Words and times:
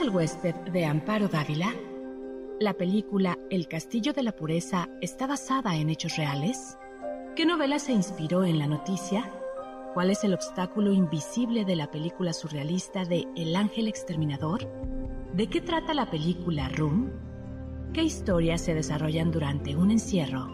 El 0.00 0.10
huésped 0.10 0.54
de 0.72 0.84
Amparo 0.84 1.28
Dávila? 1.28 1.74
¿La 2.60 2.74
película 2.74 3.36
El 3.50 3.66
Castillo 3.66 4.12
de 4.12 4.22
la 4.22 4.32
Pureza 4.32 4.88
está 5.00 5.26
basada 5.26 5.76
en 5.76 5.90
hechos 5.90 6.16
reales? 6.16 6.76
¿Qué 7.34 7.44
novela 7.44 7.78
se 7.78 7.92
inspiró 7.92 8.44
en 8.44 8.58
la 8.58 8.66
noticia? 8.66 9.32
¿Cuál 9.94 10.10
es 10.10 10.22
el 10.22 10.34
obstáculo 10.34 10.92
invisible 10.92 11.64
de 11.64 11.74
la 11.74 11.90
película 11.90 12.32
surrealista 12.32 13.04
de 13.04 13.26
El 13.34 13.56
Ángel 13.56 13.88
Exterminador? 13.88 14.68
¿De 15.32 15.48
qué 15.48 15.60
trata 15.60 15.94
la 15.94 16.10
película 16.10 16.68
Room? 16.68 17.10
¿Qué 17.92 18.02
historias 18.02 18.60
se 18.60 18.74
desarrollan 18.74 19.32
durante 19.32 19.74
un 19.74 19.90
encierro? 19.90 20.48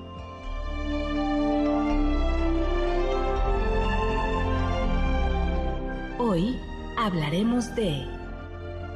Hoy 6.19 6.57
hablaremos 6.97 7.75
de 7.75 8.14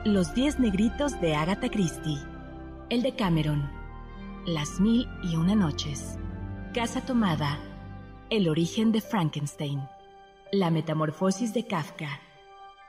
los 0.04 0.32
Diez 0.34 0.58
Negritos 0.58 1.20
de 1.20 1.34
Agatha 1.34 1.68
Christie. 1.68 2.18
El 2.88 3.02
de 3.02 3.14
Cameron. 3.14 3.68
Las 4.46 4.80
Mil 4.80 5.08
y 5.22 5.36
Una 5.36 5.54
Noches. 5.54 6.18
Casa 6.72 7.04
Tomada. 7.04 7.58
El 8.30 8.48
origen 8.48 8.92
de 8.92 9.00
Frankenstein. 9.00 9.82
La 10.53 10.70
metamorfosis 10.70 11.53
de 11.53 11.66
Kafka. 11.66 12.20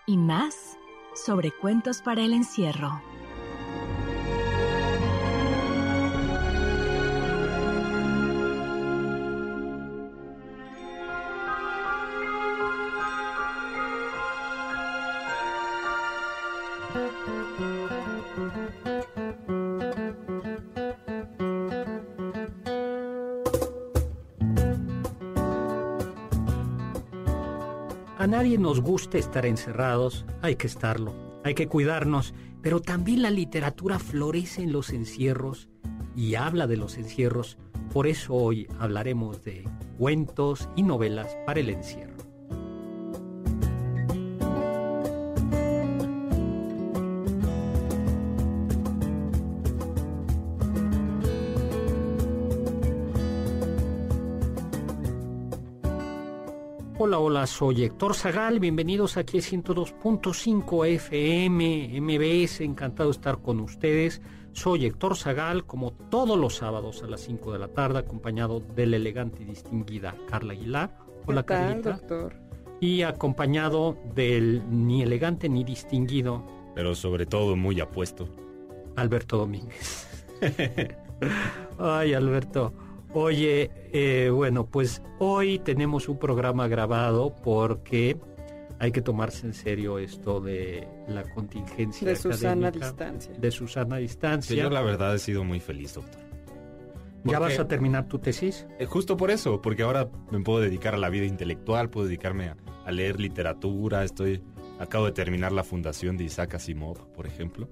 Y 0.05 0.17
más 0.17 0.77
sobre 1.15 1.51
cuentos 1.51 2.01
para 2.01 2.21
el 2.21 2.33
encierro. 2.33 3.01
Nos 28.59 28.81
gusta 28.81 29.17
estar 29.17 29.45
encerrados, 29.45 30.25
hay 30.41 30.55
que 30.55 30.67
estarlo, 30.67 31.13
hay 31.43 31.53
que 31.53 31.67
cuidarnos, 31.67 32.33
pero 32.61 32.81
también 32.81 33.21
la 33.21 33.31
literatura 33.31 33.99
florece 33.99 34.61
en 34.61 34.73
los 34.73 34.91
encierros 34.91 35.69
y 36.15 36.35
habla 36.35 36.67
de 36.67 36.77
los 36.77 36.97
encierros, 36.97 37.57
por 37.93 38.07
eso 38.07 38.35
hoy 38.35 38.67
hablaremos 38.79 39.43
de 39.43 39.63
cuentos 39.97 40.69
y 40.75 40.83
novelas 40.83 41.37
para 41.45 41.61
el 41.61 41.69
encierro. 41.69 42.08
Soy 57.47 57.83
Héctor 57.83 58.15
Zagal, 58.15 58.59
bienvenidos 58.59 59.17
aquí 59.17 59.37
a 59.37 59.41
102.5 59.41 60.87
FM, 60.87 62.01
MBS, 62.01 62.61
encantado 62.61 63.09
de 63.09 63.15
estar 63.15 63.41
con 63.41 63.59
ustedes. 63.59 64.21
Soy 64.51 64.85
Héctor 64.85 65.15
Zagal, 65.15 65.65
como 65.65 65.91
todos 65.91 66.37
los 66.37 66.55
sábados 66.55 67.03
a 67.03 67.07
las 67.07 67.21
5 67.21 67.53
de 67.53 67.59
la 67.59 67.67
tarde, 67.69 67.99
acompañado 67.99 68.59
de 68.59 68.85
la 68.87 68.97
elegante 68.97 69.43
y 69.43 69.45
distinguida 69.45 70.15
Carla 70.27 70.53
Aguilar. 70.53 70.97
Hola, 71.25 71.43
¿Qué 71.43 71.53
tal, 71.53 71.67
Carlita. 71.67 71.91
doctor? 71.91 72.33
Y 72.81 73.03
acompañado 73.03 73.97
del 74.15 74.63
ni 74.69 75.01
elegante 75.01 75.49
ni 75.49 75.63
distinguido 75.63 76.45
Pero 76.75 76.95
sobre 76.95 77.25
todo 77.25 77.55
muy 77.55 77.79
apuesto. 77.79 78.27
Alberto 78.95 79.37
Domínguez. 79.37 80.07
Ay, 81.77 82.13
Alberto. 82.13 82.73
Oye, 83.13 83.71
eh, 83.91 84.29
bueno, 84.29 84.65
pues 84.67 85.01
hoy 85.17 85.59
tenemos 85.59 86.07
un 86.09 86.19
programa 86.19 86.67
grabado 86.67 87.33
porque 87.43 88.17
hay 88.79 88.91
que 88.91 89.01
tomarse 89.01 89.47
en 89.47 89.53
serio 89.53 89.97
esto 89.99 90.39
de 90.39 90.87
la 91.07 91.23
contingencia 91.33 92.07
De 92.07 92.15
Susana 92.15 92.67
académica, 92.67 92.87
distancia. 92.87 93.33
De 93.37 93.51
Susana 93.51 93.95
Sí, 93.97 94.01
distancia. 94.03 94.63
yo 94.63 94.69
la 94.69 94.81
verdad 94.81 95.15
he 95.15 95.19
sido 95.19 95.43
muy 95.43 95.59
feliz, 95.59 95.95
doctor. 95.95 96.21
¿Ya 97.25 97.37
vas 97.39 97.59
a 97.59 97.67
terminar 97.67 98.07
tu 98.07 98.19
tesis? 98.19 98.65
Eh, 98.79 98.85
justo 98.85 99.17
por 99.17 99.29
eso, 99.31 99.61
porque 99.61 99.83
ahora 99.83 100.09
me 100.31 100.39
puedo 100.39 100.61
dedicar 100.61 100.93
a 100.93 100.97
la 100.97 101.09
vida 101.09 101.25
intelectual, 101.25 101.89
puedo 101.89 102.07
dedicarme 102.07 102.45
a, 102.49 102.57
a 102.85 102.91
leer 102.91 103.19
literatura, 103.19 104.03
estoy 104.05 104.41
acabo 104.79 105.05
de 105.05 105.11
terminar 105.11 105.51
la 105.51 105.63
fundación 105.65 106.15
de 106.15 106.23
Isaac 106.23 106.55
Asimov, 106.55 107.11
por 107.11 107.27
ejemplo. 107.27 107.67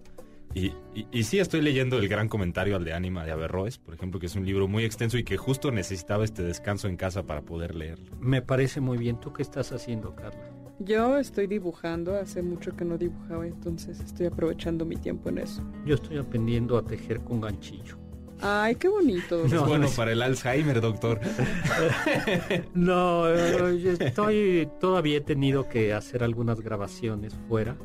Y, 0.57 0.73
y, 0.95 1.07
y 1.11 1.23
sí, 1.23 1.37
estoy 1.37 1.61
leyendo 1.61 1.99
el 1.99 2.07
gran 2.07 2.27
comentario 2.29 2.75
al 2.77 2.83
de 2.83 2.93
Ánima 2.93 3.23
de 3.25 3.31
Averroes, 3.31 3.77
por 3.77 3.93
ejemplo, 3.93 4.19
que 4.19 4.25
es 4.25 4.35
un 4.35 4.43
libro 4.43 4.67
muy 4.67 4.83
extenso 4.85 5.17
y 5.19 5.23
que 5.23 5.37
justo 5.37 5.69
necesitaba 5.71 6.23
este 6.25 6.41
descanso 6.41 6.87
en 6.87 6.97
casa 6.97 7.27
para 7.27 7.43
poder 7.43 7.75
leerlo. 7.75 8.15
Me 8.19 8.41
parece 8.41 8.81
muy 8.81 8.97
bien. 8.97 9.19
¿Tú 9.19 9.33
qué 9.33 9.43
estás 9.43 9.71
haciendo, 9.71 10.15
Carla? 10.15 10.49
Yo 10.79 11.17
estoy 11.17 11.45
dibujando, 11.45 12.15
hace 12.15 12.41
mucho 12.41 12.75
que 12.75 12.85
no 12.85 12.97
dibujaba, 12.97 13.45
entonces 13.45 13.99
estoy 13.99 14.25
aprovechando 14.27 14.83
mi 14.85 14.95
tiempo 14.95 15.29
en 15.29 15.37
eso. 15.39 15.61
Yo 15.85 15.93
estoy 15.95 16.17
aprendiendo 16.17 16.75
a 16.77 16.83
tejer 16.83 17.19
con 17.21 17.39
ganchillo. 17.41 17.97
Ay, 18.41 18.75
qué 18.75 18.87
bonito. 18.87 19.43
Es 19.45 19.51
No, 19.53 19.61
bueno 19.65 19.79
no 19.83 19.85
es- 19.89 19.95
para 19.95 20.11
el 20.11 20.21
Alzheimer, 20.23 20.81
doctor. 20.81 21.19
No, 22.73 23.27
eh, 23.29 23.79
yo 23.79 23.91
estoy 23.91 24.67
todavía 24.79 25.17
he 25.17 25.21
tenido 25.21 25.67
que 25.69 25.93
hacer 25.93 26.23
algunas 26.23 26.61
grabaciones 26.61 27.33
fuera 27.47 27.75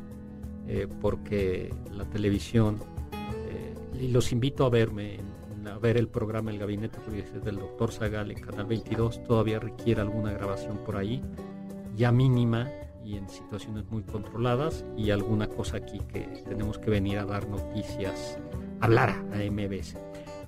eh, 0.69 0.87
porque 1.01 1.73
la 1.93 2.05
televisión 2.05 2.79
eh, 3.49 3.75
y 4.01 4.09
los 4.09 4.33
invito 4.33 4.65
a 4.65 4.71
verme 4.71 5.17
en- 5.17 5.33
a 5.69 5.79
ver 5.79 5.97
el 5.97 6.09
programa 6.09 6.51
El 6.51 6.59
Gabinete 6.59 6.99
del 7.45 7.57
Doctor 7.57 7.93
Zagal 7.93 8.31
en 8.33 8.41
Canal 8.41 8.67
22 8.67 9.23
todavía 9.23 9.59
requiere 9.61 10.01
alguna 10.01 10.33
grabación 10.33 10.79
por 10.79 10.97
ahí 10.97 11.23
ya 11.95 12.11
mínima 12.11 12.69
y 13.05 13.17
en 13.17 13.29
situaciones 13.29 13.85
muy 13.91 14.03
controladas 14.03 14.85
y 14.97 15.11
alguna 15.11 15.47
cosa 15.49 15.77
aquí 15.77 16.01
que 16.13 16.21
tenemos 16.49 16.79
que 16.79 16.91
venir 16.91 17.19
a 17.19 17.25
dar 17.27 17.49
noticias 17.49 18.39
hablar 18.81 19.11
a 19.33 19.39
MBS 19.51 19.97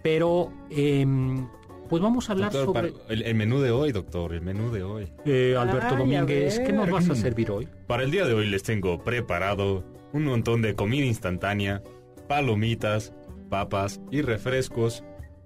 pero 0.02 0.50
em, 0.70 1.46
pues 1.88 2.02
vamos 2.02 2.28
a 2.28 2.32
hablar 2.32 2.50
Doctor, 2.52 2.75
sobre 2.90 2.93
el, 3.14 3.22
el 3.22 3.34
menú 3.34 3.60
de 3.60 3.70
hoy, 3.70 3.93
doctor, 3.93 4.32
el 4.34 4.40
menú 4.43 4.70
de 4.72 4.82
hoy. 4.82 5.08
eh, 5.25 5.55
Alberto 5.58 5.88
Ay, 5.94 5.96
Domínguez, 5.99 6.58
¿qué 6.58 6.72
nos 6.72 6.90
vas 6.90 7.08
a 7.10 7.14
servir 7.14 7.50
hoy? 7.50 7.69
Para 7.87 8.02
el 8.02 8.10
día 8.10 8.25
de 8.26 8.34
hoy 8.34 8.46
les 8.49 8.62
tengo 8.62 9.02
preparado 9.05 9.84
un 10.14 10.25
montón 10.25 10.62
de 10.62 10.76
comida 10.76 11.05
instantánea, 11.05 11.82
palomitas, 12.28 13.12
papas 13.50 14.00
y 14.12 14.22
refrescos, 14.22 15.02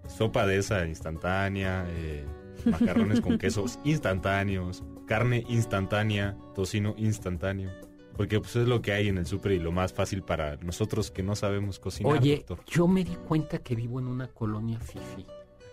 sopa 0.07 0.47
de 0.47 0.59
esa 0.59 0.87
instantánea, 0.87 1.87
eh, 1.89 2.25
macarrones 2.67 3.23
con 3.23 3.39
quesos 3.39 3.79
instantáneos, 3.85 4.85
carne 5.07 5.45
instantánea, 5.49 6.37
tocino 6.55 6.95
instantáneo. 6.99 7.71
Porque 8.15 8.41
pues 8.41 8.57
es 8.57 8.69
lo 8.69 8.83
que 8.83 8.93
hay 8.93 9.09
en 9.09 9.17
el 9.17 9.27
súper 9.27 9.53
y 9.53 9.59
lo 9.59 9.73
más 9.73 9.95
fácil 9.95 10.23
para 10.23 10.57
nosotros 10.57 11.11
que 11.11 11.23
no 11.23 11.35
sabemos 11.35 11.79
cocinar, 11.79 12.19
Oye, 12.19 12.45
doctor. 12.47 12.67
yo 12.67 12.87
me 12.87 13.05
di 13.05 13.15
cuenta 13.15 13.59
que 13.61 13.75
vivo 13.75 14.01
en 14.01 14.07
una 14.07 14.29
colonia 14.29 14.79
fifi. 14.81 15.25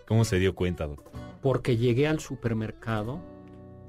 ¿Cómo 0.07 0.23
se 0.23 0.39
dio 0.39 0.55
cuenta, 0.55 0.87
doctor? 0.87 1.11
Porque 1.41 1.75
llegué 1.75 2.07
al 2.07 2.19
supermercado 2.21 3.19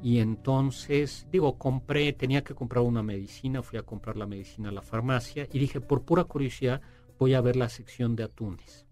y 0.03 0.19
entonces, 0.19 1.27
digo, 1.31 1.59
compré, 1.59 2.13
tenía 2.13 2.43
que 2.45 2.55
comprar 2.55 2.85
una 2.85 3.03
medicina, 3.03 3.63
fui 3.63 3.79
a 3.79 3.83
comprar 3.83 4.17
la 4.17 4.27
medicina 4.27 4.69
a 4.69 4.73
la 4.73 4.83
farmacia 4.83 5.49
y 5.53 5.59
dije, 5.59 5.81
por 5.81 6.03
pura 6.05 6.25
curiosidad, 6.25 6.81
voy 7.19 7.35
a 7.35 7.41
ver 7.41 7.57
la 7.57 7.69
sección 7.69 8.15
de 8.17 8.25
atunes. 8.25 8.87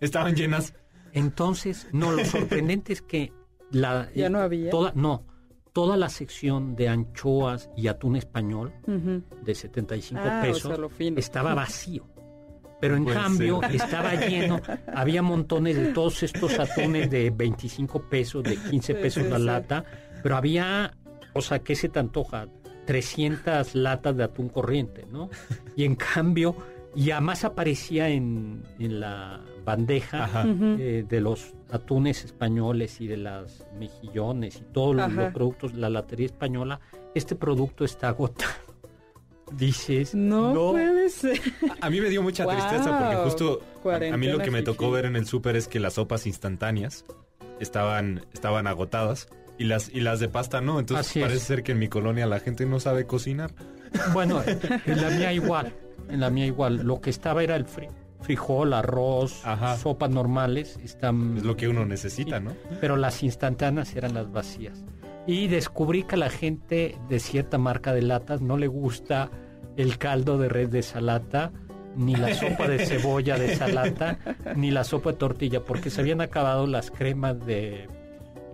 Estaban 0.00 0.34
llenas. 0.34 0.74
Entonces, 1.12 1.88
no, 1.92 2.12
lo 2.12 2.24
sorprendente 2.24 2.92
es 2.92 3.02
que 3.02 3.32
la... 3.70 4.08
Ya 4.14 4.28
no 4.28 4.38
había. 4.40 4.70
Toda, 4.70 4.92
no, 4.94 5.24
toda 5.72 5.96
la 5.96 6.08
sección 6.08 6.74
de 6.76 6.88
anchoas 6.88 7.70
y 7.76 7.86
atún 7.88 8.16
español 8.16 8.72
Ujú. 8.86 9.22
de 9.44 9.54
75 9.54 10.20
Ah, 10.24 10.40
o 10.40 10.46
pesos 10.46 10.62
sea, 10.62 10.76
lo 10.76 10.88
fino. 10.88 11.18
estaba 11.18 11.54
vacío. 11.54 12.06
Pero 12.82 12.96
en 12.96 13.04
cambio 13.04 13.62
estaba 13.62 14.14
lleno, 14.16 14.60
había 14.92 15.22
montones 15.22 15.76
de 15.76 15.86
todos 15.92 16.24
estos 16.24 16.58
atunes 16.58 17.08
de 17.08 17.30
25 17.30 18.02
pesos, 18.10 18.42
de 18.42 18.56
15 18.56 18.94
Sí, 18.94 18.98
pesos 19.00 19.22
sí, 19.22 19.30
la 19.30 19.38
sí. 19.38 19.44
lata, 19.44 19.84
pero 20.20 20.36
había, 20.36 20.92
o 21.32 21.40
sea, 21.40 21.60
¿qué 21.60 21.76
se 21.76 21.88
te 21.88 22.00
antoja? 22.00 22.48
300 22.86 23.76
latas 23.76 24.16
de 24.16 24.24
atún 24.24 24.48
corriente, 24.48 25.06
¿no? 25.08 25.30
Y 25.76 25.84
en 25.84 25.94
cambio, 25.94 26.56
y 26.96 27.12
además 27.12 27.44
aparecía 27.44 28.08
en, 28.08 28.64
en 28.80 28.98
la 28.98 29.40
bandeja 29.64 30.44
eh, 30.80 31.04
de 31.08 31.20
los 31.20 31.54
atunes 31.70 32.24
españoles 32.24 33.00
y 33.00 33.06
de 33.06 33.16
las 33.16 33.64
mejillones 33.78 34.56
y 34.56 34.64
todos 34.72 34.96
los, 34.96 35.12
los 35.12 35.32
productos, 35.32 35.74
la 35.74 35.88
latería 35.88 36.26
española, 36.26 36.80
este 37.14 37.36
producto 37.36 37.84
está 37.84 38.08
agotado. 38.08 38.71
Dices, 39.56 40.14
No, 40.14 40.52
No. 40.54 40.70
puede 40.72 41.08
ser. 41.10 41.40
A 41.80 41.90
mí 41.90 42.00
me 42.00 42.08
dio 42.08 42.22
mucha 42.22 42.46
tristeza 42.46 42.98
porque 42.98 43.16
justo 43.16 43.60
a- 43.84 44.14
a, 44.14 44.16
mí 44.16 44.26
lo 44.28 44.38
que 44.38 44.50
me 44.50 44.62
tocó 44.62 44.90
ver 44.90 45.04
en 45.06 45.16
el 45.16 45.26
súper 45.26 45.56
es 45.56 45.68
que 45.68 45.80
las 45.80 45.94
sopas 45.94 46.26
instantáneas 46.26 47.04
estaban, 47.60 48.24
estaban 48.32 48.66
agotadas 48.66 49.28
y 49.58 49.64
las, 49.64 49.88
y 49.90 50.00
las 50.00 50.20
de 50.20 50.28
pasta 50.28 50.60
no. 50.60 50.78
Entonces 50.80 51.06
Así 51.06 51.20
es. 51.20 51.26
parece 51.26 51.44
ser 51.44 51.62
que 51.62 51.72
en 51.72 51.78
mi 51.78 51.88
colonia 51.88 52.26
la 52.26 52.40
gente 52.40 52.66
no 52.66 52.80
sabe 52.80 53.06
cocinar. 53.06 53.52
Bueno, 54.12 54.42
en 54.86 55.00
la 55.02 55.10
mía 55.10 55.32
igual, 55.32 55.72
en 56.08 56.20
la 56.20 56.30
mía 56.30 56.46
igual. 56.46 56.78
Lo 56.84 57.00
que 57.00 57.10
estaba 57.10 57.42
era 57.42 57.56
el 57.56 57.66
fri- 57.66 57.90
frijol, 58.22 58.72
arroz, 58.72 59.42
Ajá. 59.44 59.76
sopas 59.76 60.10
normales, 60.10 60.78
están, 60.82 61.36
Es 61.36 61.42
lo 61.44 61.56
que 61.56 61.68
uno 61.68 61.84
necesita, 61.84 62.40
¿no? 62.40 62.52
pero 62.80 62.96
las 62.96 63.22
instantáneas 63.22 63.94
eran 63.96 64.14
las 64.14 64.30
vacías. 64.32 64.84
Y 65.26 65.46
descubrí 65.46 66.02
que 66.04 66.16
a 66.16 66.18
la 66.18 66.30
gente 66.30 66.96
de 67.08 67.20
cierta 67.20 67.56
marca 67.58 67.92
de 67.92 68.02
latas 68.02 68.40
no 68.40 68.56
le 68.56 68.66
gusta 68.66 69.30
el 69.76 69.98
caldo 69.98 70.38
de 70.38 70.48
red 70.48 70.68
de 70.68 70.80
esa 70.80 71.00
lata, 71.00 71.52
ni 71.96 72.16
la 72.16 72.34
sopa 72.34 72.68
de 72.68 72.84
cebolla 72.86 73.38
de 73.38 73.52
esa 73.52 73.68
lata, 73.68 74.18
ni 74.56 74.70
la 74.70 74.84
sopa 74.84 75.12
de 75.12 75.18
tortilla, 75.18 75.64
porque 75.64 75.90
se 75.90 76.00
habían 76.00 76.20
acabado 76.20 76.66
las 76.66 76.90
cremas 76.90 77.44
de... 77.44 77.88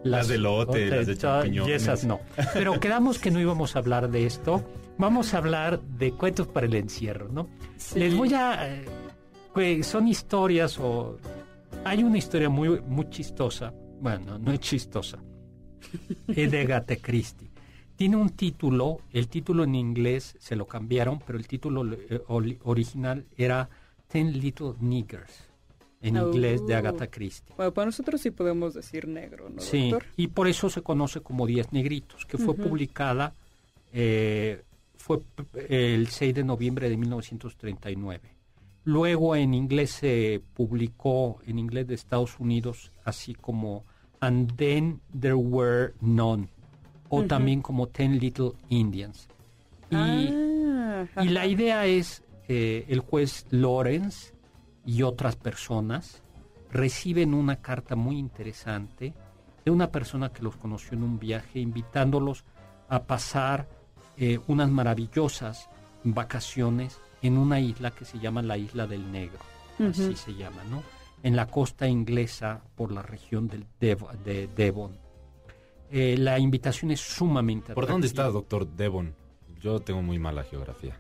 Las 0.05 0.29
de 0.29 0.87
las 0.91 1.06
de 1.06 1.17
todas- 1.17 1.47
Y 1.69 1.73
esas 1.73 2.05
no. 2.05 2.20
Pero 2.55 2.79
quedamos 2.79 3.19
que 3.19 3.31
no 3.32 3.41
íbamos 3.41 3.75
a 3.75 3.81
hablar 3.81 4.11
de 4.11 4.26
esto. 4.26 4.65
Vamos 4.97 5.35
a 5.35 5.38
hablar 5.38 5.81
de 5.81 6.12
cuentos 6.12 6.47
para 6.47 6.67
el 6.67 6.75
encierro, 6.75 7.29
¿no? 7.29 7.49
Sí. 7.76 7.99
Les 7.99 8.17
voy 8.17 8.32
a... 8.35 8.75
eh, 8.76 8.85
que 9.55 9.82
son 9.82 10.06
historias 10.09 10.79
o... 10.79 11.19
Hay 11.85 12.03
una 12.05 12.19
historia 12.19 12.49
muy, 12.49 12.81
muy 12.81 13.09
chistosa. 13.11 13.73
Bueno, 14.00 14.38
no 14.38 14.53
es 14.53 14.61
chistosa. 14.61 15.19
Es 16.29 16.50
de 16.50 16.61
Agatha 16.61 16.97
Christie. 16.97 17.48
Tiene 17.99 18.15
un 18.17 18.31
título, 18.31 19.00
el 19.12 19.27
título 19.27 19.65
en 19.65 19.75
inglés 19.75 20.37
se 20.39 20.55
lo 20.55 20.67
cambiaron, 20.69 21.19
pero 21.27 21.37
el 21.37 21.49
título 21.49 21.85
eh, 21.93 22.23
original 22.62 23.27
era 23.37 23.69
Ten 24.06 24.39
Little 24.39 24.75
Niggers, 24.81 25.33
en 26.00 26.17
Oh. 26.17 26.29
inglés 26.29 26.65
de 26.65 26.77
Agatha 26.77 27.09
Christie. 27.09 27.53
Bueno, 27.56 27.75
para 27.75 27.87
nosotros 27.87 28.21
sí 28.21 28.31
podemos 28.31 28.75
decir 28.75 29.09
negro, 29.09 29.49
¿no, 29.50 29.61
Sí, 29.61 29.91
doctor? 29.91 30.09
y 30.17 30.29
por 30.29 30.47
eso 30.47 30.71
se 30.71 30.81
conoce 30.83 31.23
como 31.23 31.45
Días 31.45 31.73
Negritos, 31.73 32.25
que 32.25 32.39
fue 32.39 32.55
publicada, 32.55 33.35
eh, 33.93 34.62
fue 34.97 35.19
p- 35.21 35.95
el 35.95 36.06
6 36.06 36.37
de 36.37 36.45
noviembre 36.45 36.89
de 36.89 36.97
1939. 36.97 38.21
Luego 38.85 39.35
en 39.35 39.55
inglés 39.55 39.91
se 39.91 40.41
publicó, 40.55 41.41
en 41.49 41.59
inglés 41.59 41.89
de 41.89 41.97
Estados 41.97 42.39
Unidos, 42.39 42.93
así 43.05 43.35
como 43.35 43.85
And 44.21 44.55
Then 44.56 45.00
There 45.21 45.35
Were 45.35 45.95
None, 46.00 46.49
o 47.09 47.23
también 47.29 47.63
como 47.63 47.87
Ten 47.89 48.19
Little 48.19 48.53
Indians. 48.69 49.29
Y, 49.91 49.95
Ah, 49.97 51.07
y 51.23 51.29
la 51.29 51.47
idea 51.47 51.87
es, 51.87 52.23
eh, 52.49 52.85
el 52.89 53.01
juez 53.01 53.47
Lawrence 53.51 54.35
y 54.85 55.03
otras 55.03 55.37
personas 55.37 56.23
reciben 56.71 57.35
una 57.35 57.57
carta 57.57 57.95
muy 57.97 58.19
interesante 58.19 59.15
de 59.65 59.71
una 59.71 59.91
persona 59.91 60.31
que 60.33 60.43
los 60.43 60.57
conoció 60.57 60.93
en 60.97 61.03
un 61.05 61.19
viaje, 61.19 61.61
invitándolos 61.61 62.45
a 62.89 63.05
pasar 63.05 63.69
eh, 64.17 64.39
unas 64.49 64.69
maravillosas 64.71 65.69
vacaciones 66.05 66.99
en 67.23 67.39
una 67.39 67.61
isla 67.61 67.91
que 67.91 68.05
se 68.05 68.19
llama 68.19 68.43
la 68.43 68.57
Isla 68.59 68.87
del 68.87 69.11
Negro, 69.13 69.39
así 69.91 70.17
se 70.17 70.35
llama, 70.35 70.63
¿no? 70.71 70.83
En 71.23 71.37
la 71.37 71.47
costa 71.47 71.87
inglesa 71.89 72.61
por 72.77 72.93
la 72.93 73.03
región 73.03 73.49
del 73.49 73.65
Dev- 73.81 74.11
de 74.25 74.49
Devon. 74.49 74.93
Eh, 75.90 76.17
la 76.19 76.38
invitación 76.38 76.90
es 76.90 77.00
sumamente 77.00 77.73
¿Por 77.75 77.87
dónde 77.87 78.06
está, 78.06 78.25
doctor 78.25 78.67
Devon? 78.69 79.14
Yo 79.61 79.81
tengo 79.81 80.02
muy 80.02 80.19
mala 80.19 80.44
geografía. 80.44 80.96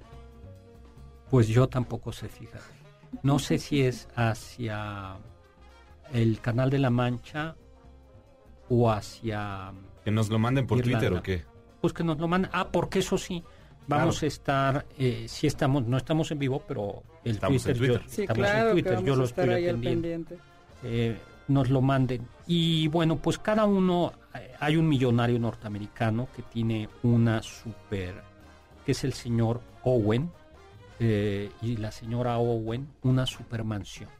Pues 1.30 1.46
yo 1.48 1.68
tampoco 1.68 2.10
sé, 2.12 2.28
fíjate. 2.28 2.64
No 3.22 3.38
sé 3.38 3.58
si 3.58 3.82
es 3.82 4.08
hacia 4.16 5.16
el 6.12 6.40
Canal 6.40 6.70
de 6.70 6.78
la 6.78 6.90
Mancha 6.90 7.54
o 8.68 8.90
hacia... 8.90 9.72
¿Que 10.04 10.10
nos 10.10 10.28
lo 10.30 10.38
manden 10.38 10.66
por 10.66 10.78
Irlanda. 10.78 10.98
Twitter 11.00 11.18
o 11.18 11.22
qué? 11.22 11.44
Pues 11.80 11.92
que 11.92 12.02
nos 12.04 12.18
lo 12.18 12.26
mandan. 12.28 12.50
Ah, 12.54 12.68
porque 12.72 12.98
eso 13.00 13.16
sí, 13.18 13.42
vamos 13.86 14.18
Claro. 14.20 14.24
a 14.24 14.26
estar, 14.28 14.86
eh, 14.98 15.26
sí 15.28 15.46
estamos, 15.46 15.84
no 15.86 15.96
estamos 15.98 16.30
en 16.30 16.38
vivo, 16.38 16.62
pero 16.66 17.02
el 17.24 17.32
Estamos 17.32 17.66
en 17.66 17.76
Twitter, 17.76 17.88
yo- 17.88 17.94
Twitter. 18.00 18.10
Sí, 18.14 18.22
estamos 18.22 18.48
en 18.50 18.72
Twitter, 18.72 18.98
que 18.98 19.04
yo 19.04 19.16
lo 19.16 19.22
a 19.22 19.26
estar 19.26 19.44
estoy 19.48 19.62
ahí 19.62 19.68
al 19.68 19.76
atendiendo. 19.76 20.28
pendiente. 20.28 20.38
eh, 20.84 21.18
nos 21.48 21.70
lo 21.70 21.80
manden. 21.80 22.26
Y 22.46 22.88
bueno, 22.88 23.16
pues 23.16 23.38
cada 23.38 23.64
uno, 23.64 24.12
eh, 24.34 24.54
hay 24.60 24.76
un 24.76 24.88
millonario 24.88 25.38
norteamericano 25.38 26.28
que 26.34 26.42
tiene 26.42 26.88
una 27.02 27.42
super, 27.42 28.22
que 28.84 28.92
es 28.92 29.04
el 29.04 29.12
señor 29.12 29.60
Owen, 29.82 30.30
eh, 31.00 31.50
y 31.62 31.76
la 31.76 31.92
señora 31.92 32.38
Owen, 32.38 32.88
una 33.02 33.26
super 33.26 33.64
mansión. 33.64 34.10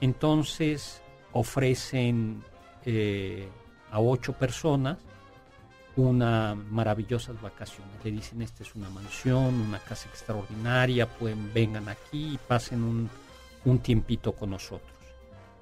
Entonces 0.00 1.02
ofrecen 1.32 2.42
eh, 2.84 3.48
a 3.90 4.00
ocho 4.00 4.32
personas 4.32 4.98
una 5.96 6.54
maravillosas 6.54 7.40
vacaciones. 7.40 7.92
Le 8.04 8.10
dicen, 8.10 8.42
esta 8.42 8.62
es 8.62 8.74
una 8.74 8.90
mansión, 8.90 9.54
una 9.54 9.78
casa 9.78 10.08
extraordinaria, 10.08 11.06
pueden, 11.06 11.52
vengan 11.54 11.88
aquí 11.88 12.34
y 12.34 12.38
pasen 12.38 12.82
un, 12.82 13.10
un 13.64 13.78
tiempito 13.78 14.32
con 14.32 14.50
nosotros. 14.50 14.92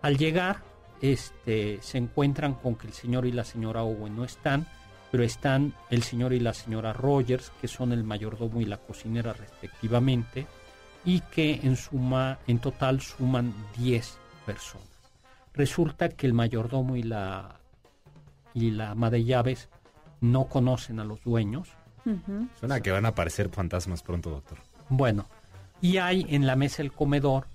Al 0.03 0.17
llegar, 0.19 0.63
este, 1.01 1.79
se 1.83 1.99
encuentran 1.99 2.55
con 2.55 2.77
que 2.77 2.87
el 2.87 2.93
señor 2.93 3.27
y 3.27 3.33
la 3.33 3.45
señora 3.45 3.83
Owen 3.83 4.17
no 4.17 4.25
están, 4.25 4.67
pero 5.11 5.23
están 5.23 5.75
el 5.91 6.03
señor 6.03 6.33
y 6.33 6.41
la 6.41 6.55
señora 6.55 6.93
Rogers, 6.93 7.53
que 7.61 7.69
son 7.69 7.93
el 7.93 8.05
mayordomo 8.05 8.61
y 8.61 8.65
la 8.65 8.79
cocinera 8.79 9.33
respectivamente, 9.33 10.47
y 11.05 11.21
que 11.21 11.61
en 11.63 11.77
suma, 11.77 12.39
en 12.47 12.59
total 12.59 13.01
suman 13.01 13.55
10 13.77 14.19
personas. 14.47 14.89
Resulta 15.53 16.09
que 16.09 16.27
el 16.27 16.33
mayordomo 16.33 16.97
y 16.97 17.03
la 17.03 17.61
y 18.55 18.71
la 18.71 18.93
ama 18.93 19.11
de 19.11 19.25
llaves 19.25 19.69
no 20.21 20.47
conocen 20.47 21.01
a 21.01 21.05
los 21.05 21.23
dueños. 21.23 21.69
Suena 22.59 22.81
que 22.81 22.91
van 22.91 23.05
a 23.05 23.09
aparecer 23.09 23.49
fantasmas 23.51 24.03
pronto, 24.03 24.31
doctor. 24.31 24.59
Bueno, 24.89 25.27
y 25.81 25.99
hay 25.99 26.27
en 26.29 26.47
la 26.47 26.57
mesa 26.57 26.83
del 26.83 26.93
comedor 26.93 27.47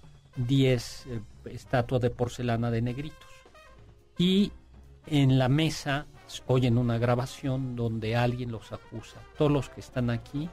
10 0.47 1.05
eh, 1.07 1.21
estatuas 1.45 2.01
de 2.01 2.09
porcelana 2.09 2.71
de 2.71 2.81
negritos. 2.81 3.27
Y 4.17 4.51
en 5.07 5.39
la 5.39 5.49
mesa 5.49 6.05
oyen 6.47 6.77
una 6.77 6.97
grabación 6.97 7.75
donde 7.75 8.15
alguien 8.15 8.51
los 8.51 8.71
acusa. 8.71 9.17
Todos 9.37 9.51
los 9.51 9.69
que 9.69 9.79
están 9.79 10.09
aquí 10.09 10.49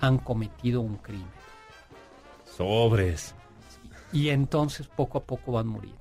han 0.00 0.18
cometido 0.18 0.80
un 0.80 0.96
crimen. 0.96 1.26
Sobres. 2.44 3.34
Y 4.12 4.28
entonces 4.30 4.88
poco 4.88 5.18
a 5.18 5.22
poco 5.24 5.52
van 5.52 5.68
muriendo. 5.68 5.98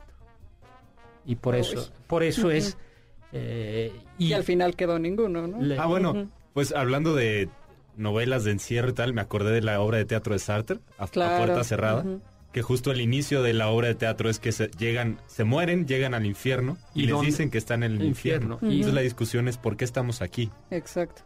Y 1.26 1.36
por 1.36 1.54
Uy. 1.54 1.62
eso, 1.62 1.92
por 2.08 2.24
eso 2.24 2.50
es... 2.52 2.78
eh, 3.32 3.94
Y 4.18 4.34
al 4.34 4.44
final 4.44 4.76
quedó 4.76 4.98
ninguno, 5.00 5.48
¿no? 5.48 5.62
le- 5.62 5.78
Ah, 5.78 5.86
bueno, 5.86 6.30
pues 6.54 6.74
hablando 6.74 7.14
de 7.16 7.48
novelas 7.96 8.44
de 8.44 8.52
encierro 8.52 8.90
y 8.90 8.94
tal, 8.94 9.14
me 9.14 9.22
acordé 9.22 9.52
de 9.52 9.62
la 9.62 9.80
obra 9.82 9.98
de 10.00 10.06
teatro 10.06 10.34
de 10.34 10.40
Sartre, 10.40 10.80
a, 10.98 11.08
puerta 11.08 11.64
cerrada. 11.64 12.04
Que 12.52 12.62
justo 12.62 12.92
el 12.92 13.02
inicio 13.02 13.42
de 13.44 13.54
la 13.54 13.70
obra 13.70 13.88
de 13.88 13.96
teatro 13.96 14.30
es 14.30 14.40
que 14.40 14.52
se 14.52 14.68
llegan, 14.78 15.20
se 15.28 15.44
mueren, 15.44 15.88
llegan 15.88 16.14
al 16.14 16.26
infierno 16.26 16.78
y, 16.94 17.02
¿Y 17.02 17.06
les 17.06 17.12
dónde? 17.14 17.28
dicen 17.28 17.50
que 17.50 17.58
están 17.58 17.84
en 17.84 17.94
el 17.94 18.04
infierno. 18.04 18.60
Entonces 18.62 18.94
la 18.94 19.02
discusión 19.02 19.48
es 19.48 19.58
por 19.58 19.78
qué 19.78 19.86
estamos 19.86 20.22
aquí. 20.22 20.50
Exacto. 20.70 21.24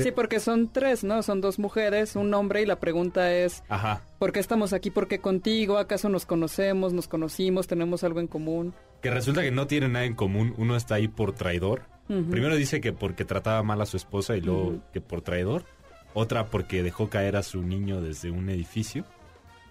Sí, 0.00 0.10
porque 0.10 0.40
son 0.40 0.72
tres, 0.72 1.04
¿no? 1.04 1.22
Son 1.22 1.40
dos 1.40 1.60
mujeres, 1.60 2.16
un 2.16 2.34
hombre 2.34 2.62
y 2.62 2.66
la 2.66 2.80
pregunta 2.80 3.32
es, 3.32 3.62
Ajá. 3.68 4.02
¿por 4.18 4.32
qué 4.32 4.40
estamos 4.40 4.72
aquí? 4.72 4.90
¿Por 4.90 5.06
qué 5.06 5.20
contigo? 5.20 5.78
¿Acaso 5.78 6.08
nos 6.08 6.26
conocemos? 6.26 6.92
¿Nos 6.92 7.06
conocimos? 7.06 7.68
¿Tenemos 7.68 8.02
algo 8.02 8.18
en 8.18 8.26
común? 8.26 8.74
Que 9.02 9.10
resulta 9.12 9.40
que 9.42 9.52
no 9.52 9.68
tienen 9.68 9.92
nada 9.92 10.04
en 10.04 10.14
común. 10.16 10.52
Uno 10.58 10.74
está 10.76 10.96
ahí 10.96 11.06
por 11.06 11.32
traidor. 11.32 11.82
Primero 12.08 12.56
dice 12.56 12.80
que 12.80 12.92
porque 12.92 13.24
trataba 13.24 13.62
mal 13.62 13.80
a 13.80 13.86
su 13.86 13.96
esposa 13.96 14.36
y 14.36 14.40
luego 14.42 14.80
que 14.92 15.00
por 15.00 15.22
traidor. 15.22 15.64
Otra 16.12 16.46
porque 16.46 16.82
dejó 16.82 17.08
caer 17.08 17.36
a 17.36 17.42
su 17.42 17.62
niño 17.62 18.02
desde 18.02 18.30
un 18.30 18.50
edificio. 18.50 19.04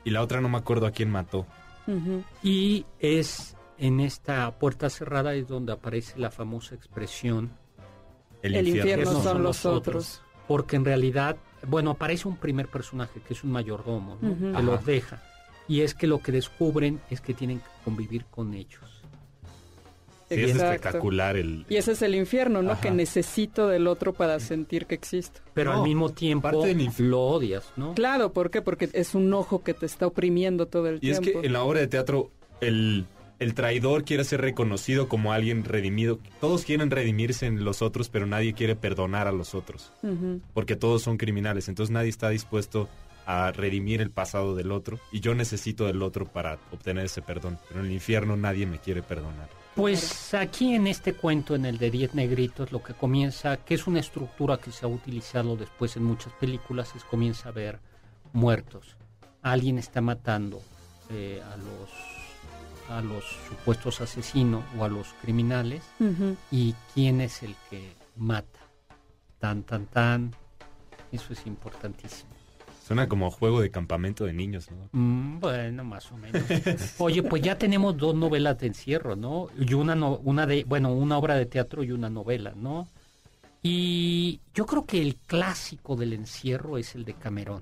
Y 0.04 0.10
la 0.12 0.22
otra 0.22 0.42
no 0.42 0.50
me 0.50 0.58
acuerdo 0.58 0.86
a 0.86 0.92
quién 0.92 1.10
mató. 1.12 1.46
Y 2.44 2.86
es 3.00 3.56
en 3.78 4.00
esta 4.00 4.50
puerta 4.60 4.90
cerrada 4.90 5.34
es 5.34 5.48
donde 5.48 5.74
aparece 5.74 6.18
la 6.20 6.30
famosa 6.32 6.76
expresión 6.76 7.52
El, 8.44 8.56
El 8.56 8.68
infierno. 8.68 8.92
infierno 8.92 9.14
no 9.14 9.24
son 9.24 9.34
son 9.34 9.44
los 9.44 9.66
otros. 9.66 10.22
porque 10.48 10.76
en 10.76 10.86
realidad, 10.86 11.36
bueno, 11.68 11.92
aparece 11.92 12.28
un 12.28 12.38
primer 12.38 12.68
personaje 12.68 13.20
que 13.28 13.34
es 13.34 13.44
un 13.44 13.52
mayordomo, 13.52 14.18
¿no? 14.22 14.56
Que 14.58 14.64
los 14.64 14.86
deja. 14.86 15.22
Y 15.68 15.82
es 15.82 15.94
que 15.94 16.08
lo 16.08 16.20
que 16.22 16.32
descubren 16.32 17.02
es 17.10 17.22
que 17.22 17.34
tienen 17.34 17.60
que 17.60 17.66
convivir 17.84 18.26
con 18.26 18.54
ellos. 18.54 18.91
Sí, 20.36 20.42
es 20.44 20.56
espectacular 20.56 21.36
el... 21.38 21.66
Y 21.70 21.76
ese 21.78 21.92
es 21.94 22.02
el 22.02 22.16
infierno, 22.16 22.62
¿no? 22.62 22.72
Ajá. 22.72 22.82
Que 22.82 22.92
necesito 22.92 23.68
del 23.68 23.88
otro 23.88 24.14
para 24.14 24.40
sentir 24.40 24.86
que 24.86 24.96
existo. 24.96 25.42
Pero 25.54 25.74
No, 25.74 25.78
al 25.80 25.88
mismo 25.88 26.10
tiempo 26.10 26.50
lo 26.98 27.22
odias, 27.22 27.72
¿no? 27.76 27.94
Claro, 27.94 28.32
¿por 28.34 28.50
qué? 28.52 28.62
Porque 28.62 28.90
es 28.94 29.16
un 29.16 29.34
ojo 29.34 29.64
que 29.64 29.74
te 29.74 29.86
está 29.86 30.08
oprimiendo 30.08 30.68
todo 30.68 30.88
el 30.88 31.00
Y 31.02 31.10
es 31.12 31.20
tiempo. 31.20 31.42
que 31.42 31.48
en 31.48 31.54
la 31.54 31.64
obra 31.64 31.80
de 31.82 31.88
teatro 31.88 32.32
el, 32.62 33.06
el 33.40 33.54
traidor 33.54 34.04
quiere 34.04 34.24
ser 34.24 34.42
reconocido 34.42 35.08
como 35.10 35.34
alguien 35.34 35.64
redimido. 35.64 36.20
Todos 36.40 36.64
quieren 36.64 36.92
redimirse 36.92 37.46
en 37.48 37.64
los 37.64 37.82
otros, 37.82 38.10
pero 38.10 38.26
nadie 38.28 38.54
quiere 38.54 38.76
perdonar 38.76 39.28
a 39.28 39.32
los 39.32 39.56
otros. 39.56 39.92
Porque 40.54 40.76
todos 40.76 41.02
son 41.02 41.18
criminales. 41.18 41.68
Entonces 41.68 41.92
nadie 41.92 42.10
está 42.10 42.30
dispuesto 42.30 42.88
a 43.26 43.52
redimir 43.52 44.02
el 44.02 44.10
pasado 44.12 44.56
del 44.56 44.72
otro. 44.72 45.00
Y 45.12 45.20
yo 45.22 45.34
necesito 45.36 45.86
del 45.86 46.02
otro 46.02 46.26
para 46.26 46.60
obtener 46.72 47.06
ese 47.06 47.22
perdón. 47.22 47.58
Pero 47.68 47.80
en 47.82 47.88
el 47.88 47.92
infierno 47.94 48.36
nadie 48.38 48.66
me 48.66 48.80
quiere 48.80 49.02
perdonar. 49.04 49.50
Pues 49.76 50.34
aquí 50.34 50.76
en 50.76 50.86
este 50.86 51.14
cuento, 51.14 51.56
en 51.56 51.66
el 51.66 51.78
de 51.78 51.92
Diez 51.92 52.14
Negritos, 52.14 52.72
lo 52.74 52.84
que 52.84 52.94
comienza, 52.94 53.58
que 53.58 53.76
es 53.76 53.88
una 53.88 54.02
estructura 54.02 54.58
que 54.58 54.72
se 54.72 54.86
ha 54.86 54.90
utilizado 54.90 55.56
después 55.56 55.96
en 55.96 56.04
muchas 56.04 56.34
películas, 56.34 56.94
es 56.96 57.06
comienza 57.06 57.50
a 57.50 57.54
ver 57.54 57.80
muertos. 58.34 58.98
Alguien 59.42 59.78
está 59.78 60.02
matando 60.02 60.62
eh, 61.10 61.42
a 61.42 61.58
los 61.58 61.90
a 62.90 63.02
los 63.02 63.24
supuestos 63.48 64.02
asesinos 64.02 64.64
o 64.78 64.84
a 64.84 64.90
los 64.90 65.14
criminales 65.22 65.82
y 66.52 66.76
quién 66.94 67.22
es 67.22 67.42
el 67.42 67.56
que 67.70 67.94
mata. 68.18 68.60
Tan, 69.40 69.64
tan, 69.64 69.86
tan. 69.86 70.36
Eso 71.12 71.32
es 71.32 71.48
importantísimo. 71.48 72.31
Suena 72.92 73.08
como 73.08 73.32
juego 73.32 73.62
de 73.62 73.72
campamento 73.72 74.26
de 74.26 74.34
niños, 74.34 74.70
¿no? 74.70 74.90
Mm, 74.92 75.40
bueno, 75.40 75.86
más 75.86 76.12
o 76.12 76.18
menos. 76.18 76.42
Oye, 77.00 77.24
pues 77.24 77.42
ya 77.42 77.58
tenemos 77.58 77.96
dos 77.96 78.14
novelas 78.14 78.60
de 78.60 78.68
encierro, 78.68 79.16
¿no? 79.16 79.48
Y 79.58 79.74
una, 79.76 79.96
no- 79.96 80.18
una 80.26 80.46
de, 80.46 80.66
bueno, 80.66 80.92
una 80.94 81.18
obra 81.18 81.36
de 81.36 81.46
teatro 81.46 81.84
y 81.86 81.92
una 81.94 82.10
novela, 82.10 82.52
¿no? 82.54 82.90
Y 83.64 84.42
yo 84.54 84.66
creo 84.66 84.86
que 84.86 85.02
el 85.02 85.16
clásico 85.16 85.96
del 85.96 86.12
encierro 86.12 86.78
es 86.78 86.94
el 86.96 87.06
de 87.06 87.14
Camerón. 87.14 87.62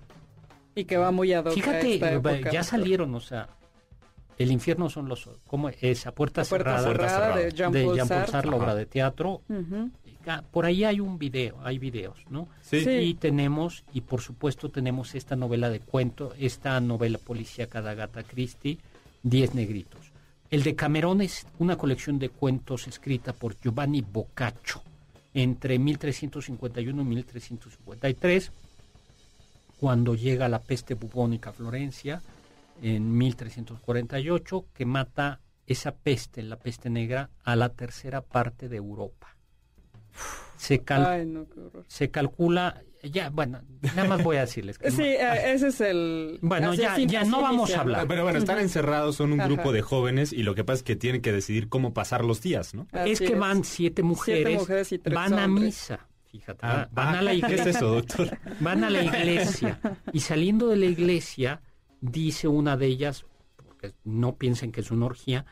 Y 0.73 0.85
que 0.85 0.97
va 0.97 1.11
muy 1.11 1.31
ad 1.33 1.45
hoc 1.45 1.53
Fíjate, 1.53 1.93
esta 1.93 2.11
eh, 2.11 2.15
época. 2.15 2.51
ya 2.51 2.63
salieron, 2.63 3.13
o 3.13 3.19
sea, 3.19 3.49
el 4.39 4.51
infierno 4.51 4.89
son 4.89 5.07
los, 5.09 5.29
¿cómo 5.45 5.69
es? 5.69 6.07
A 6.07 6.11
puerta, 6.11 6.41
La 6.41 6.47
puerta 6.47 6.79
cerrada, 6.79 7.11
cerrada 7.11 7.37
de. 7.37 7.51
Jean 7.51 7.71
de 7.71 7.83
Paul 7.83 7.95
Jean 7.97 8.07
Paul 8.07 8.17
Sartre. 8.17 8.31
Sartre, 8.31 8.49
la 8.49 8.57
obra 8.57 8.73
de 8.75 8.85
teatro. 8.87 9.41
Ujú. 9.47 9.91
Ah, 10.27 10.43
Por 10.51 10.65
ahí 10.65 10.83
hay 10.83 10.99
un 10.99 11.17
video, 11.17 11.57
hay 11.63 11.79
videos, 11.79 12.17
¿no? 12.29 12.49
Sí. 12.61 12.81
Sí. 12.83 12.91
Y 12.91 13.13
tenemos, 13.15 13.83
y 13.93 14.01
por 14.01 14.21
supuesto 14.21 14.69
tenemos 14.69 15.15
esta 15.15 15.35
novela 15.35 15.69
de 15.69 15.79
cuento, 15.79 16.33
esta 16.37 16.79
novela 16.81 17.17
policíaca 17.17 17.81
de 17.81 17.89
Agatha 17.89 18.23
Christie, 18.23 18.77
Diez 19.23 19.53
Negritos. 19.55 20.11
El 20.49 20.63
de 20.63 20.75
Camerón 20.75 21.21
es 21.21 21.45
una 21.59 21.77
colección 21.77 22.17
de 22.19 22.29
cuentos 22.29 22.87
escrita 22.87 23.33
por 23.33 23.55
Giovanni 23.59 24.01
Boccaccio 24.01 24.81
entre 25.33 25.77
1351 25.77 27.01
y 27.01 27.05
1353, 27.05 28.51
cuando 29.79 30.15
llega 30.15 30.49
la 30.49 30.59
peste 30.59 30.95
bubónica 30.95 31.51
a 31.51 31.53
Florencia 31.53 32.21
en 32.81 33.15
1348, 33.17 34.65
que 34.73 34.85
mata 34.85 35.39
esa 35.67 35.91
peste, 35.91 36.41
la 36.41 36.57
peste 36.57 36.89
negra, 36.89 37.29
a 37.43 37.55
la 37.55 37.69
tercera 37.69 38.21
parte 38.21 38.67
de 38.67 38.77
Europa. 38.77 39.35
Se, 40.57 40.79
cal- 40.83 41.05
Ay, 41.05 41.25
no, 41.25 41.47
qué 41.49 41.59
horror. 41.61 41.85
se 41.87 42.11
calcula, 42.11 42.81
ya, 43.01 43.29
bueno, 43.29 43.61
nada 43.95 44.03
más 44.09 44.23
voy 44.23 44.35
a 44.37 44.41
decirles 44.41 44.77
que 44.77 44.91
Sí, 44.91 45.03
eh, 45.03 45.53
ese 45.53 45.69
es 45.69 45.79
el... 45.81 46.37
Bueno, 46.41 46.73
ya- 46.73 46.97
ya 46.97 47.23
no 47.23 47.41
vamos 47.41 47.73
a 47.73 47.79
hablar. 47.81 48.07
Pero 48.07 48.23
bueno, 48.23 48.39
están 48.39 48.59
encerrados, 48.59 49.15
son 49.15 49.31
un 49.31 49.39
Ajá. 49.39 49.47
grupo 49.49 49.71
de 49.71 49.81
jóvenes 49.81 50.33
y 50.33 50.43
lo 50.43 50.55
que 50.55 50.63
pasa 50.65 50.77
es 50.79 50.83
que 50.83 50.95
tienen 50.97 51.21
que 51.21 51.31
decidir 51.31 51.69
cómo 51.69 51.93
pasar 51.93 52.25
los 52.25 52.41
días, 52.41 52.73
¿no? 52.73 52.87
Así 52.91 53.11
es 53.11 53.19
que 53.21 53.35
van 53.35 53.63
siete 53.63 54.03
mujeres, 54.03 54.59
mujeres 54.59 54.91
y 54.91 54.99
tres 54.99 55.15
van 55.15 55.39
a 55.39 55.47
misa, 55.47 56.07
fíjate, 56.29 56.59
Ah, 56.61 56.73
va- 56.73 56.89
van 56.91 57.15
ah, 57.15 57.19
a 57.19 57.21
la 57.21 57.31
¿Qué 57.31 57.37
iglesia, 57.37 57.69
es 57.69 57.75
eso, 57.77 57.87
doctor? 57.95 58.37
van 58.59 58.83
a 58.83 58.89
la 58.89 59.01
iglesia 59.03 59.79
y 60.11 60.19
saliendo 60.19 60.67
de 60.67 60.75
la 60.75 60.85
iglesia 60.87 61.61
dice 62.01 62.49
una 62.49 62.75
de 62.75 62.87
ellas, 62.87 63.25
porque 63.55 63.93
no 64.03 64.35
piensen 64.35 64.73
que 64.73 64.81
es 64.81 64.91
una 64.91 65.05
orgía, 65.05 65.45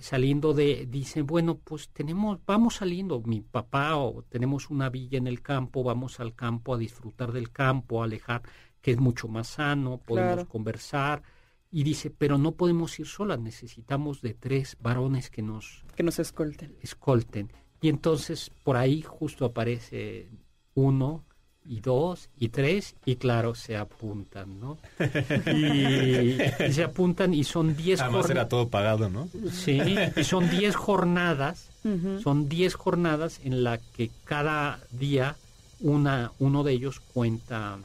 saliendo 0.00 0.54
de, 0.54 0.86
dice, 0.88 1.22
bueno, 1.22 1.58
pues 1.58 1.88
tenemos, 1.90 2.38
vamos 2.46 2.76
saliendo, 2.76 3.20
mi 3.22 3.40
papá 3.40 3.96
o 3.96 4.22
tenemos 4.22 4.70
una 4.70 4.88
villa 4.90 5.18
en 5.18 5.26
el 5.26 5.42
campo, 5.42 5.82
vamos 5.82 6.20
al 6.20 6.34
campo 6.34 6.74
a 6.74 6.78
disfrutar 6.78 7.32
del 7.32 7.50
campo, 7.50 8.00
a 8.00 8.04
alejar, 8.04 8.42
que 8.80 8.90
es 8.92 8.98
mucho 8.98 9.28
más 9.28 9.48
sano, 9.48 9.98
podemos 9.98 10.34
Claro. 10.34 10.48
conversar. 10.48 11.22
Y 11.70 11.84
dice, 11.84 12.10
pero 12.10 12.36
no 12.36 12.52
podemos 12.52 12.98
ir 13.00 13.06
solas, 13.06 13.40
necesitamos 13.40 14.20
de 14.20 14.34
tres 14.34 14.76
varones 14.80 15.30
que 15.30 15.40
nos 15.42 15.84
Que 15.96 16.02
nos 16.02 16.18
escolten. 16.18 16.76
escolten. 16.82 17.50
Y 17.80 17.88
entonces 17.88 18.50
por 18.62 18.76
ahí 18.76 19.02
justo 19.02 19.44
aparece 19.44 20.28
uno 20.74 21.24
y 21.64 21.80
dos 21.80 22.28
y 22.38 22.48
tres 22.48 22.94
y 23.04 23.16
claro, 23.16 23.54
se 23.54 23.76
apuntan, 23.76 24.60
¿no? 24.60 24.78
Y, 25.54 26.36
y 26.68 26.72
se 26.72 26.84
apuntan 26.84 27.34
y 27.34 27.44
son 27.44 27.76
diez 27.76 28.00
Además 28.00 28.24
era 28.26 28.42
jornadas. 28.42 28.48
todo 28.48 28.68
pagado, 28.68 29.08
¿no? 29.10 29.28
Sí, 29.50 29.80
y 30.16 30.24
son 30.24 30.50
diez 30.50 30.74
jornadas, 30.74 31.68
son 32.22 32.48
diez 32.48 32.74
jornadas 32.74 33.40
en 33.44 33.64
la 33.64 33.78
que 33.78 34.10
cada 34.24 34.80
día 34.90 35.36
una, 35.80 36.32
uno 36.38 36.62
de 36.62 36.72
ellos 36.72 37.00
cuenta 37.00 37.78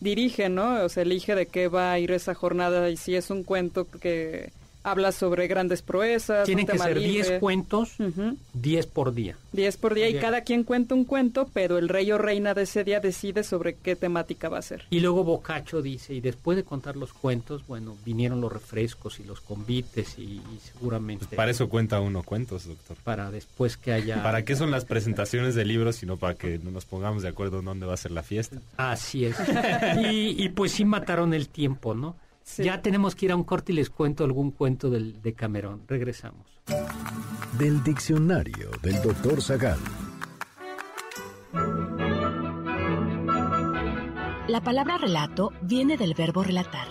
Dirige, 0.00 0.48
¿no? 0.48 0.84
O 0.84 0.88
sea, 0.88 1.02
elige 1.02 1.34
de 1.34 1.46
qué 1.46 1.68
va 1.68 1.92
a 1.92 1.98
ir 1.98 2.10
esa 2.12 2.34
jornada 2.34 2.90
y 2.90 2.96
si 2.96 3.14
es 3.14 3.30
un 3.30 3.42
cuento 3.42 3.88
que 3.88 4.52
habla 4.84 5.10
sobre 5.12 5.48
grandes 5.48 5.82
proezas. 5.82 6.44
Tienen 6.46 6.66
que 6.66 6.78
ser 6.78 6.96
libre. 6.96 7.10
10 7.28 7.40
cuentos, 7.40 7.98
Ujú. 7.98 8.36
10 8.52 8.86
por 8.86 9.12
día. 9.14 9.36
10 9.52 9.76
por 9.78 9.94
día 9.94 10.08
y 10.08 10.12
Bien. 10.12 10.22
cada 10.22 10.42
quien 10.42 10.62
cuenta 10.62 10.94
un 10.94 11.04
cuento, 11.04 11.48
pero 11.52 11.78
el 11.78 11.88
rey 11.88 12.12
o 12.12 12.18
reina 12.18 12.54
de 12.54 12.62
ese 12.62 12.84
día 12.84 13.00
decide 13.00 13.42
sobre 13.44 13.74
qué 13.76 13.96
temática 13.96 14.48
va 14.48 14.58
a 14.58 14.62
ser. 14.62 14.84
Y 14.90 15.00
luego 15.00 15.24
Boccaccio 15.24 15.80
dice, 15.82 16.14
y 16.14 16.20
después 16.20 16.56
de 16.56 16.64
contar 16.64 16.96
los 16.96 17.12
cuentos, 17.12 17.66
bueno, 17.66 17.96
vinieron 18.04 18.40
los 18.40 18.52
refrescos 18.52 19.18
y 19.20 19.24
los 19.24 19.40
convites 19.40 20.18
y, 20.18 20.22
y 20.22 20.60
seguramente 20.72 21.24
Pues 21.26 21.36
para 21.36 21.50
eso 21.50 21.68
cuenta 21.68 22.00
uno 22.00 22.22
cuentos, 22.22 22.66
doctor. 22.66 22.96
para 23.02 23.30
después 23.30 23.76
que 23.76 23.92
haya... 23.92 24.22
¿Para 24.22 24.44
qué 24.44 24.54
son 24.54 24.70
las 24.70 24.84
presentaciones 24.84 25.54
de 25.54 25.64
libros 25.64 25.96
sino 25.96 26.16
para 26.18 26.34
que 26.34 26.58
no 26.58 26.70
nos 26.70 26.84
pongamos 26.84 27.22
de 27.22 27.28
acuerdo 27.28 27.60
en 27.60 27.64
dónde 27.64 27.86
va 27.86 27.94
a 27.94 27.96
ser 27.96 28.10
la 28.10 28.22
fiesta? 28.22 28.58
Así 28.76 29.24
es. 29.24 29.36
y, 30.10 30.42
y 30.44 30.48
pues 30.50 30.72
sí 30.72 30.84
mataron 30.84 31.32
el 31.32 31.48
tiempo, 31.48 31.94
¿no? 31.94 32.16
Sí. 32.44 32.62
Ya 32.62 32.82
tenemos 32.82 33.14
que 33.14 33.26
ir 33.26 33.32
a 33.32 33.36
un 33.36 33.42
corte 33.44 33.72
y 33.72 33.74
les 33.74 33.90
cuento 33.90 34.22
algún 34.22 34.50
cuento 34.50 34.90
del, 34.90 35.20
de 35.22 35.34
Camerón. 35.34 35.82
Regresamos. 35.88 36.60
Del 37.58 37.82
diccionario 37.82 38.70
del 38.82 39.02
doctor 39.02 39.42
Zagal. 39.42 39.78
La 44.46 44.60
palabra 44.62 44.98
relato 44.98 45.52
viene 45.62 45.96
del 45.96 46.12
verbo 46.14 46.42
relatar, 46.42 46.86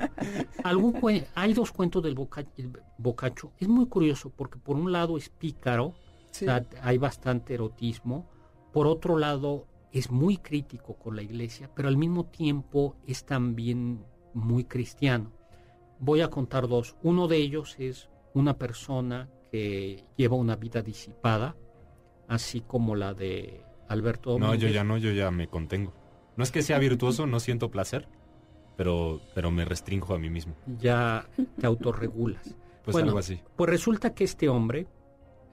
Algún 0.66 1.24
hay 1.34 1.54
dos 1.54 1.72
cuentos 1.72 2.04
del 2.04 2.14
Boccaccio. 2.14 3.54
Es 3.58 3.70
muy 3.70 3.88
curioso 3.88 4.34
porque 4.36 4.60
por 4.60 4.76
un 4.76 4.92
lado 4.92 5.18
es 5.18 5.30
pícaro, 5.30 5.96
hay 6.82 6.98
bastante 6.98 7.54
erotismo. 7.54 8.30
Por 8.72 8.88
otro 8.88 9.18
lado, 9.18 9.68
es 9.92 10.12
muy 10.12 10.38
crítico 10.38 10.96
con 10.96 11.16
la 11.16 11.22
iglesia, 11.22 11.70
pero 11.74 11.88
al 11.88 11.98
mismo 11.98 12.26
tiempo 12.26 12.98
es 13.08 13.26
también 13.26 14.04
muy 14.34 14.66
cristiano. 14.66 15.32
Voy 16.00 16.22
a 16.22 16.30
contar 16.30 16.68
dos. 16.68 16.96
Uno 17.02 17.28
de 17.28 17.38
ellos 17.38 17.76
es 17.80 18.10
una 18.34 18.58
persona 18.58 19.30
que 19.52 20.04
lleva 20.18 20.36
una 20.36 20.58
vida 20.58 20.82
disipada, 20.82 21.56
así 22.28 22.62
como 22.62 22.96
la 22.96 23.14
de 23.14 23.64
Alberto 23.88 24.38
No, 24.38 24.56
yo 24.56 24.68
ya 24.68 24.84
no, 24.84 24.98
yo 24.98 25.12
ya 25.12 25.32
me 25.32 25.48
contengo. 25.48 25.94
No 26.36 26.44
es 26.44 26.52
que 26.52 26.62
sea 26.62 26.78
virtuoso, 26.80 27.26
no 27.26 27.40
siento 27.40 27.72
placer, 27.72 28.10
pero, 28.76 29.22
pero 29.34 29.52
me 29.52 29.64
restringo 29.64 30.14
a 30.14 30.20
mí 30.20 30.30
mismo. 30.30 30.56
Ya 30.80 31.30
te 31.58 31.66
autorregulas. 31.66 32.56
pues 32.84 32.98
algo 32.98 33.18
así. 33.18 33.40
Pues 33.56 33.70
resulta 33.70 34.14
que 34.14 34.26
este 34.26 34.50
hombre 34.50 34.88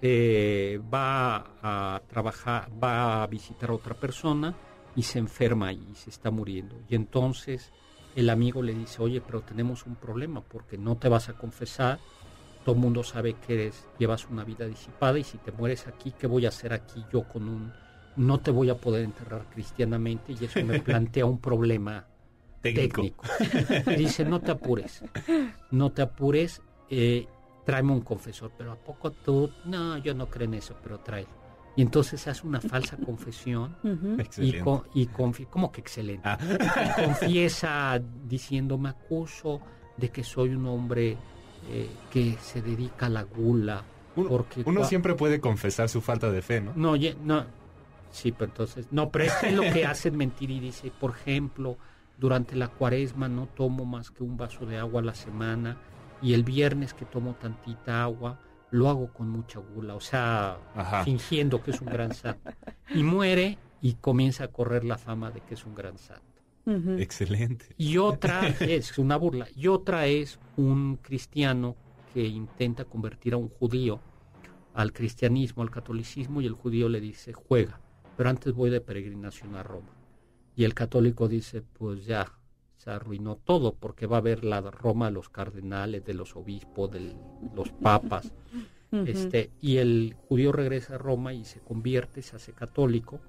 eh, 0.04 0.80
va 0.92 1.46
a 1.62 2.02
trabajar, 2.08 2.68
va 2.82 3.22
a 3.22 3.26
visitar 3.28 3.70
a 3.70 3.74
otra 3.74 3.94
persona 3.94 4.52
y 4.96 5.04
se 5.04 5.20
enferma 5.20 5.72
y 5.72 5.94
se 5.94 6.10
está 6.10 6.32
muriendo. 6.32 6.76
Y 6.88 6.96
entonces 6.96 7.70
el 8.16 8.28
amigo 8.28 8.62
le 8.62 8.74
dice, 8.74 9.00
oye, 9.00 9.20
pero 9.20 9.42
tenemos 9.42 9.86
un 9.86 9.94
problema 9.94 10.42
porque 10.42 10.76
no 10.76 10.96
te 10.96 11.08
vas 11.08 11.28
a 11.28 11.34
confesar, 11.34 12.00
todo 12.64 12.74
el 12.74 12.80
mundo 12.80 13.04
sabe 13.04 13.34
que 13.34 13.54
eres, 13.54 13.86
llevas 13.96 14.28
una 14.28 14.42
vida 14.44 14.66
disipada 14.66 15.20
y 15.20 15.24
si 15.24 15.38
te 15.38 15.52
mueres 15.52 15.86
aquí, 15.86 16.12
¿qué 16.18 16.26
voy 16.26 16.46
a 16.46 16.48
hacer 16.48 16.72
aquí 16.72 17.04
yo 17.12 17.22
con 17.22 17.48
un... 17.48 17.72
No 18.16 18.40
te 18.40 18.50
voy 18.50 18.70
a 18.70 18.76
poder 18.76 19.04
enterrar 19.04 19.46
cristianamente 19.50 20.32
y 20.32 20.44
eso 20.44 20.62
me 20.64 20.80
plantea 20.82 21.26
un 21.26 21.38
problema 21.38 22.06
técnico. 22.60 23.24
dice, 23.96 24.24
no 24.24 24.40
te 24.40 24.50
apures, 24.50 25.04
no 25.70 25.92
te 25.92 26.02
apures. 26.02 26.60
Eh, 26.90 27.26
tráeme 27.64 27.92
un 27.92 28.00
confesor, 28.00 28.52
pero 28.56 28.72
¿a 28.72 28.76
poco 28.76 29.10
tú? 29.10 29.50
No, 29.64 29.98
yo 29.98 30.14
no 30.14 30.28
creo 30.28 30.46
en 30.46 30.54
eso, 30.54 30.76
pero 30.82 31.00
trae. 31.00 31.26
Y 31.74 31.82
entonces 31.82 32.26
hace 32.28 32.46
una 32.46 32.60
falsa 32.60 32.98
confesión 32.98 33.76
y, 34.38 34.56
y 34.94 35.06
¿cómo 35.06 35.72
que 35.72 35.80
excelente? 35.80 36.28
Ah. 36.28 36.38
confiesa 36.96 38.00
diciendo, 38.28 38.76
me 38.76 38.90
acuso 38.90 39.60
de 39.96 40.10
que 40.10 40.22
soy 40.22 40.50
un 40.50 40.66
hombre 40.66 41.16
eh, 41.70 41.88
que 42.10 42.36
se 42.40 42.60
dedica 42.60 43.06
a 43.06 43.08
la 43.08 43.22
gula. 43.22 43.82
Uno, 44.16 44.28
porque 44.28 44.62
uno 44.66 44.84
siempre 44.84 45.14
puede 45.14 45.40
confesar 45.40 45.88
su 45.88 46.02
falta 46.02 46.30
de 46.30 46.42
fe, 46.42 46.60
¿no? 46.60 46.72
No, 46.76 46.94
no, 47.24 47.46
sí, 48.10 48.32
pero 48.32 48.50
entonces, 48.50 48.88
no, 48.90 49.10
pero 49.10 49.24
es 49.24 49.52
lo 49.54 49.62
que 49.62 49.86
hace 49.86 50.10
mentir 50.10 50.50
y 50.50 50.60
dice, 50.60 50.92
por 51.00 51.12
ejemplo, 51.12 51.78
durante 52.18 52.54
la 52.54 52.68
cuaresma 52.68 53.28
no 53.28 53.46
tomo 53.46 53.86
más 53.86 54.10
que 54.10 54.22
un 54.22 54.36
vaso 54.36 54.66
de 54.66 54.76
agua 54.76 55.00
a 55.00 55.04
la 55.04 55.14
semana 55.14 55.78
y 56.22 56.34
el 56.34 56.44
viernes 56.44 56.94
que 56.94 57.04
tomo 57.04 57.34
tantita 57.34 58.02
agua, 58.02 58.38
lo 58.70 58.88
hago 58.88 59.12
con 59.12 59.28
mucha 59.28 59.58
gula, 59.58 59.94
o 59.94 60.00
sea, 60.00 60.58
fingiendo 61.04 61.62
que 61.62 61.72
es 61.72 61.80
un 61.80 61.88
gran 61.88 62.14
santo. 62.14 62.50
Y 62.94 63.02
muere 63.02 63.58
y 63.82 63.94
comienza 63.94 64.44
a 64.44 64.48
correr 64.48 64.84
la 64.84 64.96
fama 64.96 65.30
de 65.30 65.40
que 65.40 65.54
es 65.54 65.66
un 65.66 65.74
gran 65.74 65.98
santo. 65.98 66.32
Excelente. 66.98 67.66
Y 67.76 67.98
otra 67.98 68.48
es 68.60 68.96
una 68.98 69.16
burla. 69.16 69.46
Y 69.54 69.66
otra 69.66 70.06
es 70.06 70.38
un 70.56 70.96
cristiano 70.96 71.76
que 72.14 72.24
intenta 72.24 72.84
convertir 72.84 73.34
a 73.34 73.36
un 73.36 73.48
judío 73.48 74.00
al 74.74 74.92
cristianismo, 74.92 75.62
al 75.62 75.70
catolicismo, 75.70 76.40
y 76.40 76.46
el 76.46 76.54
judío 76.54 76.88
le 76.88 77.00
dice, 77.00 77.32
juega, 77.34 77.80
pero 78.16 78.30
antes 78.30 78.54
voy 78.54 78.70
de 78.70 78.80
peregrinación 78.80 79.54
a 79.54 79.62
Roma. 79.62 79.90
Y 80.56 80.64
el 80.64 80.72
católico 80.72 81.28
dice, 81.28 81.62
pues 81.62 82.06
ya, 82.06 82.26
se 82.82 82.90
arruinó 82.90 83.36
todo 83.36 83.74
porque 83.74 84.06
va 84.06 84.16
a 84.16 84.20
haber 84.20 84.42
la 84.42 84.60
Roma 84.60 85.06
de 85.06 85.12
los 85.12 85.28
cardenales, 85.28 86.04
de 86.04 86.14
los 86.14 86.34
obispos, 86.34 86.90
de 86.90 87.14
los 87.54 87.70
papas. 87.70 88.32
este, 89.06 89.50
y 89.60 89.76
el 89.76 90.16
judío 90.28 90.50
regresa 90.50 90.96
a 90.96 90.98
Roma 90.98 91.32
y 91.32 91.44
se 91.44 91.60
convierte, 91.60 92.22
se 92.22 92.36
hace 92.36 92.52
católico. 92.52 93.20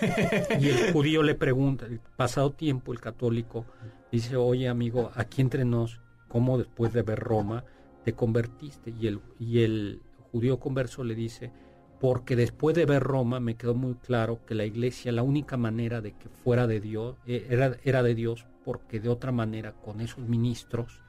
y 0.60 0.68
el 0.68 0.92
judío 0.92 1.22
le 1.22 1.34
pregunta, 1.34 1.86
pasado 2.16 2.50
tiempo 2.50 2.92
el 2.92 3.00
católico 3.00 3.64
dice, 4.12 4.36
oye 4.36 4.68
amigo, 4.68 5.10
aquí 5.14 5.40
entre 5.40 5.64
nos, 5.64 6.00
¿cómo 6.28 6.58
después 6.58 6.92
de 6.92 7.02
ver 7.02 7.20
Roma 7.20 7.64
te 8.04 8.12
convertiste? 8.12 8.92
Y 9.00 9.06
el, 9.06 9.20
y 9.38 9.60
el 9.62 10.02
judío 10.32 10.60
converso 10.60 11.02
le 11.02 11.14
dice, 11.14 11.50
porque 11.98 12.36
después 12.36 12.76
de 12.76 12.84
ver 12.84 13.02
Roma 13.02 13.40
me 13.40 13.54
quedó 13.54 13.74
muy 13.74 13.94
claro 13.94 14.40
que 14.44 14.54
la 14.54 14.66
iglesia, 14.66 15.12
la 15.12 15.22
única 15.22 15.56
manera 15.56 16.02
de 16.02 16.12
que 16.12 16.28
fuera 16.28 16.66
de 16.66 16.80
Dios, 16.80 17.16
eh, 17.26 17.46
era, 17.48 17.76
era 17.84 18.02
de 18.02 18.14
Dios 18.14 18.44
porque 18.66 18.98
de 18.98 19.08
otra 19.08 19.30
manera 19.30 19.74
con 19.74 20.00
esos 20.00 20.26
ministros 20.26 21.00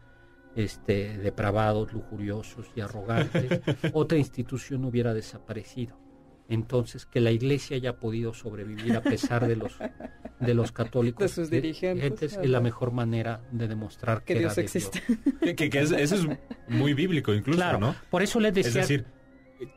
este, 0.55 1.17
depravados, 1.17 1.91
lujuriosos 1.91 2.67
y 2.75 2.81
arrogantes, 2.81 3.61
otra 3.93 4.19
institución 4.19 4.85
hubiera 4.85 5.15
desaparecido. 5.15 5.99
Entonces, 6.49 7.07
que 7.07 7.19
la 7.19 7.31
iglesia 7.31 7.75
haya 7.75 7.97
podido 7.97 8.35
sobrevivir 8.35 8.95
a 8.95 9.01
pesar 9.01 9.47
de 9.47 9.55
los, 9.55 9.75
de 10.39 10.53
los 10.53 10.71
católicos 10.71 11.23
de 11.23 11.29
sus 11.29 11.49
dirigentes 11.49 12.37
es 12.39 12.47
la 12.47 12.61
mejor 12.61 12.91
manera 12.91 13.41
de 13.51 13.67
demostrar 13.67 14.23
que, 14.23 14.35
Dios 14.35 14.55
existe. 14.59 15.01
Que, 15.55 15.67
eso 15.73 15.95
es 15.97 16.27
muy 16.67 16.93
bíblico 16.93 17.33
incluso, 17.33 17.57
claro, 17.57 17.79
¿no? 17.79 17.95
Por 18.11 18.21
eso 18.21 18.39
les 18.39 18.53
decía... 18.53 18.81
Es 18.81 18.87
decir, 18.87 19.05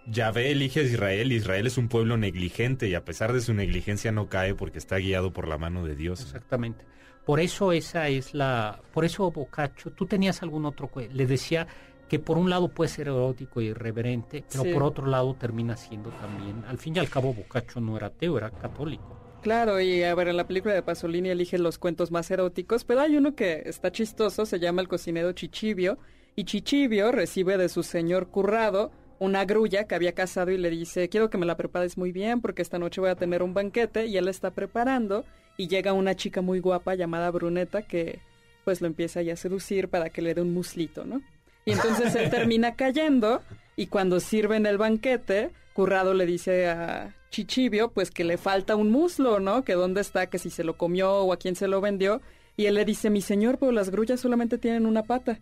Yahvé 0.07 0.51
elige 0.51 0.81
a 0.81 0.83
Israel, 0.83 1.33
Israel 1.33 1.67
es 1.67 1.79
un 1.79 1.89
pueblo 1.89 2.19
negligente 2.19 2.91
y 2.91 2.95
a 2.95 3.07
pesar 3.07 3.33
de 3.33 3.41
su 3.41 3.55
negligencia 3.55 4.13
no 4.13 4.29
cae 4.29 4.55
porque 4.55 4.77
está 4.77 4.99
guiado 4.99 5.33
por 5.33 5.49
la 5.49 5.57
mano 5.57 5.87
de 5.87 5.97
Dios. 5.97 6.21
Exactamente. 6.21 6.85
Por 7.25 7.41
eso 7.41 7.73
esa 7.73 8.09
es 8.09 8.35
la, 8.35 8.81
por 8.93 9.05
eso 9.05 9.31
Boccaccio, 9.31 9.93
tú 9.93 10.07
tenías 10.07 10.43
algún 10.43 10.65
otro, 10.65 10.91
le 11.13 11.27
decía 11.27 11.67
que 12.09 12.19
por 12.19 12.39
un 12.39 12.51
lado 12.51 12.69
puede 12.69 12.89
ser 12.89 13.07
erótico 13.07 13.61
y 13.61 13.67
irreverente, 13.67 14.45
pero 14.51 14.65
por 14.73 14.83
otro 14.83 15.07
lado 15.07 15.35
termina 15.35 15.77
siendo 15.77 16.11
también, 16.11 16.65
al 16.67 16.79
fin 16.79 16.97
y 16.97 16.99
al 16.99 17.09
cabo 17.09 17.33
Boccaccio 17.33 17.81
no 17.81 17.97
era 17.97 18.09
ateo, 18.09 18.37
era 18.37 18.51
católico. 18.51 19.17
Claro, 19.43 19.81
y 19.81 20.03
a 20.03 20.15
ver, 20.15 20.29
en 20.29 20.37
la 20.37 20.47
película 20.47 20.75
de 20.75 20.83
Pasolini 20.83 21.31
elige 21.31 21.57
los 21.59 21.79
cuentos 21.79 22.11
más 22.11 22.31
eróticos, 22.31 22.85
pero 22.85 23.01
hay 23.01 23.17
uno 23.17 23.35
que 23.35 23.63
está 23.65 23.91
chistoso, 23.91 24.45
se 24.45 24.59
llama 24.59 24.83
El 24.83 24.89
cocinero 24.89 25.33
Chichibio, 25.33 25.99
y 26.37 26.45
Chichibio 26.45 27.13
recibe 27.13 27.57
de 27.57 27.69
su 27.69 27.83
señor 27.83 28.29
currado 28.29 28.91
una 29.21 29.45
grulla 29.45 29.85
que 29.85 29.95
había 29.95 30.15
casado 30.15 30.51
y 30.51 30.59
le 30.59 30.71
dice, 30.71 31.09
quiero 31.09 31.31
que 31.31 31.39
me 31.39 31.47
la 31.47 31.57
prepares 31.57 31.97
muy 31.99 32.11
bien 32.11 32.41
porque 32.41 32.63
esta 32.63 32.79
noche 32.79 33.01
voy 33.01 33.11
a 33.11 33.17
tener 33.17 33.43
un 33.43 33.53
banquete 33.55 34.07
y 34.07 34.17
él 34.17 34.29
está 34.29 34.51
preparando 34.51 35.25
y 35.61 35.69
llega 35.69 35.93
una 35.93 36.17
chica 36.17 36.41
muy 36.41 36.59
guapa 36.59 36.95
llamada 36.95 37.31
Bruneta 37.31 37.83
que 37.83 38.21
pues 38.65 38.81
lo 38.81 38.87
empieza 38.87 39.21
ya 39.21 39.35
a 39.35 39.37
seducir 39.37 39.89
para 39.89 40.09
que 40.09 40.23
le 40.23 40.33
dé 40.33 40.41
un 40.41 40.55
muslito, 40.55 41.05
¿no? 41.05 41.21
Y 41.67 41.73
entonces 41.73 42.15
él 42.15 42.31
termina 42.37 42.77
cayendo 42.77 43.43
y 43.77 43.89
cuando 43.89 44.21
sirven 44.21 44.65
el 44.65 44.79
banquete, 44.79 45.51
Currado 45.75 46.15
le 46.15 46.25
dice 46.25 46.67
a 46.71 47.15
Chichibio 47.29 47.91
pues 47.91 48.11
que 48.11 48.25
le 48.25 48.39
falta 48.39 48.75
un 48.75 48.91
muslo, 48.91 49.39
¿no? 49.39 49.63
Que 49.63 49.75
dónde 49.75 50.01
está, 50.01 50.29
que 50.29 50.39
si 50.39 50.49
se 50.49 50.65
lo 50.65 50.79
comió 50.79 51.13
o 51.13 51.33
a 51.35 51.37
quién 51.37 51.55
se 51.57 51.69
lo 51.69 51.83
vendió. 51.83 52.23
Y 52.57 52.65
él 52.65 52.77
le 52.77 52.87
dice, 52.87 53.11
mi 53.11 53.21
señor, 53.21 53.59
pero 53.59 53.71
las 53.71 53.91
grullas 53.91 54.19
solamente 54.19 54.57
tienen 54.57 54.87
una 54.87 55.03
pata. 55.03 55.41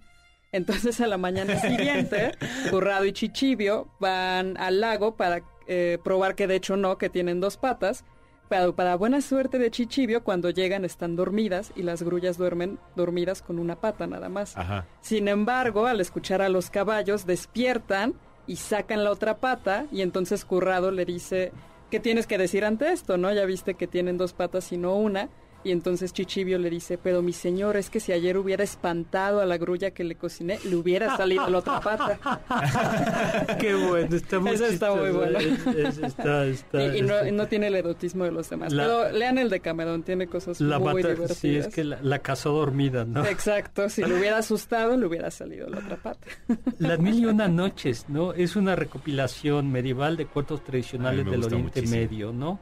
Entonces 0.50 1.00
a 1.00 1.06
la 1.06 1.16
mañana 1.16 1.60
siguiente, 1.60 2.32
Currado 2.70 3.04
y 3.04 3.12
Chichibio 3.12 3.86
van 4.00 4.56
al 4.56 4.80
lago 4.80 5.14
para 5.14 5.42
eh, 5.68 5.98
probar 6.02 6.34
que 6.34 6.48
de 6.48 6.56
hecho 6.56 6.76
no, 6.76 6.98
que 6.98 7.08
tienen 7.08 7.38
dos 7.38 7.56
patas. 7.56 8.04
Pero 8.48 8.74
para 8.74 8.96
buena 8.96 9.20
suerte 9.20 9.58
de 9.58 9.70
Chichibio, 9.70 10.24
cuando 10.24 10.50
llegan 10.50 10.84
están 10.84 11.16
dormidas 11.16 11.72
y 11.76 11.82
las 11.82 12.02
grullas 12.02 12.38
duermen 12.38 12.78
dormidas 12.96 13.42
con 13.42 13.58
una 13.58 13.76
pata 13.76 14.06
nada 14.06 14.28
más. 14.28 14.54
Sin 15.00 15.28
embargo, 15.28 15.86
al 15.86 16.00
escuchar 16.00 16.40
a 16.40 16.48
los 16.48 16.70
caballos, 16.70 17.26
despiertan 17.26 18.14
y 18.46 18.56
sacan 18.56 19.04
la 19.04 19.10
otra 19.10 19.36
pata 19.36 19.86
y 19.92 20.00
entonces 20.00 20.44
Currado 20.46 20.90
le 20.90 21.04
dice, 21.04 21.52
¿qué 21.90 22.00
tienes 22.00 22.26
que 22.26 22.38
decir 22.38 22.64
ante 22.64 22.90
esto? 22.90 23.18
¿No? 23.18 23.32
Ya 23.32 23.44
viste 23.44 23.74
que 23.74 23.86
tienen 23.86 24.16
dos 24.16 24.32
patas 24.32 24.72
y 24.72 24.78
no 24.78 24.94
una 24.96 25.28
Y 25.64 25.72
entonces 25.72 26.12
Chichibio 26.12 26.56
le 26.58 26.70
dice, 26.70 26.98
pero 26.98 27.20
mi 27.20 27.32
señor, 27.32 27.76
es 27.76 27.90
que 27.90 27.98
si 27.98 28.12
ayer 28.12 28.38
hubiera 28.38 28.62
espantado 28.62 29.40
a 29.40 29.44
la 29.44 29.58
grulla 29.58 29.90
que 29.90 30.04
le 30.04 30.14
cociné, 30.14 30.58
le 30.64 30.76
hubiera 30.76 31.16
salido 31.16 31.48
la 31.50 31.58
otra 31.58 31.80
pata. 31.80 32.18
Qué 33.60 33.74
bueno, 33.74 34.14
está 34.16 34.38
muy 34.38 34.52
Eso 34.52 34.66
está 34.66 34.94
muy 34.94 35.06
chistoso. 35.10 35.18
bueno. 35.18 35.38
Es- 35.38 35.66
es- 35.66 35.98
está- 35.98 36.46
está- 36.46 36.82
y, 36.96 36.98
y 36.98 37.02
no, 37.02 37.14
está- 37.14 37.28
y 37.28 37.32
no 37.32 37.48
tiene 37.48 37.66
el 37.66 37.74
erotismo 37.74 38.24
de 38.24 38.30
los 38.32 38.48
demás. 38.48 38.72
La- 38.72 38.84
pero 38.84 39.10
lean 39.12 39.36
el 39.38 39.50
de 39.50 39.60
Cameron, 39.60 40.02
tiene 40.04 40.26
cosas 40.28 40.60
la 40.60 40.78
muy 40.78 41.02
divertidas. 41.02 41.36
sí, 41.36 41.56
es 41.56 41.68
que 41.68 41.82
la, 41.84 41.98
la 42.02 42.20
cazó 42.20 42.52
dormida, 42.52 43.04
¿no? 43.04 43.24
Exacto, 43.26 43.88
si 43.88 44.04
le 44.04 44.14
hubiera 44.18 44.38
asustado, 44.38 44.96
le 44.96 45.06
hubiera 45.06 45.30
salido 45.30 45.68
la 45.68 45.78
otra 45.78 45.96
pata. 45.96 46.26
Las 46.78 46.98
mil 47.00 47.18
y 47.18 47.24
una 47.26 47.48
noches, 47.48 48.06
¿no? 48.08 48.32
Es 48.32 48.54
una 48.56 48.76
recopilación 48.76 49.70
medieval 49.72 50.16
de 50.16 50.26
cuentos 50.26 50.62
tradicionales 50.62 51.24
del 51.26 51.42
Oriente 51.44 51.80
muchísimo. 51.80 51.90
Medio, 52.00 52.32
¿no? 52.32 52.60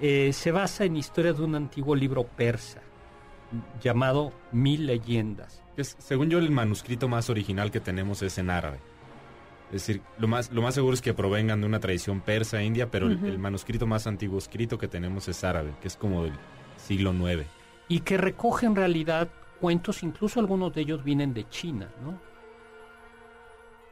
Eh, 0.00 0.32
se 0.32 0.50
basa 0.50 0.84
en 0.84 0.96
historias 0.96 1.36
de 1.38 1.44
un 1.44 1.54
antiguo 1.54 1.94
libro 1.94 2.24
persa 2.24 2.80
llamado 3.82 4.32
Mil 4.52 4.86
Leyendas. 4.86 5.62
Es- 5.76 5.96
según 5.98 6.30
yo, 6.30 6.38
el 6.38 6.50
manuscrito 6.50 7.08
más 7.08 7.28
original 7.30 7.70
que 7.70 7.80
tenemos 7.80 8.22
es 8.22 8.38
en 8.38 8.48
árabe. 8.50 8.78
Es 9.66 9.86
decir, 9.86 10.02
lo 10.18 10.26
más, 10.26 10.50
lo 10.52 10.62
más 10.62 10.74
seguro 10.74 10.94
es 10.94 11.00
que 11.02 11.14
provengan 11.14 11.60
de 11.60 11.66
una 11.66 11.78
tradición 11.80 12.20
persa, 12.22 12.62
india, 12.62 12.90
pero 12.90 13.06
el- 13.06 13.24
el, 13.24 13.38
manuscrito 13.38 13.86
más 13.86 14.06
antiguo 14.06 14.38
escrito 14.38 14.78
que 14.78 14.88
tenemos 14.88 15.28
es 15.28 15.44
árabe, 15.44 15.74
que 15.80 15.88
es 15.88 15.96
como 15.96 16.24
del 16.24 16.32
siglo 16.76 17.12
IX. 17.12 17.46
Y 17.88 18.00
que 18.00 18.16
recoge 18.16 18.66
en 18.66 18.74
realidad 18.76 19.28
cuentos, 19.60 20.02
incluso 20.02 20.40
algunos 20.40 20.72
de 20.74 20.80
ellos 20.80 21.04
vienen 21.04 21.34
de 21.34 21.48
China, 21.48 21.88
¿no? 22.02 22.18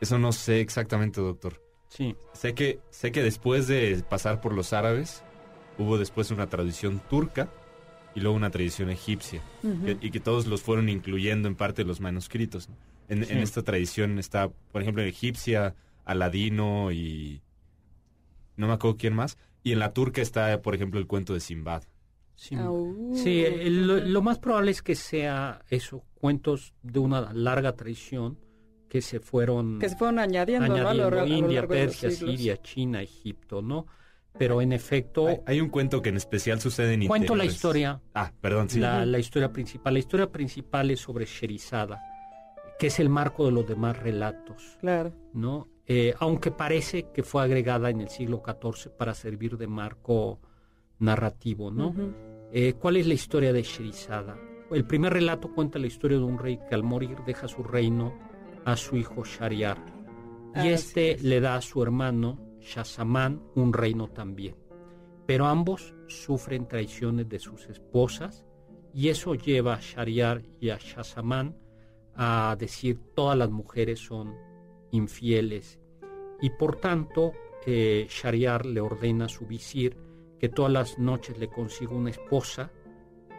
Eso 0.01 0.19
no 0.19 0.33
sé 0.33 0.61
exactamente, 0.61 1.21
doctor. 1.21 1.61
Sí. 1.89 2.17
Sé 2.33 2.55
que, 2.55 2.81
sé 2.91 3.11
que 3.13 3.23
después 3.23 3.67
de 3.67 4.05
pasar 4.09 4.41
por 4.41 4.53
los 4.53 4.73
árabes, 4.73 5.25
hubo 5.79 5.97
después 5.99 6.31
una 6.31 6.47
tradición 6.49 7.01
turca 7.09 7.49
y 8.15 8.21
luego 8.21 8.37
una 8.37 8.51
tradición 8.51 8.91
egipcia. 8.91 9.41
que- 9.63 9.97
y 10.01 10.11
que 10.11 10.21
todos 10.21 10.47
los 10.47 10.63
fueron 10.63 10.89
incluyendo 10.89 11.47
en 11.49 11.55
parte 11.55 11.83
de 11.83 11.89
los 11.89 12.01
manuscritos. 12.01 12.69
¿no? 12.69 12.75
En, 13.09 13.25
Sí. 13.25 13.33
en 13.33 13.39
esta 13.39 13.63
tradición 13.63 14.19
está, 14.19 14.49
por 14.73 14.83
ejemplo, 14.83 15.03
en 15.03 15.09
egipcia, 15.09 15.75
Aladino 16.05 16.91
y... 16.93 17.43
No 18.57 18.67
me 18.67 18.73
acuerdo 18.73 18.97
quién 18.97 19.15
más. 19.15 19.39
Y 19.63 19.73
en 19.73 19.79
la 19.79 19.93
turca 19.93 20.21
está, 20.23 20.61
por 20.63 20.75
ejemplo, 20.75 20.99
el 20.99 21.07
cuento 21.07 21.33
de 21.35 21.41
Simbad. 21.41 21.83
Sí, 22.35 22.55
Au. 22.57 23.13
Sí, 23.15 23.45
el- 23.45 23.87
lo, 23.87 23.99
lo 23.99 24.23
más 24.23 24.39
probable 24.39 24.71
es 24.71 24.83
que 24.83 24.95
sea 24.95 25.61
eso, 25.71 26.05
cuentos 26.15 26.75
de 26.83 26.99
una 27.01 27.33
larga 27.33 27.73
tradición 27.75 28.39
que 28.89 29.01
se 29.03 29.21
fueron 29.21 29.79
Que 29.79 29.89
se 29.91 29.97
fueron 29.97 30.19
añadiendo, 30.19 30.69
¿no? 30.69 30.75
A 30.75 30.79
lo, 30.95 31.05
añadiendo 31.05 31.21
a 31.21 31.27
lo 31.27 31.35
India, 31.35 31.61
largo 31.61 31.75
de 31.75 31.85
los 31.87 31.97
Persia. 31.97 32.27
Siria, 32.27 32.57
China, 32.63 33.03
Egipto, 33.03 33.61
¿no? 33.61 33.87
Pero 34.39 34.63
en 34.63 34.73
efecto, 34.73 35.27
Hay, 35.27 35.39
hay 35.47 35.61
un 35.61 35.69
cuento 35.69 36.01
que 36.01 36.11
en 36.11 36.17
especial 36.17 36.61
sucede 36.61 36.95
en 36.95 37.07
cuento 37.09 37.35
la 37.35 37.45
historia, 37.45 38.01
Ah, 38.15 38.33
perdón, 38.41 38.69
sí. 38.71 38.79
la, 38.79 39.05
la 39.05 39.19
historia 39.19 39.53
principal. 39.53 39.93
La 39.95 39.99
historia 39.99 40.31
principal 40.31 40.91
es 40.91 41.01
sobre 41.01 41.25
Sherizada, 41.27 42.01
que 42.79 42.87
es 42.87 43.01
el 43.01 43.09
marco 43.09 43.45
de 43.47 43.53
los 43.53 43.67
demás 43.67 43.99
relatos, 43.99 44.77
Claro. 44.81 45.13
¿no? 45.35 45.69
Eh, 45.87 46.15
aunque 46.21 46.51
parece 46.51 47.07
que 47.15 47.23
fue 47.23 47.43
agregada 47.43 47.89
en 47.91 48.01
el 48.03 48.11
siglo 48.11 48.43
XIV 48.45 48.91
para 48.97 49.15
servir 49.15 49.57
de 49.57 49.67
marco 49.67 50.39
narrativo, 50.99 51.71
¿no? 51.71 51.95
Eh, 52.53 52.75
¿Cuál 52.75 52.97
es 52.99 53.07
la 53.07 53.15
historia 53.15 53.53
de 53.53 53.63
Sherizada? 53.63 54.37
El 54.71 54.85
primer 54.85 55.13
relato 55.15 55.53
cuenta 55.55 55.79
la 55.79 55.87
historia 55.87 56.19
de 56.19 56.25
un 56.25 56.39
rey 56.39 56.59
que 56.69 56.75
al 56.75 56.83
morir 56.83 57.17
deja 57.27 57.49
su 57.49 57.63
reino 57.63 58.15
a 58.67 58.77
su 58.77 58.97
hijo 58.97 59.25
Shariar. 59.25 59.79
Y 60.63 60.69
este 60.69 61.13
es. 61.13 61.23
le 61.23 61.41
da 61.41 61.55
a 61.57 61.61
su 61.63 61.83
hermano 61.83 62.39
Shazamán 62.61 63.43
un 63.55 63.73
reino 63.73 64.09
también. 64.09 64.57
Pero 65.27 65.47
ambos 65.47 65.95
sufren 66.07 66.67
traiciones 66.67 67.29
de 67.29 67.39
sus 67.39 67.69
esposas 67.69 68.45
y 68.95 69.09
eso 69.09 69.35
lleva 69.35 69.75
a 69.75 69.81
Shariar 69.81 70.43
y 70.61 70.71
a 70.71 70.79
Shazamán 70.79 71.57
a 72.15 72.57
decir 72.59 72.99
todas 73.15 73.37
las 73.37 73.51
mujeres 73.51 74.01
son 74.01 74.35
infieles. 74.91 75.79
Y 76.41 76.51
por 76.51 76.77
tanto, 76.77 77.33
eh, 77.67 78.07
Shariar 78.09 78.67
le 78.67 78.81
ordena 78.81 79.27
a 79.27 79.29
su 79.29 79.47
visir 79.47 79.97
que 80.39 80.49
todas 80.49 80.73
las 80.73 80.99
noches 80.99 81.39
le 81.39 81.49
consiga 81.49 81.95
una 81.95 82.11
esposa 82.11 82.71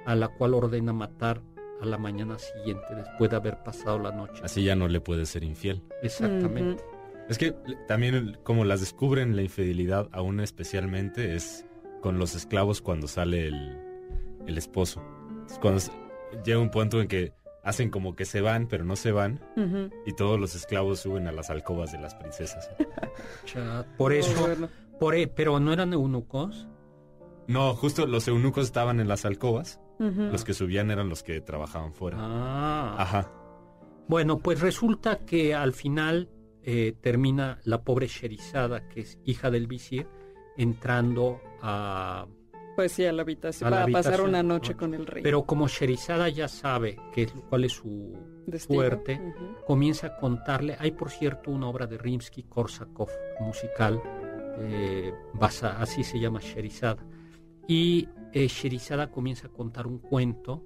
a 0.06 0.16
la 0.16 0.28
cual 0.28 0.54
ordena 0.54 0.94
matar 0.94 1.42
a 1.82 1.86
la 1.86 1.98
mañana 1.98 2.38
siguiente 2.38 2.96
después 2.96 3.30
de 3.30 3.38
haber 3.38 3.64
pasado 3.64 4.00
la 4.00 4.12
noche. 4.12 4.42
Así 4.44 4.64
ya 4.64 4.76
no 4.76 4.88
le 4.88 5.02
puede 5.02 5.26
ser 5.26 5.44
infiel. 5.44 5.82
Exactamente. 6.02 6.84
Es 7.30 7.38
que 7.38 7.52
también 7.88 8.38
como 8.44 8.66
las 8.66 8.80
descubren 8.82 9.36
la 9.36 9.44
infidelidad 9.44 10.10
aún 10.12 10.40
especialmente 10.40 11.36
es 11.36 11.66
con 12.02 12.18
los 12.18 12.34
esclavos 12.36 12.82
cuando 12.82 13.08
sale 13.08 13.48
el, 13.48 13.78
el 14.48 14.58
esposo. 14.58 15.02
Es 15.50 15.60
cuando 15.60 15.82
llega 16.44 16.60
un 16.60 16.72
punto 16.72 17.00
en 17.02 17.08
que 17.08 17.34
hacen 17.64 17.90
como 17.92 18.16
que 18.16 18.26
se 18.26 18.42
van, 18.42 18.68
pero 18.68 18.84
no 18.84 18.96
se 18.96 19.12
van, 19.12 19.42
y 20.06 20.14
todos 20.14 20.40
los 20.40 20.56
esclavos 20.56 21.02
suben 21.02 21.28
a 21.28 21.32
las 21.32 21.50
alcobas 21.50 21.92
de 21.92 22.00
las 22.00 22.16
princesas. 22.16 22.70
Por 23.98 24.14
eso, 24.14 24.48
por, 25.00 25.14
e- 25.16 25.28
pero 25.28 25.60
no 25.60 25.72
eran 25.74 25.94
eunucos. 25.94 26.68
No, 27.48 27.74
justo 27.76 28.06
los 28.08 28.28
eunucos 28.28 28.66
estaban 28.66 29.00
en 29.00 29.08
las 29.08 29.26
alcobas, 29.26 29.80
los 30.00 30.46
que 30.46 30.54
subían 30.54 30.90
eran 30.90 31.10
los 31.10 31.22
que 31.22 31.42
trabajaban 31.42 31.94
fuera. 31.94 32.18
Ah. 32.20 32.96
Ajá. 32.98 33.32
Bueno, 34.08 34.40
pues 34.40 34.62
resulta 34.62 35.20
que 35.20 35.54
al 35.54 35.74
final 35.74 36.30
eh, 36.64 36.94
termina 37.02 37.60
la 37.64 37.84
pobre 37.84 38.08
Sherizada, 38.08 38.88
que 38.90 39.02
es 39.02 39.20
hija 39.26 39.50
del 39.52 39.68
visir, 39.68 40.08
entrando 40.58 41.40
a... 41.62 42.28
Pues 42.76 42.94
sí, 42.94 43.06
a 43.06 43.12
la 43.12 43.24
habitación, 43.24 43.68
A 43.68 43.72
la 43.72 43.82
para 43.84 43.92
pasar 43.94 44.22
una 44.22 44.42
noche 44.44 44.76
con 44.76 44.94
el 44.94 45.06
rey. 45.06 45.22
Pero 45.24 45.44
como 45.44 45.68
Sherizada 45.68 46.30
ya 46.30 46.48
sabe 46.48 46.98
qué 47.14 47.24
es, 47.24 47.34
cuál 47.50 47.66
es 47.66 47.74
su 47.74 48.14
Destino. 48.46 48.80
suerte, 48.82 49.22
comienza 49.68 50.08
a 50.08 50.18
contarle. 50.18 50.78
Hay, 50.80 50.92
por 50.92 51.10
cierto, 51.12 51.52
una 51.52 51.68
obra 51.68 51.88
de 51.88 51.98
Rimsky-Korsakov 51.98 53.10
musical, 53.42 54.02
eh, 54.60 55.14
basa- 55.34 55.82
así 55.82 56.04
se 56.06 56.20
llama 56.20 56.40
Sherizada. 56.40 57.06
Y 57.68 58.08
eh, 58.32 58.48
Sherizada 58.48 59.12
comienza 59.12 59.48
a 59.48 59.52
contar 59.52 59.86
un 59.86 60.00
cuento, 60.00 60.64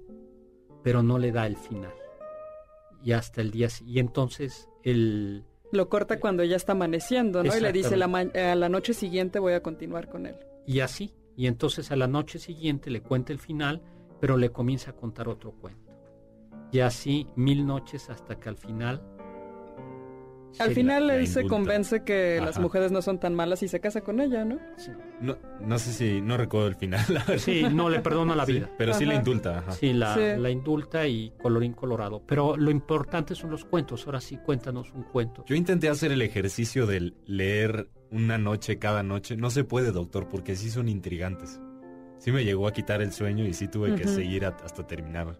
pero 0.84 1.02
no 1.02 1.18
le 1.18 1.32
da 1.32 1.46
el 1.46 1.56
final. 1.56 1.94
Y 3.02 3.10
hasta 3.12 3.40
el 3.40 3.50
día 3.50 3.68
y 3.84 3.98
entonces 3.98 4.68
el 4.84 5.44
Lo 5.74 5.88
corta 5.88 6.20
cuando 6.20 6.44
ya 6.44 6.56
está 6.56 6.72
amaneciendo, 6.72 7.42
¿no? 7.42 7.56
Y 7.56 7.60
le 7.60 7.72
dice, 7.72 7.96
la 7.96 8.06
a 8.06 8.54
la 8.54 8.68
noche 8.68 8.94
siguiente 8.94 9.38
voy 9.38 9.54
a 9.54 9.62
continuar 9.62 10.08
con 10.08 10.26
él. 10.26 10.36
y 10.66 10.80
así 10.80 11.12
y 11.36 11.46
entonces 11.46 11.90
a 11.90 11.96
la 11.96 12.06
noche 12.06 12.38
siguiente 12.38 12.90
le 12.90 13.02
cuenta 13.02 13.32
el 13.32 13.38
final, 13.38 13.82
pero 14.20 14.36
le 14.36 14.50
comienza 14.50 14.92
a 14.92 14.96
contar 14.96 15.28
otro 15.28 15.52
cuento. 15.52 15.92
Y 16.70 16.80
así 16.80 17.26
mil 17.36 17.66
noches 17.66 18.10
hasta 18.10 18.38
que 18.38 18.48
al 18.48 18.56
final 18.56 19.02
Al 20.58 20.72
final 20.72 21.06
la 21.06 21.16
él 21.16 21.26
se 21.26 21.46
convence 21.46 22.02
que 22.04 22.40
las 22.44 22.58
mujeres 22.58 22.92
no 22.92 23.02
son 23.02 23.18
tan 23.18 23.34
malas 23.34 23.62
y 23.62 23.68
se 23.68 23.80
casa 23.80 24.00
con 24.02 24.20
ella, 24.20 24.44
¿no? 24.44 24.58
sí, 24.76 24.90
No, 25.20 25.36
no 25.60 25.78
sé 25.78 25.92
si, 25.92 26.20
no 26.20 26.36
recuerdo 26.36 26.68
el 26.68 26.74
final, 26.76 27.04
la 27.08 27.20
verdad. 27.24 27.38
sí, 27.38 27.62
no 27.72 27.88
le 27.90 28.00
perdona 28.00 28.34
la 28.36 28.46
Sí, 28.46 28.52
vida. 28.54 28.70
pero 28.78 28.94
sí 28.94 29.04
la 29.04 29.14
indulta, 29.14 29.58
ajá. 29.58 29.72
Sí, 29.72 29.92
la, 29.92 30.14
Sí. 30.14 30.20
la 30.38 30.50
indulta 30.50 31.06
y 31.06 31.32
colorín 31.42 31.72
colorado. 31.72 32.22
Pero 32.26 32.56
lo 32.56 32.70
importante 32.70 33.34
son 33.34 33.50
los 33.50 33.64
cuentos. 33.64 34.06
Ahora 34.06 34.20
sí, 34.20 34.38
cuéntanos 34.44 34.92
un 34.92 35.02
cuento. 35.04 35.44
Yo 35.46 35.54
intenté 35.56 35.88
hacer 35.88 36.12
el 36.12 36.22
ejercicio 36.22 36.86
de 36.86 37.12
leer 37.26 37.88
una 38.10 38.38
noche 38.38 38.78
cada 38.78 39.02
noche. 39.02 39.36
No 39.36 39.50
se 39.50 39.64
puede, 39.64 39.90
doctor, 39.92 40.28
porque 40.28 40.56
sí 40.56 40.70
son 40.70 40.88
intrigantes. 40.88 41.60
Sí 42.18 42.32
me 42.32 42.44
llegó 42.44 42.66
a 42.68 42.72
quitar 42.72 43.02
el 43.02 43.12
sueño 43.12 43.44
y 43.44 43.52
sí 43.54 43.68
tuve 43.68 43.94
que 43.96 44.06
seguir 44.08 44.44
a- 44.46 44.56
hasta 44.64 44.86
terminar. 44.86 45.38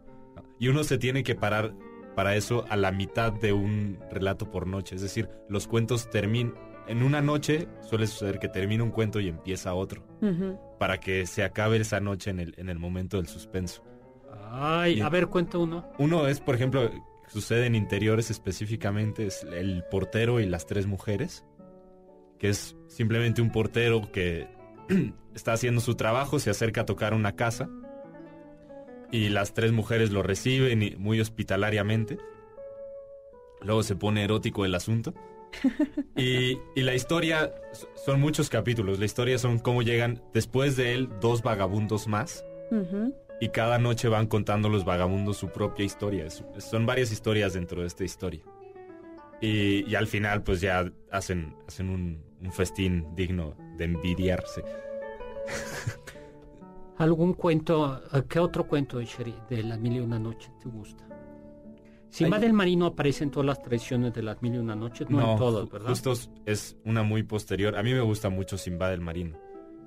Y 0.58 0.68
uno 0.68 0.84
se 0.84 0.98
tiene 0.98 1.22
que 1.22 1.34
parar 1.34 1.74
para 2.14 2.36
eso 2.36 2.64
a 2.68 2.76
la 2.76 2.92
mitad 2.92 3.32
de 3.32 3.52
un 3.52 3.98
relato 4.10 4.50
por 4.50 4.66
noche. 4.66 4.94
Es 4.96 5.02
decir, 5.02 5.28
los 5.48 5.66
cuentos 5.66 6.08
terminan... 6.10 6.54
En 6.86 7.02
una 7.02 7.22
noche 7.22 7.66
suele 7.80 8.06
suceder 8.06 8.38
que 8.38 8.48
termina 8.48 8.84
un 8.84 8.90
cuento 8.90 9.18
y 9.18 9.28
empieza 9.28 9.72
otro. 9.72 10.02
Para 10.78 11.00
que 11.00 11.24
se 11.26 11.42
acabe 11.42 11.78
esa 11.78 11.98
noche 11.98 12.28
en 12.28 12.40
el, 12.40 12.54
en 12.58 12.68
el 12.68 12.78
momento 12.78 13.16
del 13.16 13.26
suspenso. 13.26 13.82
Ay, 14.50 14.98
Y- 14.98 15.00
a 15.00 15.08
ver, 15.08 15.28
cuenta 15.28 15.56
uno. 15.56 15.90
Uno 15.98 16.26
es, 16.28 16.40
por 16.40 16.54
ejemplo, 16.54 16.90
sucede 17.28 17.64
en 17.66 17.74
interiores 17.74 18.30
específicamente, 18.30 19.26
es 19.26 19.44
el 19.44 19.82
portero 19.90 20.40
y 20.40 20.46
las 20.46 20.66
tres 20.66 20.86
mujeres, 20.86 21.46
que 22.38 22.50
es 22.50 22.76
simplemente 22.88 23.40
un 23.40 23.50
portero 23.50 24.02
que 24.12 24.46
está 25.34 25.54
haciendo 25.54 25.80
su 25.80 25.94
trabajo, 25.94 26.38
se 26.38 26.50
acerca 26.50 26.82
a 26.82 26.84
tocar 26.86 27.14
una 27.14 27.32
casa 27.34 27.70
y 29.12 29.28
las 29.28 29.54
tres 29.54 29.72
mujeres 29.72 30.10
lo 30.10 30.22
reciben 30.22 30.82
y- 30.82 30.96
muy 30.96 31.20
hospitalariamente. 31.20 32.18
Luego 33.60 33.82
se 33.82 33.96
pone 33.96 34.24
erótico 34.24 34.64
el 34.64 34.74
asunto. 34.74 35.14
Y, 36.16 36.58
y 36.76 36.82
la 36.82 36.94
historia, 36.94 37.52
son 38.04 38.20
muchos 38.20 38.48
capítulos, 38.48 38.98
la 39.00 39.04
historia 39.04 39.36
son 39.38 39.58
cómo 39.58 39.82
llegan 39.82 40.22
después 40.32 40.76
de 40.76 40.94
él 40.94 41.08
dos 41.20 41.42
vagabundos 41.42 42.06
más 42.06 42.44
y 43.40 43.48
cada 43.48 43.78
noche 43.78 44.06
van 44.08 44.26
contando 44.28 44.68
los 44.68 44.84
vagabundos 44.84 45.36
su 45.38 45.48
propia 45.48 45.84
historia. 45.84 46.26
Es- 46.26 46.44
son 46.58 46.86
varias 46.86 47.10
historias 47.12 47.54
dentro 47.54 47.80
de 47.80 47.88
esta 47.88 48.04
historia. 48.04 48.42
Y, 49.40 49.84
y 49.90 49.94
al 49.96 50.06
final 50.06 50.42
pues 50.44 50.60
ya 50.60 50.90
hacen, 51.10 51.54
hacen 51.66 51.90
un, 51.90 52.22
un 52.40 52.52
festín 52.52 53.06
digno 53.16 53.56
de 53.76 53.84
envidiarse. 53.86 54.62
¿Algún 56.98 57.34
cuento, 57.34 58.00
eh, 58.12 58.22
qué 58.28 58.38
otro 58.38 58.66
cuento 58.68 58.98
de, 58.98 59.04
Sheri- 59.06 59.46
de 59.48 59.62
las 59.64 59.78
mil 59.80 59.94
y 59.94 60.00
una 60.00 60.18
noches 60.18 60.50
te 60.62 60.68
gusta? 60.68 61.04
Simba 62.08 62.36
Hay- 62.36 62.42
del 62.42 62.52
Marino 62.52 62.86
aparece 62.86 63.24
en 63.24 63.30
todas 63.32 63.46
las 63.46 63.60
tradiciones 63.62 64.12
de 64.14 64.22
las 64.22 64.40
mil 64.42 64.54
y 64.54 64.58
una 64.58 64.76
noches, 64.76 65.10
no, 65.10 65.32
en 65.32 65.38
todas, 65.38 65.68
¿verdad? 65.68 65.88
justo 65.88 66.12
es 66.46 66.76
una 66.84 67.02
muy 67.02 67.24
posterior. 67.24 67.76
A 67.76 67.82
mí 67.82 67.92
me 67.92 68.00
gusta 68.00 68.28
mucho 68.30 68.56
Simba 68.56 68.88
del 68.90 69.00
Marino, 69.00 69.36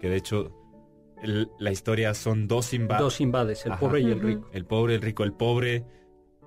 que 0.02 0.10
de 0.10 0.18
hecho 0.18 0.52
el- 1.24 1.50
la 1.60 1.72
historia 1.72 2.14
son 2.14 2.48
dos 2.50 2.66
Simba. 2.66 2.98
Dos 3.00 3.14
Simbades, 3.14 3.66
el 3.66 3.72
Ajá. 3.72 3.80
pobre 3.80 4.02
y 4.02 4.12
el 4.12 4.20
rico. 4.20 4.50
El 4.52 4.66
pobre, 4.66 4.96
el 4.96 5.02
rico, 5.02 5.24
el 5.24 5.32
pobre. 5.34 5.86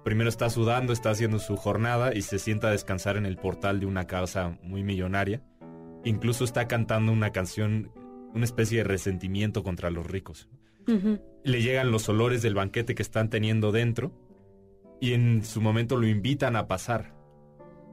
Primero 0.05 0.29
está 0.29 0.49
sudando, 0.51 0.93
está 0.93 1.11
haciendo 1.11 1.39
su 1.39 1.57
jornada 1.57 2.15
y 2.15 2.23
se 2.23 2.39
sienta 2.39 2.69
a 2.69 2.71
descansar 2.71 3.17
en 3.17 3.25
el 3.27 3.37
portal 3.37 3.81
de 3.81 3.87
una 3.87 4.07
casa 4.07 4.59
muy 4.63 4.83
millonaria. 4.83 5.43
Incluso 6.05 6.45
está 6.45 6.69
cantando 6.69 7.13
una 7.13 7.31
canción, 7.33 7.91
una 8.35 8.45
especie 8.45 8.79
de 8.79 8.85
resentimiento 8.85 9.63
contra 9.63 9.91
los 9.91 10.07
ricos. 10.07 10.49
Le 11.45 11.63
llegan 11.63 11.93
los 11.93 12.09
olores 12.09 12.43
del 12.43 12.55
banquete 12.55 12.95
que 12.95 13.03
están 13.03 13.31
teniendo 13.31 13.71
dentro 13.71 14.13
y 15.01 15.13
en 15.13 15.45
su 15.45 15.61
momento 15.61 15.97
lo 15.97 16.07
invitan 16.09 16.57
a 16.57 16.67
pasar. 16.67 17.15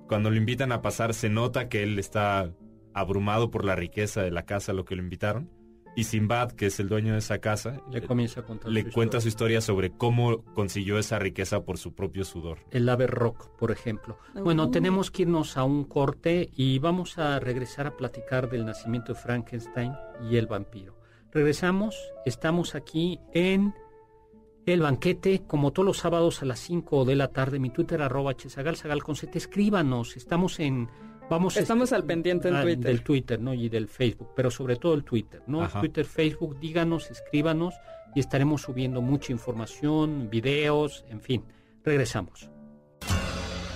Cuando 0.08 0.32
lo 0.32 0.38
invitan 0.38 0.72
a 0.72 0.82
pasar 0.82 1.14
se 1.14 1.30
nota 1.30 1.70
que 1.70 1.84
él 1.84 2.00
está 2.00 2.52
abrumado 2.94 3.52
por 3.52 3.66
la 3.66 3.76
riqueza 3.76 4.24
de 4.24 4.32
la 4.32 4.46
casa 4.46 4.72
a 4.72 4.76
lo 4.76 4.86
que 4.86 4.96
lo 4.96 5.04
invitaron. 5.04 5.50
Y 5.98 6.04
Simbad, 6.04 6.52
que 6.52 6.68
es 6.68 6.80
el 6.80 6.90
dueño 6.90 7.14
de 7.14 7.20
esa 7.20 7.40
casa, 7.40 7.82
Le 7.90 8.04
comienza 8.04 8.42
a 8.42 8.44
contar 8.44 8.72
le 8.72 8.84
su 8.84 8.92
cuenta 8.92 9.20
su 9.20 9.30
historia. 9.30 9.62
sobre 9.62 9.90
cómo 9.90 10.44
consiguió 10.54 11.00
esa 11.00 11.18
riqueza 11.18 11.66
por 11.66 11.80
su 11.80 11.96
propio 11.96 12.24
sudor. 12.24 12.60
El 12.70 12.88
ave 12.88 13.08
rock, 13.08 13.50
por 13.58 13.72
ejemplo. 13.72 14.20
Bueno, 14.36 14.70
tenemos 14.70 15.10
que 15.10 15.24
irnos 15.24 15.58
a 15.58 15.64
un 15.64 15.86
corte 15.86 16.52
y 16.56 16.78
vamos 16.78 17.18
a 17.18 17.40
regresar 17.40 17.88
a 17.88 17.98
platicar 17.98 18.48
del 18.48 18.64
nacimiento 18.64 19.14
de 19.14 19.20
Frankenstein 19.20 19.92
y 20.30 20.38
el 20.38 20.46
vampiro. 20.46 21.00
Regresamos, 21.32 21.96
estamos 22.28 22.76
aquí 22.76 23.20
en 23.34 23.74
El 24.68 24.82
Banquete, 24.82 25.48
como 25.48 25.74
todos 25.74 25.88
los 25.88 25.98
sábados 25.98 26.44
a 26.44 26.46
las 26.46 26.60
5 26.60 27.06
de 27.06 27.16
la 27.16 27.30
tarde. 27.30 27.58
Mi 27.58 27.72
Twitter, 27.72 28.04
arroba 28.04 28.36
chesagal, 28.36 28.76
sagal 28.76 29.02
con 29.02 29.16
Z. 29.16 29.36
Escríbanos, 29.36 30.16
estamos 30.16 30.60
en... 30.60 30.90
Vamos 31.30 31.58
a- 31.58 31.60
Estamos 31.60 31.92
al 31.94 32.04
pendiente 32.06 32.48
en 32.48 32.56
ah, 32.56 32.62
Twitter. 32.62 32.84
Del 32.86 33.04
Twitter, 33.04 33.40
¿no? 33.40 33.54
Y 33.54 33.68
del 33.70 33.88
Facebook, 33.88 34.30
pero 34.36 34.50
sobre 34.50 34.78
todo 34.78 34.94
el 34.94 35.04
Twitter, 35.04 35.42
¿no? 35.48 35.62
Ajá. 35.62 35.80
Twitter, 35.82 36.06
Facebook, 36.06 36.60
díganos, 36.60 37.12
escríbanos 37.12 37.76
y 38.16 38.20
estaremos 38.22 38.62
subiendo 38.62 39.02
mucha 39.02 39.32
información, 39.34 40.30
videos, 40.30 41.04
en 41.10 41.20
fin. 41.22 41.44
Regresamos. 41.84 42.50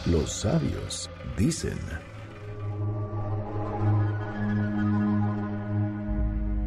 Los 0.05 0.31
sabios 0.31 1.09
dicen. 1.37 1.77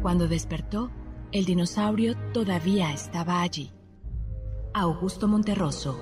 Cuando 0.01 0.27
despertó, 0.27 0.91
el 1.31 1.45
dinosaurio 1.45 2.15
todavía 2.31 2.93
estaba 2.93 3.41
allí. 3.41 3.71
Augusto 4.73 5.27
Monterroso. 5.27 5.99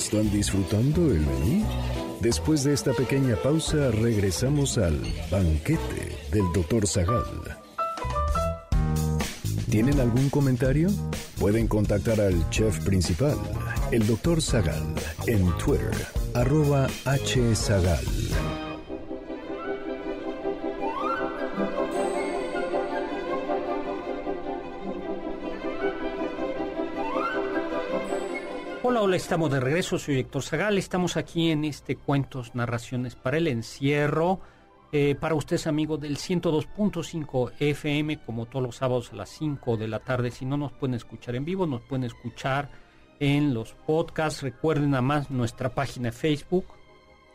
¿Están 0.00 0.30
disfrutando 0.30 1.12
el 1.12 1.20
menú? 1.20 1.62
Después 2.20 2.64
de 2.64 2.72
esta 2.72 2.94
pequeña 2.94 3.36
pausa, 3.36 3.90
regresamos 3.90 4.78
al 4.78 4.98
banquete 5.30 6.16
del 6.32 6.50
Dr. 6.54 6.86
Zagal. 6.86 7.22
¿Tienen 9.68 10.00
algún 10.00 10.30
comentario? 10.30 10.88
Pueden 11.38 11.68
contactar 11.68 12.18
al 12.18 12.48
chef 12.48 12.82
principal, 12.82 13.36
el 13.92 14.06
Dr. 14.06 14.40
Zagal, 14.40 14.94
en 15.26 15.46
Twitter, 15.58 15.92
arroba 16.32 16.88
hzagal. 17.04 18.06
Estamos 29.20 29.50
de 29.50 29.60
regreso, 29.60 29.98
soy 29.98 30.18
Héctor 30.18 30.42
Zagal, 30.42 30.78
estamos 30.78 31.18
aquí 31.18 31.50
en 31.50 31.66
este 31.66 31.94
Cuentos, 31.94 32.54
Narraciones 32.54 33.16
para 33.16 33.36
el 33.36 33.48
Encierro, 33.48 34.40
eh, 34.92 35.14
para 35.14 35.34
ustedes 35.34 35.66
amigos 35.66 36.00
del 36.00 36.16
102.5 36.16 37.52
FM, 37.60 38.22
como 38.22 38.46
todos 38.46 38.64
los 38.64 38.76
sábados 38.76 39.12
a 39.12 39.16
las 39.16 39.28
5 39.28 39.76
de 39.76 39.88
la 39.88 39.98
tarde, 39.98 40.30
si 40.30 40.46
no 40.46 40.56
nos 40.56 40.72
pueden 40.72 40.94
escuchar 40.94 41.36
en 41.36 41.44
vivo, 41.44 41.66
nos 41.66 41.82
pueden 41.82 42.04
escuchar 42.04 42.70
en 43.20 43.52
los 43.52 43.74
podcasts, 43.74 44.42
recuerden 44.42 44.92
nada 44.92 45.02
más 45.02 45.30
nuestra 45.30 45.74
página 45.74 46.08
de 46.08 46.12
Facebook, 46.12 46.64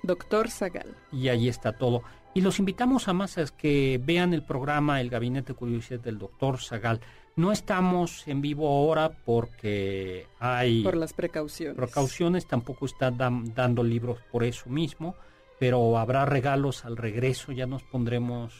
Doctor 0.01 0.49
Zagal. 0.49 0.97
y 1.11 1.27
ahí 1.29 1.47
está 1.47 1.73
todo. 1.73 2.01
Y 2.33 2.41
los 2.41 2.57
invitamos 2.57 3.07
a 3.07 3.13
más 3.13 3.37
a 3.37 3.45
que 3.45 4.01
vean 4.03 4.33
el 4.33 4.43
programa 4.43 4.99
El 5.01 5.11
Gabinete 5.11 5.53
de 5.53 5.59
Curiosidades 5.59 6.03
del 6.03 6.17
Doctor 6.17 6.59
Zagal. 6.59 6.99
No 7.35 7.51
estamos 7.51 8.25
en 8.27 8.41
vivo 8.41 8.67
ahora 8.67 9.09
porque 9.25 10.27
hay 10.39 10.83
Por 10.83 10.95
las 10.95 11.11
precauciones. 11.13 11.75
precauciones, 11.75 12.47
tampoco 12.47 12.85
está 12.85 13.11
dam- 13.11 13.53
dando 13.53 13.83
libros 13.83 14.19
por 14.31 14.43
eso 14.45 14.69
mismo, 14.69 15.15
pero 15.59 15.97
habrá 15.97 16.25
regalos 16.25 16.85
al 16.85 16.95
regreso, 16.95 17.51
ya 17.51 17.65
nos 17.65 17.83
pondremos... 17.83 18.53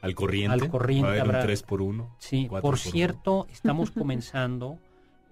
Al 0.00 0.14
corriente. 0.14 0.52
Al 0.64 0.70
corriente 0.70 1.02
Va 1.06 1.08
a 1.08 1.12
haber 1.12 1.22
habrá- 1.22 1.40
un 1.40 1.46
3 1.46 1.62
por 1.62 1.82
1 1.82 2.16
Sí, 2.18 2.48
por 2.62 2.78
cierto, 2.78 3.46
estamos 3.52 3.90
comenzando 3.90 4.78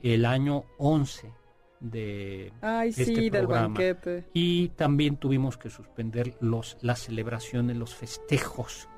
el 0.02 0.24
año 0.26 0.64
11 0.78 1.31
de 1.81 2.52
Ay, 2.61 2.92
sí, 2.92 3.02
este 3.02 3.20
del 3.31 3.31
programa. 3.46 3.68
banquete. 3.68 4.24
y 4.35 4.68
también 4.70 5.16
tuvimos 5.16 5.57
que 5.59 5.68
suspender 5.70 6.35
los 6.40 6.76
las 6.81 7.00
celebraciones, 7.00 7.76
los 7.76 7.94
festejos 7.94 8.88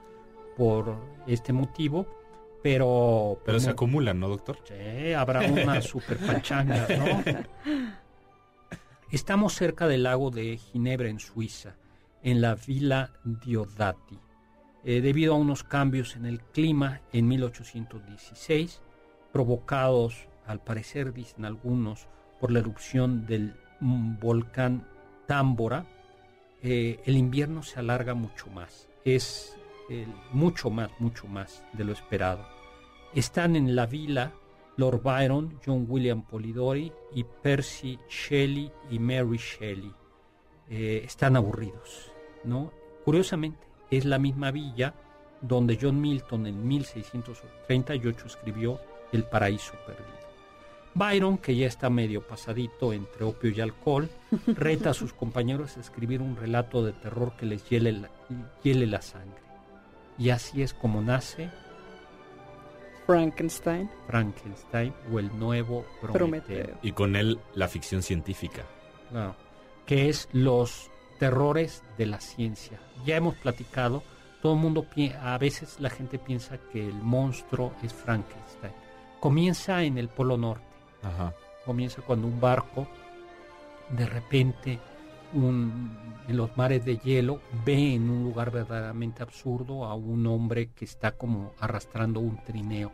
por 0.56 0.96
este 1.26 1.52
motivo, 1.52 2.06
pero 2.64 3.42
Pero 3.44 3.60
se 3.60 3.66
como- 3.66 3.72
acumulan, 3.74 4.18
¿no, 4.20 4.26
doctor? 4.26 4.56
Sí, 4.64 5.12
habrá 5.12 5.40
una 5.42 5.82
super 5.82 6.16
pachanga, 6.16 6.86
¿no? 6.96 7.22
Estamos 9.12 9.52
cerca 9.52 9.86
del 9.86 10.04
lago 10.04 10.30
de 10.30 10.56
Ginebra, 10.56 11.10
en 11.10 11.20
Suiza, 11.20 11.76
en 12.22 12.40
la 12.40 12.54
Villa 12.54 13.10
Diodati. 13.22 14.18
Eh, 14.82 15.02
debido 15.02 15.34
a 15.34 15.36
unos 15.36 15.62
cambios 15.62 16.16
en 16.16 16.24
el 16.24 16.40
clima 16.40 17.02
en 17.12 17.28
1816, 17.28 18.80
provocados, 19.30 20.26
al 20.46 20.60
parecer, 20.60 21.12
dicen 21.12 21.44
algunos, 21.44 22.08
por 22.40 22.50
la 22.50 22.60
erupción 22.60 23.26
del 23.26 23.54
volcán 23.80 24.88
Támbora, 25.26 25.84
eh, 26.62 26.98
el 27.04 27.18
invierno 27.18 27.62
se 27.62 27.78
alarga 27.78 28.14
mucho 28.14 28.46
más. 28.46 28.88
Es 29.04 29.54
eh, 29.88 30.06
mucho 30.32 30.70
más, 30.70 30.90
mucho 30.98 31.26
más 31.26 31.64
de 31.72 31.84
lo 31.84 31.92
esperado. 31.92 32.46
Están 33.14 33.56
en 33.56 33.76
la 33.76 33.86
vila 33.86 34.32
Lord 34.76 35.02
Byron, 35.02 35.60
John 35.64 35.86
William 35.88 36.22
Polidori 36.22 36.92
y 37.14 37.24
Percy 37.24 37.98
Shelley 38.08 38.70
y 38.90 38.98
Mary 38.98 39.38
Shelley. 39.38 39.92
Eh, 40.68 41.02
están 41.04 41.36
aburridos, 41.36 42.10
¿no? 42.42 42.72
Curiosamente, 43.04 43.66
es 43.90 44.04
la 44.04 44.18
misma 44.18 44.50
villa 44.50 44.94
donde 45.40 45.78
John 45.80 46.00
Milton 46.00 46.46
en 46.46 46.66
1638 46.66 48.26
escribió 48.26 48.80
El 49.12 49.24
paraíso 49.24 49.74
perdido. 49.86 50.24
Byron, 50.94 51.38
que 51.38 51.56
ya 51.56 51.66
está 51.66 51.90
medio 51.90 52.26
pasadito 52.26 52.92
entre 52.92 53.24
opio 53.24 53.50
y 53.50 53.60
alcohol, 53.60 54.08
reta 54.46 54.90
a 54.90 54.94
sus 54.94 55.12
compañeros 55.14 55.76
a 55.76 55.80
escribir 55.80 56.22
un 56.22 56.36
relato 56.36 56.84
de 56.84 56.92
terror 56.92 57.36
que 57.36 57.46
les 57.46 57.68
hiele 57.68 57.92
la, 57.92 58.10
hiele 58.62 58.86
la 58.86 59.02
sangre. 59.02 59.43
Y 60.18 60.30
así 60.30 60.62
es 60.62 60.72
como 60.74 61.00
nace 61.02 61.50
Frankenstein. 63.06 63.90
Frankenstein 64.06 64.94
o 65.12 65.18
el 65.18 65.36
nuevo 65.38 65.84
Prometeo, 66.00 66.12
Prometeo. 66.12 66.78
Y 66.82 66.92
con 66.92 67.16
él 67.16 67.38
la 67.54 67.68
ficción 67.68 68.02
científica. 68.02 68.62
Claro, 69.10 69.34
que 69.86 70.08
es 70.08 70.28
los 70.32 70.90
terrores 71.18 71.82
de 71.98 72.06
la 72.06 72.20
ciencia. 72.20 72.80
Ya 73.04 73.16
hemos 73.16 73.34
platicado, 73.36 74.02
todo 74.40 74.54
el 74.54 74.60
mundo, 74.60 74.86
a 75.20 75.38
veces 75.38 75.78
la 75.80 75.90
gente 75.90 76.18
piensa 76.18 76.58
que 76.72 76.86
el 76.86 76.94
monstruo 76.94 77.74
es 77.82 77.92
Frankenstein. 77.92 78.72
Comienza 79.20 79.82
en 79.82 79.98
el 79.98 80.08
Polo 80.08 80.36
Norte, 80.36 80.64
Ajá. 81.02 81.34
comienza 81.64 82.02
cuando 82.02 82.26
un 82.26 82.40
barco 82.40 82.86
de 83.90 84.06
repente 84.06 84.78
un- 85.34 85.96
en 86.28 86.36
los 86.36 86.56
mares 86.56 86.84
de 86.84 86.96
hielo 86.98 87.40
ve 87.66 87.94
en 87.94 88.08
un 88.08 88.22
lugar 88.24 88.50
verdaderamente 88.50 89.22
absurdo 89.22 89.84
a 89.84 89.94
un 89.94 90.26
hombre 90.26 90.70
que 90.72 90.84
está 90.86 91.12
como 91.12 91.52
arrastrando 91.60 92.20
un 92.20 92.38
trineo. 92.44 92.92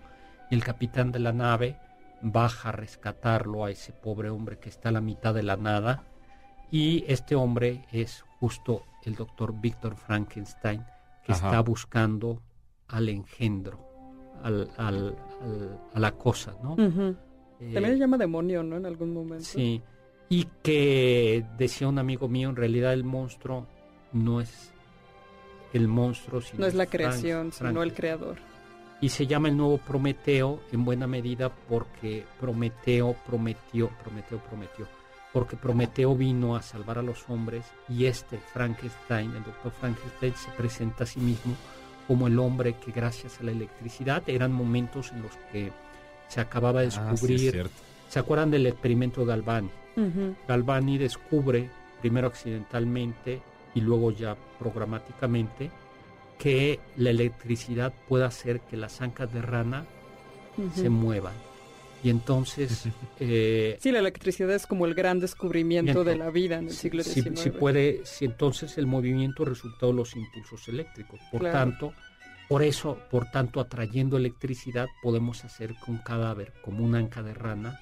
Y 0.51 0.55
el 0.57 0.65
capitán 0.65 1.13
de 1.13 1.21
la 1.21 1.33
nave 1.33 1.77
baja 2.23 2.71
a 2.71 2.73
rescatarlo 2.73 3.65
a 3.65 3.71
ese 3.71 3.93
pobre 3.93 4.31
hombre 4.31 4.59
que 4.59 4.69
está 4.69 4.89
a 4.89 4.93
la 4.93 5.01
mitad 5.01 5.33
de 5.35 5.43
la 5.45 5.57
nada. 5.57 6.05
Y 6.71 7.05
este 7.07 7.35
hombre 7.37 7.85
es 7.93 8.25
justo 8.41 8.83
el 9.05 9.15
doctor 9.15 9.55
Víctor 9.61 9.95
Frankenstein 9.97 10.83
que 11.25 11.33
Ajá. 11.33 11.47
está 11.47 11.61
buscando 11.61 12.43
al 12.89 13.09
engendro, 13.09 13.79
al, 14.43 14.69
al- 14.77 15.17
al- 15.43 15.79
a 15.95 16.01
la 16.01 16.13
cosa, 16.13 16.55
¿no? 16.63 16.75
Eh, 16.79 17.75
También 17.75 17.95
se 17.95 17.99
llama 17.99 18.17
demonio, 18.19 18.63
¿no? 18.63 18.77
En 18.77 18.87
algún 18.87 19.13
momento. 19.13 19.45
Sí, 19.45 19.83
Y 20.31 20.47
que 20.63 21.45
decía 21.59 21.89
un 21.89 21.99
amigo 21.99 22.29
mío, 22.29 22.49
en 22.51 22.57
realidad 22.57 22.93
el 22.95 23.03
monstruo 23.05 23.67
no 24.13 24.41
es 24.41 24.71
el 25.73 25.89
monstruo, 25.89 26.41
sino 26.41 26.61
No 26.61 26.67
es 26.67 26.75
la 26.75 26.85
Frank- 26.85 26.91
creación, 26.93 27.53
sino 27.53 27.83
el 27.83 27.93
creador. 27.93 28.37
Y 29.01 29.09
se 29.09 29.27
llama 29.27 29.49
el 29.49 29.57
nuevo 29.57 29.79
Prometeo 29.79 30.61
en 30.73 30.85
buena 30.85 31.07
medida 31.07 31.49
porque 31.69 32.25
Prometeo 32.39 33.17
prometió, 33.27 33.89
Prometeo 34.03 34.39
prometió, 34.39 34.87
porque 35.33 35.57
Prometeo 35.57 36.15
vino 36.15 36.55
a 36.55 36.63
salvar 36.63 36.99
a 36.99 37.03
los 37.03 37.29
hombres 37.29 37.65
y 37.89 38.05
este 38.05 38.39
Frankenstein, 38.39 39.35
el 39.35 39.43
doctor 39.45 39.73
Frankenstein, 39.81 40.35
se 40.37 40.51
presenta 40.53 41.05
a 41.05 41.07
sí 41.07 41.19
mismo 41.19 41.55
como 42.07 42.27
el 42.29 42.39
hombre 42.39 42.75
que 42.75 42.93
gracias 42.93 43.41
a 43.41 43.45
la 43.45 43.53
electricidad 43.53 44.23
eran 44.29 44.53
momentos 44.53 45.11
en 45.13 45.23
los 45.23 45.33
que 45.51 45.73
se 46.29 46.41
acababa 46.41 46.83
de 46.83 46.89
Ah, 46.89 47.17
sí, 47.17 47.27
descubrir. 47.27 47.71
¿Se 48.09 48.19
acuerdan 48.19 48.51
del 48.51 48.67
experimento 48.67 49.23
de 49.23 49.27
Galvani? 49.29 49.71
Galvani 50.49 50.99
descubre, 50.99 51.69
primero 52.01 52.27
accidentalmente 52.29 53.41
y 53.75 53.81
luego 53.81 54.11
ya 54.11 54.37
programáticamente, 54.59 55.71
que 56.39 56.81
la 56.97 57.11
electricidad 57.11 57.93
puede 58.09 58.25
hacer 58.25 58.61
que 58.61 58.77
las 58.77 59.01
ancas 59.01 59.33
de 59.33 59.43
rana 59.43 59.85
se 60.75 60.89
muevan. 60.89 61.35
Y 62.03 62.09
entonces, 62.09 62.89
eh, 63.21 63.77
Sí, 63.81 63.93
la 63.93 63.99
electricidad 63.99 64.55
es 64.55 64.67
como 64.67 64.87
el 64.87 64.95
gran 64.95 65.21
descubrimiento 65.21 66.03
de 66.03 66.17
la 66.17 66.31
vida 66.31 66.57
en 66.59 66.65
el 66.69 66.71
si, 66.71 66.77
siglo 66.89 67.03
si- 67.03 67.21
XIX. 67.23 67.39
si 67.41 67.51
puede, 67.51 68.01
si 68.07 68.25
entonces 68.25 68.79
el 68.79 68.87
movimiento 68.87 69.43
es 69.43 69.51
resultado 69.51 69.93
de 69.93 69.99
los 69.99 70.17
impulsos 70.17 70.67
eléctricos. 70.69 71.21
Por 71.31 71.41
Claro. 71.43 71.59
tanto, 71.59 71.93
por 72.49 72.63
eso, 72.63 72.99
por 73.11 73.31
tanto, 73.31 73.61
atrayendo 73.61 74.17
electricidad, 74.17 74.89
podemos 75.03 75.45
hacer 75.45 75.75
que 75.85 75.91
un 75.91 75.99
cadáver 75.99 76.55
como 76.63 76.83
un 76.85 76.95
anca 76.95 77.23
de 77.23 77.35
rana 77.35 77.79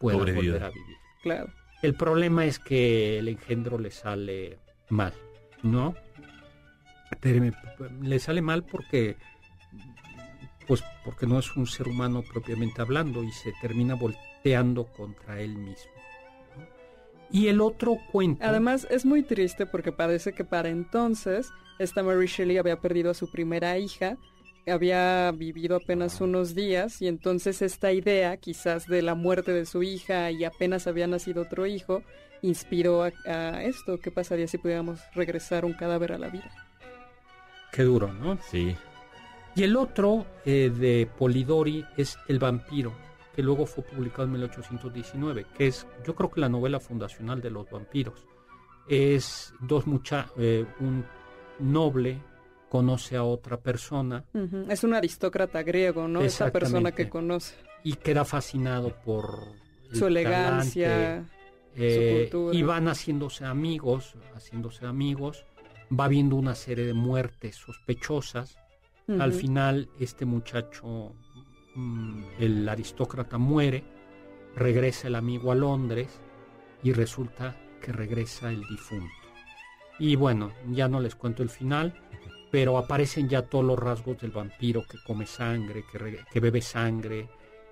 pueda 0.00 0.16
volver 0.16 0.62
a 0.64 0.70
vivir. 0.70 0.96
Claro. 1.22 1.52
El 1.82 1.94
problema 1.94 2.44
es 2.44 2.58
que 2.58 3.18
el 3.18 3.28
engendro 3.28 3.78
le 3.78 3.90
sale 3.90 4.58
mal, 4.88 5.12
¿no? 5.62 5.94
Le 8.02 8.18
sale 8.18 8.42
mal 8.42 8.64
porque, 8.64 9.16
pues, 10.66 10.82
porque 11.04 11.26
no 11.26 11.38
es 11.38 11.56
un 11.56 11.66
ser 11.66 11.88
humano 11.88 12.22
propiamente 12.22 12.82
hablando 12.82 13.22
y 13.22 13.30
se 13.30 13.52
termina 13.60 13.94
volteando 13.94 14.86
contra 14.86 15.40
él 15.40 15.56
mismo. 15.56 15.92
¿no? 16.56 16.66
Y 17.30 17.48
el 17.48 17.60
otro 17.60 17.96
cuento. 18.10 18.44
Además, 18.44 18.86
es 18.90 19.04
muy 19.06 19.22
triste 19.22 19.64
porque 19.64 19.92
parece 19.92 20.32
que 20.32 20.44
para 20.44 20.68
entonces 20.68 21.50
esta 21.78 22.02
Mary 22.02 22.26
Shelley 22.26 22.58
había 22.58 22.80
perdido 22.80 23.10
a 23.10 23.14
su 23.14 23.30
primera 23.30 23.78
hija, 23.78 24.18
había 24.70 25.32
vivido 25.32 25.76
apenas 25.76 26.20
unos 26.20 26.54
días 26.54 27.00
y 27.02 27.08
entonces 27.08 27.62
esta 27.62 27.92
idea 27.92 28.36
quizás 28.36 28.86
de 28.86 29.02
la 29.02 29.14
muerte 29.14 29.52
de 29.52 29.66
su 29.66 29.82
hija 29.82 30.30
y 30.30 30.44
apenas 30.44 30.86
había 30.86 31.06
nacido 31.06 31.42
otro 31.42 31.66
hijo 31.66 32.02
inspiró 32.42 33.02
a, 33.02 33.12
a 33.26 33.62
esto. 33.64 33.98
¿Qué 33.98 34.10
pasaría 34.10 34.46
si 34.46 34.58
pudiéramos 34.58 35.00
regresar 35.14 35.64
un 35.64 35.72
cadáver 35.72 36.12
a 36.12 36.18
la 36.18 36.28
vida? 36.28 36.50
Qué 37.72 37.82
duro, 37.82 38.12
¿no? 38.12 38.38
Sí. 38.50 38.76
Y 39.54 39.64
el 39.64 39.76
otro 39.76 40.24
eh, 40.44 40.70
de 40.70 41.10
Polidori 41.18 41.84
es 41.96 42.16
El 42.28 42.38
vampiro, 42.38 42.92
que 43.34 43.42
luego 43.42 43.66
fue 43.66 43.82
publicado 43.84 44.24
en 44.24 44.32
1819, 44.32 45.46
que 45.56 45.66
es, 45.66 45.86
yo 46.06 46.14
creo 46.14 46.30
que 46.30 46.40
la 46.40 46.48
novela 46.48 46.80
fundacional 46.80 47.40
de 47.40 47.50
los 47.50 47.68
vampiros. 47.70 48.26
Es 48.88 49.52
dos 49.60 49.86
mucha 49.86 50.28
eh, 50.38 50.64
un 50.80 51.04
noble 51.58 52.22
conoce 52.68 53.16
a 53.16 53.24
otra 53.24 53.58
persona. 53.58 54.24
Es 54.68 54.84
un 54.84 54.94
aristócrata 54.94 55.62
griego, 55.62 56.08
¿no? 56.08 56.20
Esa 56.20 56.50
persona 56.50 56.92
que 56.92 57.08
conoce 57.08 57.56
y 57.84 57.94
queda 57.94 58.24
fascinado 58.24 58.94
por 59.04 59.44
su 59.92 60.06
elegancia, 60.06 60.88
talante, 60.88 61.30
eh, 61.76 62.28
cultura. 62.30 62.58
y 62.58 62.62
van 62.62 62.88
haciéndose 62.88 63.44
amigos, 63.44 64.14
haciéndose 64.34 64.84
amigos, 64.84 65.46
va 65.98 66.08
viendo 66.08 66.36
una 66.36 66.54
serie 66.54 66.84
de 66.84 66.94
muertes 66.94 67.56
sospechosas 67.56 68.58
al 69.18 69.32
final, 69.32 69.88
este 69.98 70.26
muchacho, 70.26 71.14
mm, 71.74 72.24
el 72.40 72.68
aristócrata, 72.68 73.38
muere, 73.38 73.82
regresa 74.54 75.08
el 75.08 75.14
amigo 75.14 75.50
a 75.50 75.54
Londres 75.54 76.20
y 76.82 76.92
resulta 76.92 77.56
que 77.80 77.90
regresa 77.90 78.50
el 78.50 78.60
difunto. 78.68 79.14
Y 79.98 80.14
bueno, 80.16 80.52
ya 80.70 80.88
no 80.88 81.00
les 81.00 81.14
cuento 81.14 81.42
el 81.42 81.48
final, 81.48 81.94
pero 82.50 82.78
aparecen 82.78 83.28
ya 83.28 83.42
todos 83.42 83.64
los 83.64 83.78
rasgos 83.78 84.18
del 84.20 84.30
vampiro 84.30 84.84
que 84.88 84.98
come 85.06 85.26
sangre, 85.26 85.84
que, 85.90 85.98
re- 85.98 86.24
que 86.32 86.40
bebe 86.40 86.60
sangre, 86.62 87.28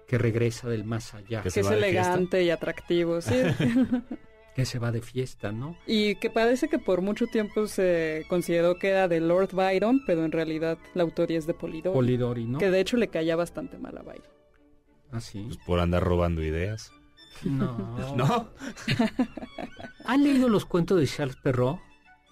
que 0.07 0.19
regresa 0.19 0.69
del 0.69 0.85
más 0.85 1.15
allá, 1.15 1.43
Que 1.43 1.49
es 1.49 1.57
elegante 1.57 2.43
y 2.43 2.51
atractivo, 2.51 3.21
sí. 3.21 3.35
que 4.55 4.65
se 4.65 4.79
va 4.79 4.91
de 4.91 5.03
fiesta, 5.03 5.53
¿no? 5.53 5.77
y 5.87 6.15
que 6.15 6.31
parece 6.31 6.69
que 6.69 6.79
por 6.79 7.03
mucho 7.03 7.27
tiempo 7.27 7.67
se 7.67 8.25
consideró 8.29 8.79
que 8.79 8.89
era 8.89 9.07
de 9.07 9.21
Lord 9.21 9.51
Byron, 9.53 10.01
pero 10.07 10.25
en 10.25 10.33
realidad 10.33 10.79
la 10.95 11.03
autoría 11.03 11.37
es 11.39 11.47
de 11.47 11.53
Polidori. 11.53 11.95
Polidori, 11.95 12.47
¿no? 12.47 12.59
Que 12.59 12.71
de 12.71 12.81
hecho 12.81 12.97
le 12.97 13.09
caía 13.09 13.37
bastante 13.37 13.77
mal 13.77 13.99
a 13.99 14.03
Byron. 14.03 14.25
Así. 15.13 15.43
Pues 15.45 15.59
por 15.67 15.81
andar 15.81 16.03
robando 16.03 16.43
ideas. 16.43 16.91
No. 17.45 18.15
¿No? 18.17 18.49
¿Han 20.07 20.25
leído 20.25 20.49
los 20.49 20.65
cuentos 20.65 20.99
de 21.01 21.07
Charles 21.07 21.37
Perrault? 21.37 21.81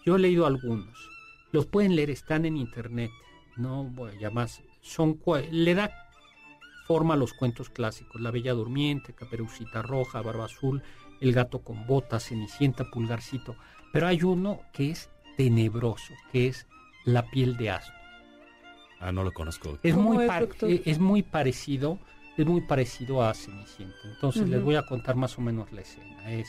Yo 0.06 0.16
he 0.16 0.18
leído 0.18 0.46
algunos. 0.46 1.10
Los 1.54 1.66
pueden 1.66 1.94
leer, 1.94 2.10
están 2.10 2.46
en 2.46 2.56
internet. 2.56 3.12
No 3.56 3.84
voy 3.84 4.24
a 4.24 4.30
más. 4.30 4.60
Son, 4.80 5.20
le 5.52 5.74
da 5.76 5.88
forma 6.88 7.14
a 7.14 7.16
los 7.16 7.32
cuentos 7.32 7.70
clásicos. 7.70 8.20
La 8.20 8.32
Bella 8.32 8.54
Durmiente, 8.54 9.14
Caperucita 9.14 9.80
Roja, 9.80 10.20
Barba 10.20 10.46
Azul, 10.46 10.82
El 11.20 11.32
Gato 11.32 11.60
con 11.60 11.86
Botas, 11.86 12.24
Cenicienta, 12.24 12.90
Pulgarcito. 12.90 13.54
Pero 13.92 14.08
hay 14.08 14.24
uno 14.24 14.62
que 14.72 14.90
es 14.90 15.08
tenebroso, 15.36 16.12
que 16.32 16.48
es 16.48 16.66
La 17.04 17.30
piel 17.30 17.56
de 17.56 17.70
asno. 17.70 17.94
Ah, 18.98 19.12
no 19.12 19.22
lo 19.22 19.30
conozco. 19.30 19.78
Es 19.84 19.94
¿Cómo 19.94 20.14
muy, 20.14 20.24
es, 20.24 20.28
par- 20.28 20.48
doctor? 20.48 20.70
eh, 20.72 20.82
es 20.86 20.98
muy 20.98 21.22
parecido, 21.22 22.00
es 22.36 22.46
muy 22.46 22.62
parecido 22.62 23.22
a 23.22 23.32
Cenicienta. 23.32 23.96
Entonces 24.12 24.48
les 24.48 24.60
voy 24.60 24.74
a 24.74 24.82
contar 24.86 25.14
más 25.14 25.38
o 25.38 25.40
menos 25.40 25.70
la 25.70 25.82
escena. 25.82 26.32
Es 26.32 26.48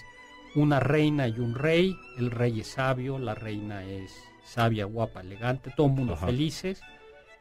una 0.56 0.80
reina 0.80 1.28
y 1.28 1.38
un 1.39 1.54
rey, 1.54 1.96
el 2.18 2.32
rey 2.32 2.62
es 2.62 2.70
sabio, 2.70 3.20
la 3.20 3.36
reina 3.36 3.84
es 3.84 4.12
sabia, 4.45 4.86
guapa, 4.86 5.21
elegante, 5.21 5.71
todo 5.75 5.88
el 5.88 5.93
mundo 5.93 6.13
Ajá. 6.13 6.27
felices. 6.27 6.81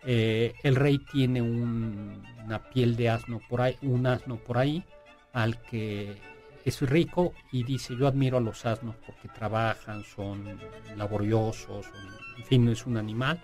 Eh, 0.07 0.55
el 0.63 0.75
rey 0.75 0.99
tiene 0.99 1.41
un- 1.41 2.23
una 2.45 2.59
piel 2.71 2.97
de 2.97 3.09
asno 3.11 3.41
por 3.49 3.61
ahí, 3.63 3.77
un 3.83 4.07
asno 4.07 4.37
por 4.37 4.59
ahí, 4.59 4.83
al 5.33 5.63
que 5.63 6.17
es 6.65 6.81
rico 6.83 7.33
y 7.53 7.63
dice 7.63 7.95
yo 7.97 8.07
admiro 8.09 8.39
a 8.39 8.41
los 8.41 8.65
asnos 8.67 8.97
porque 9.07 9.29
trabajan, 9.29 10.03
son 10.05 10.59
laboriosos, 10.97 11.87
son- 11.87 12.15
en 12.39 12.45
fin, 12.45 12.69
es 12.69 12.85
un 12.87 12.97
animal 12.97 13.41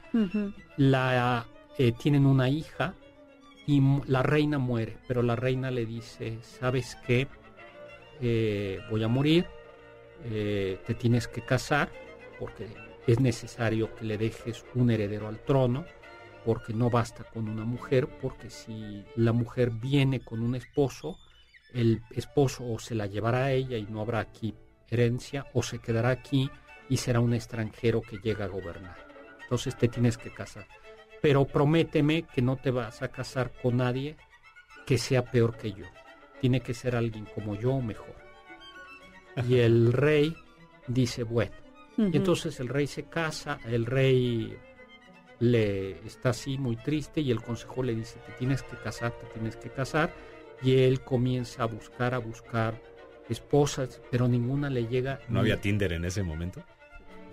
la 0.77 1.47
eh, 1.79 1.93
tienen 1.93 2.27
una 2.27 2.49
hija 2.49 2.95
y 3.67 3.81
la 4.07 4.23
reina 4.23 4.59
muere, 4.59 4.97
pero 5.07 5.23
la 5.23 5.37
reina 5.37 5.71
le 5.71 5.87
dice, 5.87 6.39
¿sabes 6.43 6.97
qué? 7.07 7.27
Eh, 8.21 8.81
voy 8.91 9.03
a 9.03 9.09
morir, 9.09 9.47
eh, 10.25 10.79
te 10.87 10.95
tienes 10.95 11.27
que 11.29 11.43
casar 11.43 11.91
porque 12.39 12.67
es 13.07 13.21
necesario 13.21 13.95
que 13.95 14.05
le 14.05 14.19
dejes 14.19 14.65
un 14.75 14.91
heredero 14.91 15.29
al 15.29 15.41
trono, 15.41 15.85
porque 16.45 16.73
no 16.73 16.91
basta 16.91 17.25
con 17.25 17.49
una 17.49 17.65
mujer, 17.65 18.09
porque 18.21 18.51
si 18.51 19.05
la 19.17 19.33
mujer 19.33 19.71
viene 19.71 20.21
con 20.21 20.43
un 20.43 20.55
esposo, 20.55 21.19
el 21.75 22.03
esposo 22.11 22.65
o 22.67 22.79
se 22.79 22.95
la 22.95 23.07
llevará 23.07 23.45
a 23.45 23.53
ella 23.53 23.77
y 23.77 23.85
no 23.85 24.01
habrá 24.01 24.21
aquí 24.21 24.55
herencia, 24.89 25.47
o 25.55 25.63
se 25.63 25.79
quedará 25.79 26.11
aquí 26.11 26.51
y 26.89 26.97
será 26.97 27.21
un 27.21 27.35
extranjero 27.35 28.01
que 28.03 28.19
llega 28.19 28.47
a 28.47 28.49
gobernar. 28.49 28.97
Entonces 29.43 29.77
te 29.77 29.89
tienes 29.89 30.19
que 30.19 30.33
casar. 30.33 30.67
Pero 31.23 31.47
prométeme 31.47 32.23
que 32.23 32.43
no 32.43 32.57
te 32.57 32.71
vas 32.71 33.03
a 33.03 33.09
casar 33.09 33.53
con 33.63 33.77
nadie 33.77 34.17
que 34.87 34.99
sea 34.99 35.25
peor 35.25 35.57
que 35.57 35.73
yo. 35.73 35.85
Tiene 36.41 36.61
que 36.61 36.75
ser 36.75 36.97
alguien 36.97 37.27
como 37.27 37.55
yo 37.55 37.73
o 37.75 37.83
mejor. 37.83 38.17
Y 39.49 39.59
el 39.59 39.93
rey 39.93 40.35
dice, 40.89 41.23
bueno. 41.23 41.70
Y 41.99 42.17
entonces 42.17 42.59
el 42.61 42.69
rey 42.69 42.87
se 42.87 43.05
casa, 43.05 43.59
el 43.67 43.85
rey 43.87 44.57
le 45.39 45.93
está 46.07 46.31
así 46.31 46.57
muy 46.59 46.77
triste 46.77 47.21
y 47.21 47.31
el 47.31 47.43
consejo 47.43 47.83
le 47.83 47.95
dice, 47.95 48.19
te 48.27 48.33
tienes 48.33 48.63
que 48.63 48.77
casar, 48.77 49.13
te 49.13 49.27
tienes 49.35 49.57
que 49.57 49.71
casar. 49.71 50.13
Y 50.63 50.77
él 50.79 51.01
comienza 51.03 51.63
a 51.63 51.67
buscar, 51.67 52.15
a 52.15 52.19
buscar 52.19 52.81
esposas, 53.29 54.01
pero 54.11 54.29
ninguna 54.29 54.69
le 54.71 54.87
llega. 54.87 55.19
¿No 55.29 55.35
ni- 55.35 55.41
había 55.51 55.61
Tinder 55.61 55.93
en 55.93 56.05
ese 56.05 56.23
momento? 56.23 56.63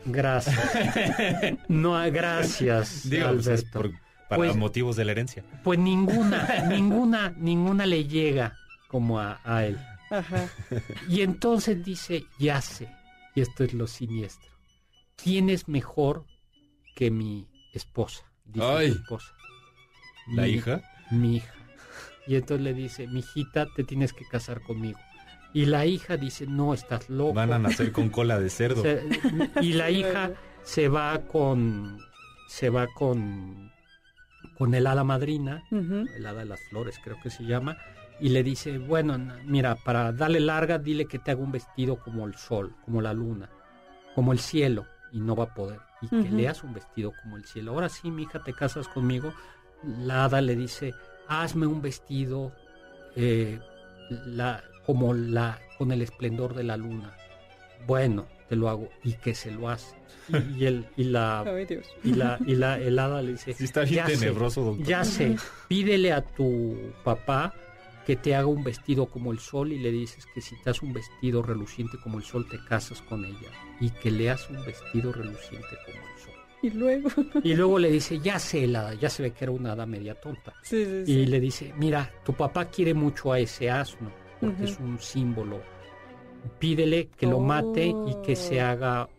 Gracias. 0.06 0.56
no, 1.68 1.94
gracias, 2.12 3.10
Digo, 3.10 3.28
pues, 3.34 3.48
es 3.48 3.48
Alberto. 3.64 3.80
por- 3.82 3.92
para 4.30 4.38
Pues- 4.38 4.56
motivos 4.58 4.96
de 4.98 5.06
la 5.06 5.12
herencia. 5.14 5.44
Pues 5.64 5.80
ninguna, 5.80 6.48
ninguna, 6.70 7.34
ninguna 7.38 7.86
le 7.86 8.06
llega 8.06 8.54
como 8.88 9.20
a, 9.20 9.40
a 9.44 9.66
él. 9.66 9.78
Ajá. 10.10 10.48
Y 11.10 11.22
entonces 11.22 11.84
dice, 11.84 12.24
ya 12.40 12.62
sé, 12.62 12.88
y 13.38 13.42
esto 13.42 13.64
es 13.64 13.74
lo 13.76 13.86
siniestro. 13.86 14.50
¿Quién 15.16 15.50
es 15.52 15.68
mejor 15.68 16.26
que 16.96 17.12
mi 17.12 17.48
esposa? 17.72 18.24
Dice 18.46 18.66
Ay. 18.66 18.92
su 18.92 18.98
esposa. 19.00 19.28
¿La 20.34 20.44
Mi- 20.44 20.50
hija? 20.50 20.82
Mi 21.12 21.36
hija. 21.38 21.54
Y 22.26 22.36
entonces 22.36 22.64
le 22.64 22.74
dice, 22.74 23.06
mi 23.08 23.20
hijita, 23.20 23.68
te 23.76 23.84
tienes 23.84 24.12
que 24.14 24.26
casar 24.26 24.62
conmigo. 24.62 24.98
Y 25.54 25.66
la 25.68 25.86
hija 25.86 26.18
dice, 26.18 26.48
no, 26.48 26.74
estás 26.74 27.10
loco. 27.12 27.34
Van 27.36 27.54
a 27.54 27.60
nacer 27.60 27.92
con 27.92 28.10
cola 28.18 28.40
de 28.40 28.50
cerdo. 28.50 28.82
Se- 28.82 29.04
y 29.62 29.74
la 29.74 29.92
hija 29.92 30.32
se 30.64 30.88
va 30.90 31.20
con 31.28 32.00
se 32.50 32.70
va 32.72 32.88
con 32.88 33.72
con 34.58 34.74
el 34.74 34.88
hada 34.88 35.04
madrina, 35.04 35.64
el 35.70 36.26
hada 36.26 36.40
de 36.40 36.46
las 36.46 36.60
flores 36.72 37.00
creo 37.04 37.18
que 37.22 37.30
se 37.30 37.44
llama, 37.44 37.78
y 38.20 38.30
le 38.30 38.44
dice, 38.44 38.78
bueno, 38.80 39.18
mira, 39.46 39.76
para 39.76 40.12
darle 40.12 40.40
larga, 40.40 40.78
dile 40.80 41.06
que 41.06 41.20
te 41.20 41.32
haga 41.32 41.42
un 41.42 41.52
vestido 41.52 41.98
como 41.98 42.26
el 42.26 42.36
sol, 42.36 42.76
como 42.84 43.02
la 43.02 43.14
luna, 43.14 43.50
como 44.16 44.32
el 44.34 44.40
cielo, 44.40 44.86
y 45.12 45.20
no 45.20 45.36
va 45.36 45.46
a 45.46 45.54
poder. 45.54 45.80
Y 46.02 46.10
que 46.10 46.16
Ujú. 46.30 46.36
le 46.36 46.48
hagas 46.48 46.64
un 46.64 46.74
vestido 46.74 47.12
como 47.22 47.38
el 47.38 47.46
cielo. 47.46 47.72
Ahora 47.74 47.90
sí, 47.90 48.10
mi 48.12 48.24
hija, 48.24 48.44
te 48.44 48.54
casas 48.54 48.88
conmigo. 48.88 49.34
La 49.84 50.26
hada 50.26 50.42
le 50.42 50.56
dice, 50.56 50.94
hazme 51.28 51.68
un 51.68 51.82
vestido 51.82 52.52
eh, 53.16 53.60
la, 54.26 54.64
como 54.86 55.14
la, 55.14 55.60
con 55.78 55.92
el 55.92 56.02
esplendor 56.02 56.54
de 56.56 56.64
la 56.64 56.78
luna. 56.78 57.14
Bueno, 57.86 58.28
te 58.50 58.56
lo 58.56 58.70
hago. 58.70 58.90
Y 59.04 59.14
que 59.14 59.36
se 59.36 59.52
lo 59.52 59.70
hace. 59.70 59.96
Y, 60.28 60.38
y 60.38 60.66
el, 60.66 60.86
y 60.98 61.04
la, 61.06 61.44
y 62.04 62.14
la, 62.14 62.40
y 62.46 62.56
la 62.56 62.80
el 62.80 62.98
hada 63.00 63.22
le 63.22 63.32
dice, 63.34 63.54
Sí 63.54 63.64
está 63.66 63.82
bien 63.82 63.96
"Ya 63.96 64.08
sé, 64.10 64.20
tenebroso, 64.20 64.62
doctor. 64.64 64.86
ya 64.86 65.04
sé, 65.04 65.38
pídele 65.68 66.12
a 66.14 66.22
tu 66.22 66.76
papá 67.04 67.54
que 68.08 68.16
te 68.16 68.34
haga 68.34 68.48
un 68.48 68.64
vestido 68.64 69.06
como 69.06 69.32
el 69.34 69.38
sol 69.40 69.72
y 69.74 69.78
le 69.80 69.92
dices 69.92 70.26
que 70.34 70.42
si 70.42 70.56
te 70.64 70.70
hace 70.72 70.84
un 70.86 70.94
vestido 70.94 71.44
reluciente 71.44 71.98
como 72.02 72.18
el 72.18 72.24
sol 72.24 72.48
te 72.50 72.58
casas 72.64 73.02
con 73.04 73.24
ella 73.26 73.52
y 73.82 73.90
que 73.92 74.10
le 74.10 74.30
hace 74.32 74.52
un 74.54 74.66
vestido 74.66 75.12
reluciente 75.12 75.68
como 75.86 75.98
el 76.08 76.20
sol. 76.20 76.34
Y 76.64 76.70
luego. 76.72 77.10
Y 77.44 77.54
luego 77.54 77.78
le 77.78 77.92
dice, 77.92 78.18
ya 78.20 78.40
sé, 78.40 78.64
hada, 78.76 78.94
ya 78.96 79.10
se 79.10 79.22
ve 79.24 79.32
que 79.32 79.44
era 79.46 79.52
una 79.52 79.74
hada 79.74 79.86
media 79.86 80.16
tonta. 80.16 80.54
Sí, 80.64 80.84
sí, 80.86 81.06
sí. 81.06 81.12
Y 81.12 81.26
le 81.28 81.40
dice, 81.40 81.74
mira, 81.78 82.12
tu 82.26 82.34
papá 82.34 82.66
quiere 82.66 82.94
mucho 82.96 83.32
a 83.34 83.40
ese 83.40 83.70
asno 83.70 84.10
porque 84.40 84.64
es 84.64 84.80
un 84.80 84.98
símbolo. 85.00 85.62
Pídele 86.60 87.10
que 87.10 87.28
lo 87.28 87.40
mate 87.40 87.88
y 87.88 88.16
que 88.26 88.36
se 88.36 88.62
Oh. 88.62 88.66
haga 88.66 89.10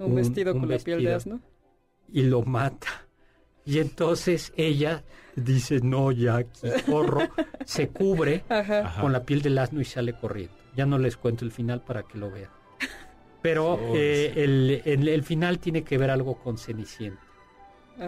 un, 0.00 0.06
un- 0.10 0.14
vestido 0.16 0.52
un 0.54 0.60
con 0.60 0.68
la 0.68 0.78
piel 0.78 1.04
de 1.04 1.14
asno. 1.14 1.40
y 2.12 2.22
lo 2.22 2.42
mata. 2.42 3.06
Y 3.64 3.78
entonces 3.78 4.52
ella 4.56 5.04
dice, 5.36 5.80
no, 5.82 6.12
ya 6.12 6.36
aquí 6.36 6.68
corro, 6.86 7.20
se 7.64 7.88
cubre 7.88 8.44
Ajá. 8.48 9.00
Con 9.00 9.12
la 9.12 9.24
piel 9.24 9.42
del 9.42 9.58
asno 9.58 9.80
y 9.80 9.84
sale 9.84 10.12
corriendo. 10.14 10.54
Ya 10.76 10.86
no 10.86 10.98
les 10.98 11.16
cuento 11.16 11.44
el 11.44 11.52
final 11.52 11.82
para 11.82 12.02
que 12.02 12.18
lo 12.18 12.30
vean. 12.30 12.50
Pero 13.42 13.78
eh, 13.94 14.32
sí. 14.34 14.40
el, 14.40 14.82
el- 14.84 15.08
el 15.08 15.22
final 15.22 15.58
tiene 15.58 15.82
que 15.84 15.98
ver 15.98 16.10
algo 16.10 16.36
con 16.38 16.58
Cenicienta. 16.58 17.20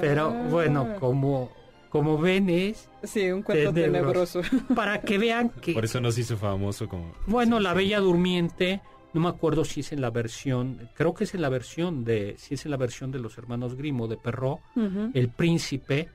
Pero 0.01 0.29
Ah. 0.35 0.47
bueno, 0.51 0.97
como, 0.99 1.53
como 1.91 2.19
ven 2.19 2.51
es 2.51 2.89
Sí, 3.05 3.31
un 3.31 3.43
cuento 3.43 3.73
tenebroso. 3.73 4.41
tenebroso. 4.41 4.67
para 4.75 5.01
que 5.01 5.19
vean 5.19 5.51
que, 5.51 5.73
Por 5.75 5.85
eso 5.85 6.01
no 6.01 6.11
se 6.11 6.23
hizo 6.23 6.37
famoso 6.37 6.89
como... 6.89 7.13
bueno, 7.27 7.61
la. 7.61 7.73
Bella 7.73 8.01
Durmiente, 8.01 8.81
no 9.13 9.21
me 9.21 9.29
acuerdo 9.29 9.65
si 9.65 9.81
es 9.81 9.93
en 9.93 10.01
la 10.01 10.11
versión, 10.11 10.89
creo 10.95 11.15
que 11.15 11.23
es 11.25 11.35
en 11.35 11.43
la 11.43 11.49
versión 11.51 12.05
de, 12.05 12.35
si 12.37 12.55
es 12.55 12.65
en 12.65 12.73
la 12.73 12.77
versión 12.77 13.13
de 13.13 13.21
los 13.21 13.39
hermanos 13.39 13.77
Grimo 13.77 14.09
de 14.09 14.17
Perrault, 14.17 14.61
Ujú. 14.75 15.11
el 15.15 15.29
príncipe 15.29 16.09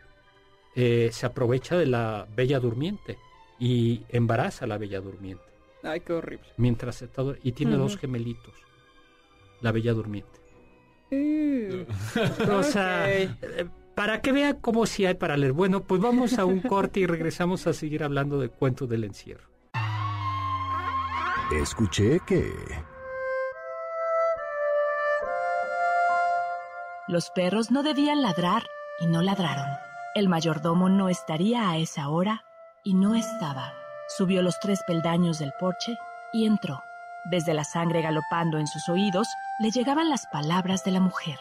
eh, 0.76 1.10
se 1.12 1.26
aprovecha 1.26 1.78
de 1.78 1.86
la 1.86 2.28
Bella 2.36 2.60
Durmiente 2.60 3.18
y 3.60 4.04
embaraza 4.10 4.66
a 4.66 4.68
la 4.68 4.78
Bella 4.78 5.02
Durmiente 5.02 5.44
Ay, 5.84 6.02
qué 6.02 6.14
horrible. 6.14 6.48
mientras 6.58 7.02
está 7.02 7.24
y 7.44 7.52
tiene 7.52 7.76
dos 7.76 7.98
gemelitos, 7.98 8.54
la 9.62 9.72
Bella 9.72 9.94
Durmiente. 9.94 10.40
Uh, 11.12 11.86
O 12.52 12.64
sea, 12.64 13.12
eh, 13.12 13.30
para 13.96 14.22
que 14.22 14.32
vean 14.32 14.58
cómo 14.62 14.86
si 14.86 15.06
hay 15.06 15.16
para 15.16 15.38
leer. 15.38 15.54
Bueno, 15.54 15.84
pues 15.84 16.02
vamos 16.02 16.40
a 16.40 16.46
un 16.46 16.60
corte 16.62 17.02
y 17.02 17.06
regresamos 17.06 17.68
a 17.68 17.74
seguir 17.74 18.04
hablando 18.04 18.40
de 18.40 18.50
cuentos 18.50 18.90
del 18.90 19.04
encierro. 19.04 19.50
Escuché 21.52 22.20
que... 22.26 22.52
Los 27.08 27.30
perros 27.32 27.72
no 27.72 27.84
debían 27.84 28.22
ladrar 28.22 28.64
y 29.02 29.08
no 29.08 29.22
ladraron. 29.22 29.91
El 30.14 30.28
mayordomo 30.28 30.90
no 30.90 31.08
estaría 31.08 31.70
a 31.70 31.78
esa 31.78 32.10
hora 32.10 32.44
y 32.84 32.96
no 32.96 33.16
estaba. 33.16 33.74
Subió 34.18 34.42
los 34.42 34.60
tres 34.60 34.82
peldaños 34.86 35.40
del 35.40 35.54
porche 35.58 35.98
y 36.34 36.46
entró. 36.46 36.82
Desde 37.24 37.54
la 37.54 37.64
sangre 37.64 38.02
galopando 38.02 38.58
en 38.58 38.68
sus 38.68 38.90
oídos 38.90 39.28
le 39.60 39.72
llegaban 39.72 40.10
las 40.10 40.28
palabras 40.28 40.84
de 40.84 40.92
la 40.92 41.00
mujer. 41.00 41.40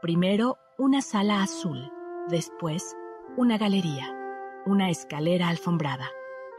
Primero 0.00 0.58
una 0.78 1.02
sala 1.02 1.42
azul, 1.42 1.92
después 2.28 2.96
una 3.36 3.58
galería, 3.58 4.06
una 4.64 4.88
escalera 4.88 5.48
alfombrada. 5.48 6.08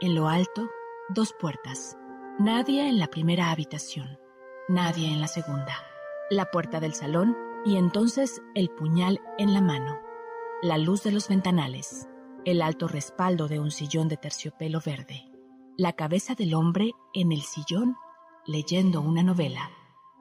En 0.00 0.14
lo 0.14 0.28
alto, 0.28 0.68
dos 1.08 1.34
puertas. 1.40 1.96
Nadie 2.38 2.88
en 2.88 3.00
la 3.00 3.08
primera 3.08 3.50
habitación, 3.50 4.20
nadie 4.68 5.08
en 5.08 5.20
la 5.20 5.26
segunda. 5.26 5.74
La 6.30 6.52
puerta 6.52 6.78
del 6.78 6.94
salón 6.94 7.36
y 7.64 7.76
entonces 7.76 8.40
el 8.54 8.70
puñal 8.70 9.20
en 9.38 9.54
la 9.54 9.60
mano. 9.60 10.07
La 10.60 10.76
luz 10.76 11.04
de 11.04 11.12
los 11.12 11.28
ventanales, 11.28 12.08
el 12.44 12.62
alto 12.62 12.88
respaldo 12.88 13.46
de 13.46 13.60
un 13.60 13.70
sillón 13.70 14.08
de 14.08 14.16
terciopelo 14.16 14.80
verde. 14.84 15.30
La 15.76 15.92
cabeza 15.92 16.34
del 16.34 16.52
hombre 16.54 16.90
en 17.14 17.30
el 17.30 17.42
sillón 17.42 17.94
leyendo 18.44 19.00
una 19.00 19.22
novela. 19.22 19.70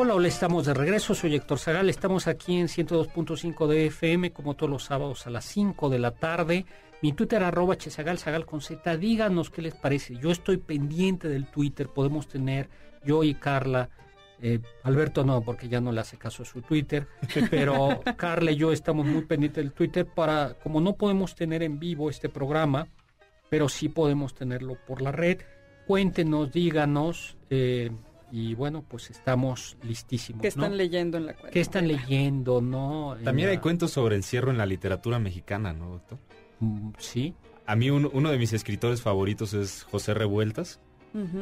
Hola, 0.00 0.14
hola, 0.14 0.28
estamos 0.28 0.64
de 0.64 0.74
regreso. 0.74 1.12
Soy 1.12 1.34
Héctor 1.34 1.58
Zagal. 1.58 1.90
Estamos 1.90 2.28
aquí 2.28 2.56
en 2.56 2.68
102.5 2.68 3.66
de 3.66 3.86
FM, 3.86 4.30
como 4.30 4.54
todos 4.54 4.70
los 4.70 4.84
sábados 4.84 5.26
a 5.26 5.30
las 5.30 5.44
5 5.46 5.88
de 5.90 5.98
la 5.98 6.12
tarde. 6.12 6.66
Mi 7.02 7.14
Twitter, 7.14 7.42
arroba 7.42 7.76
chezagal, 7.76 8.16
zagal 8.16 8.46
con 8.46 8.60
Z. 8.60 8.96
Díganos 8.96 9.50
qué 9.50 9.60
les 9.60 9.74
parece. 9.74 10.14
Yo 10.14 10.30
estoy 10.30 10.58
pendiente 10.58 11.26
del 11.26 11.50
Twitter. 11.50 11.88
Podemos 11.88 12.28
tener, 12.28 12.68
yo 13.04 13.24
y 13.24 13.34
Carla, 13.34 13.90
eh, 14.40 14.60
Alberto 14.84 15.24
no, 15.24 15.42
porque 15.42 15.68
ya 15.68 15.80
no 15.80 15.90
le 15.90 15.98
hace 15.98 16.16
caso 16.16 16.44
a 16.44 16.46
su 16.46 16.62
Twitter, 16.62 17.08
pero 17.50 18.00
Carla 18.16 18.52
y 18.52 18.56
yo 18.56 18.70
estamos 18.70 19.04
muy 19.04 19.22
pendientes 19.22 19.64
del 19.64 19.72
Twitter 19.72 20.06
para, 20.06 20.54
como 20.62 20.80
no 20.80 20.92
podemos 20.92 21.34
tener 21.34 21.64
en 21.64 21.80
vivo 21.80 22.08
este 22.08 22.28
programa, 22.28 22.86
pero 23.50 23.68
sí 23.68 23.88
podemos 23.88 24.32
tenerlo 24.32 24.76
por 24.86 25.02
la 25.02 25.10
red. 25.10 25.40
Cuéntenos, 25.88 26.52
díganos, 26.52 27.36
eh, 27.50 27.90
y 28.30 28.54
bueno, 28.54 28.84
pues 28.86 29.10
estamos 29.10 29.76
listísimos. 29.82 30.42
¿Qué 30.42 30.48
están 30.48 30.70
¿no? 30.70 30.76
leyendo 30.76 31.16
en 31.18 31.26
la 31.26 31.32
cuenta? 31.34 31.50
¿Qué 31.50 31.60
están 31.60 31.88
leyendo, 31.88 32.60
no? 32.60 33.16
También 33.24 33.48
la- 33.48 33.52
hay 33.52 33.58
cuentos 33.58 33.90
sobre 33.90 34.16
encierro 34.16 34.50
en 34.50 34.58
la 34.58 34.66
literatura 34.66 35.18
mexicana, 35.18 35.72
¿no, 35.72 35.90
doctor? 35.90 36.18
Mm, 36.60 36.90
Sí. 36.98 37.34
A 37.66 37.76
mí 37.76 37.90
un- 37.90 38.08
uno 38.12 38.30
de 38.30 38.38
mis 38.38 38.52
escritores 38.54 39.02
favoritos 39.02 39.52
es 39.54 39.82
José 39.90 40.14
Revueltas. 40.14 40.80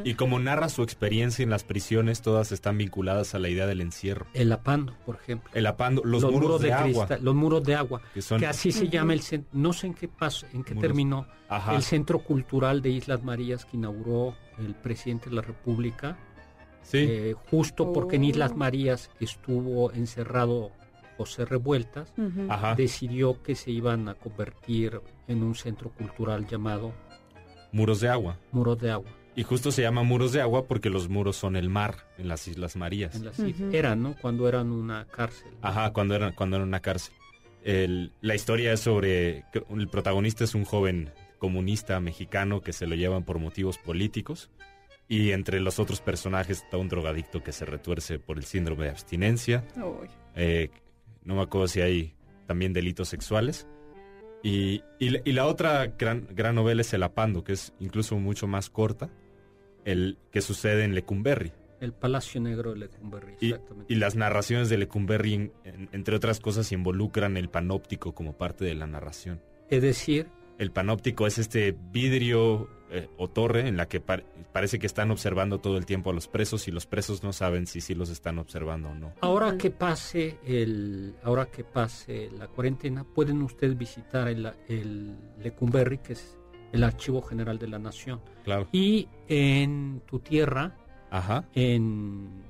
Y 0.04 0.14
como 0.14 0.38
narra 0.38 0.68
su 0.70 0.82
experiencia 0.82 1.42
en 1.42 1.50
las 1.50 1.62
prisiones, 1.64 2.22
todas 2.22 2.50
están 2.50 2.78
vinculadas 2.78 3.34
a 3.34 3.38
la 3.38 3.48
idea 3.50 3.66
del 3.66 3.82
encierro. 3.82 4.24
El 4.32 4.50
Apando, 4.52 4.94
por 5.04 5.16
ejemplo. 5.16 5.50
El 5.54 5.66
apando, 5.66 6.02
los, 6.04 6.22
muros, 6.24 6.62
de, 6.62 6.72
agua, 6.72 7.06
cristal, 7.06 7.18
los 7.22 7.34
muros 7.34 7.62
de 7.64 7.74
agua, 7.74 8.00
que 8.14 8.22
son... 8.22 8.38
que 8.40 8.46
así 8.46 8.72
se 8.72 8.88
llama 8.88 9.12
el 9.12 9.20
centro, 9.20 9.50
no 9.52 9.72
sé 9.74 9.88
en 9.88 9.94
qué 9.94 10.08
paso, 10.08 10.46
en 10.54 10.62
qué 10.64 10.72
Muros. 10.72 10.82
terminó 10.88 11.26
Ajá. 11.48 11.74
el 11.74 11.82
Centro 11.82 12.20
Cultural 12.20 12.80
de 12.80 12.90
Islas 12.90 13.22
Marías 13.22 13.64
que 13.66 13.76
inauguró 13.76 14.34
el 14.58 14.74
presidente 14.76 15.28
de 15.28 15.36
la 15.36 15.42
República. 15.42 16.16
Sí. 16.86 16.98
Eh, 17.08 17.34
justo 17.50 17.92
porque 17.92 18.16
en 18.16 18.24
Islas 18.24 18.52
Oh. 18.52 18.56
Marías 18.56 19.10
estuvo 19.20 19.90
encerrado 19.92 20.70
José 21.16 21.44
Revueltas, 21.44 22.12
decidió 22.76 23.42
que 23.42 23.54
se 23.54 23.70
iban 23.70 24.08
a 24.08 24.14
convertir 24.14 25.00
en 25.28 25.42
un 25.42 25.54
centro 25.54 25.90
cultural 25.90 26.46
llamado 26.46 26.92
Muros 27.72 28.00
de 28.00 28.08
agua. 28.08 28.38
Muros 28.52 28.78
de 28.78 28.90
Agua. 28.90 29.10
Y 29.34 29.42
justo 29.42 29.70
se 29.70 29.82
llama 29.82 30.02
muros 30.02 30.32
de 30.32 30.40
agua 30.40 30.66
porque 30.66 30.88
los 30.88 31.08
muros 31.10 31.36
son 31.36 31.56
el 31.56 31.68
mar 31.68 31.96
en 32.16 32.28
las 32.28 32.48
Islas 32.48 32.74
Marías. 32.76 33.14
En 33.16 33.24
las 33.26 33.38
islas. 33.38 33.74
Eran, 33.74 34.02
¿no? 34.02 34.14
Cuando 34.22 34.48
eran 34.48 34.70
una 34.70 35.04
cárcel. 35.06 35.50
Ajá, 35.60 35.92
cuando 35.92 36.14
era, 36.14 36.34
cuando 36.34 36.56
era 36.56 36.64
una 36.64 36.80
cárcel. 36.80 37.14
El- 37.62 38.12
la 38.22 38.34
historia 38.34 38.72
es 38.72 38.80
sobre... 38.80 39.44
que 39.52 39.62
El 39.74 39.88
protagonista 39.88 40.44
es 40.44 40.54
un 40.54 40.64
joven 40.64 41.10
comunista 41.38 42.00
mexicano 42.00 42.62
que 42.62 42.72
se 42.72 42.86
lo 42.86 42.94
llevan 42.94 43.24
por 43.24 43.38
motivos 43.38 43.76
políticos. 43.76 44.48
Y 45.08 45.30
entre 45.30 45.60
los 45.60 45.78
otros 45.78 46.00
personajes 46.00 46.62
está 46.62 46.76
un 46.78 46.88
drogadicto 46.88 47.42
que 47.42 47.52
se 47.52 47.64
retuerce 47.64 48.18
por 48.18 48.38
el 48.38 48.44
síndrome 48.44 48.84
de 48.84 48.90
abstinencia. 48.90 49.64
Eh, 50.34 50.70
no 51.24 51.36
me 51.36 51.42
acuerdo 51.42 51.68
si 51.68 51.80
hay 51.80 52.14
también 52.46 52.72
delitos 52.72 53.08
sexuales. 53.08 53.66
Y, 54.42 54.82
y 54.98 55.10
la- 55.10 55.20
y 55.24 55.32
la 55.32 55.46
otra 55.46 55.86
gran, 55.98 56.26
gran 56.32 56.54
novela 56.54 56.80
es 56.82 56.92
El 56.92 57.02
Apando, 57.02 57.42
que 57.44 57.52
es 57.52 57.72
incluso 57.80 58.16
mucho 58.16 58.46
más 58.46 58.68
corta, 58.70 59.10
el 59.84 60.18
que 60.30 60.40
sucede 60.40 60.84
en 60.84 60.94
Lecumberri. 60.94 61.52
El 61.80 61.92
Palacio 61.92 62.40
Negro 62.40 62.72
de 62.72 62.78
Lecumberri, 62.80 63.34
Y, 63.40 63.50
exactamente. 63.50 63.92
y 63.92 63.96
las 63.96 64.14
narraciones 64.16 64.68
de 64.68 64.78
Lecumberri, 64.78 65.34
en- 65.34 65.52
en- 65.64 65.88
entre 65.92 66.16
otras 66.16 66.40
cosas, 66.40 66.70
involucran 66.72 67.36
el 67.36 67.48
panóptico 67.48 68.14
como 68.14 68.36
parte 68.36 68.64
de 68.64 68.74
la 68.74 68.86
narración. 68.86 69.40
Es 69.68 69.82
decir, 69.82 70.28
El 70.58 70.70
panóptico 70.70 71.26
es 71.26 71.38
este 71.38 71.76
vidrio 71.92 72.68
eh, 72.90 73.08
o 73.18 73.28
torre 73.28 73.68
en 73.68 73.76
la 73.76 73.88
que 73.88 74.00
par- 74.00 74.24
parece 74.52 74.78
que 74.78 74.86
están 74.86 75.10
observando 75.10 75.58
todo 75.58 75.76
el 75.76 75.84
tiempo 75.86 76.10
a 76.10 76.12
los 76.14 76.28
presos 76.28 76.66
y 76.68 76.70
los 76.70 76.86
presos 76.86 77.22
no 77.22 77.32
saben 77.32 77.66
si 77.66 77.80
sí 77.80 77.94
los 77.94 78.08
están 78.10 78.38
observando 78.38 78.90
o 78.90 78.94
no. 78.94 79.12
ahora 79.20 79.58
que 79.58 79.70
pase 79.70 80.38
el, 80.46 81.14
ahora 81.22 81.46
que 81.46 81.62
pase 81.64 82.30
la 82.38 82.46
cuarentena, 82.48 83.04
pueden 83.04 83.42
ustedes 83.42 83.76
visitar 83.76 84.28
el, 84.28 84.50
el 84.68 85.14
Lecumberri, 85.42 85.98
que 85.98 86.14
es 86.14 86.38
el 86.72 86.84
Archivo 86.84 87.20
General 87.22 87.58
de 87.58 87.68
la 87.68 87.78
Nación. 87.78 88.20
Claro. 88.44 88.66
Y 88.72 89.08
en 89.28 90.00
tu 90.06 90.20
tierra, 90.20 90.74
Ajá. 91.10 91.44
en 91.54 92.44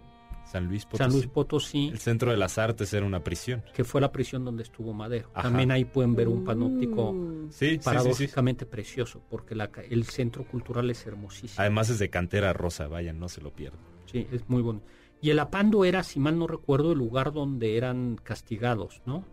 San 0.51 0.67
Luis 0.67 0.85
Potosí. 0.87 1.03
San 1.05 1.13
Luis 1.13 1.27
Potosí, 1.27 1.89
El 1.89 1.99
centro 1.99 2.31
de 2.31 2.37
las 2.37 2.57
artes 2.59 2.93
era 2.95 3.05
una 3.05 3.23
prisión. 3.25 3.63
que 3.75 3.85
fue 3.85 4.01
la 4.01 4.13
prisión 4.13 4.45
donde 4.45 4.63
estuvo 4.63 4.93
Madero. 4.93 5.29
Ajá. 5.35 5.43
También 5.49 5.71
ahí 5.73 5.85
pueden 5.85 6.15
ver 6.15 6.29
un 6.29 6.45
panóptico 6.45 7.11
Uh. 7.11 7.49
Sí, 7.51 7.51
sí, 7.51 7.67
sí, 7.71 7.79
sí. 7.79 7.85
paradójicamente 7.85 8.65
precioso, 8.67 9.21
porque 9.29 9.55
la 9.55 9.71
el 9.91 10.05
centro 10.05 10.45
cultural 10.47 10.89
es 10.91 11.05
hermosísimo. 11.07 11.61
Además 11.61 11.91
es 11.91 11.99
de 11.99 12.11
cantera 12.11 12.53
rosa, 12.53 12.87
vayan, 12.87 13.19
no 13.19 13.29
se 13.29 13.41
lo 13.41 13.51
pierdan. 13.53 13.81
Sí, 14.11 14.27
es 14.33 14.49
muy 14.49 14.63
bonito. 14.63 14.87
Y 15.21 15.31
el 15.31 15.39
Apando 15.41 15.85
era, 15.85 16.03
si 16.03 16.21
mal 16.21 16.39
no 16.39 16.47
recuerdo, 16.47 16.93
el 16.93 16.99
lugar 16.99 17.33
donde 17.33 17.77
eran 17.77 18.17
castigados, 18.23 19.03
¿no? 19.07 19.25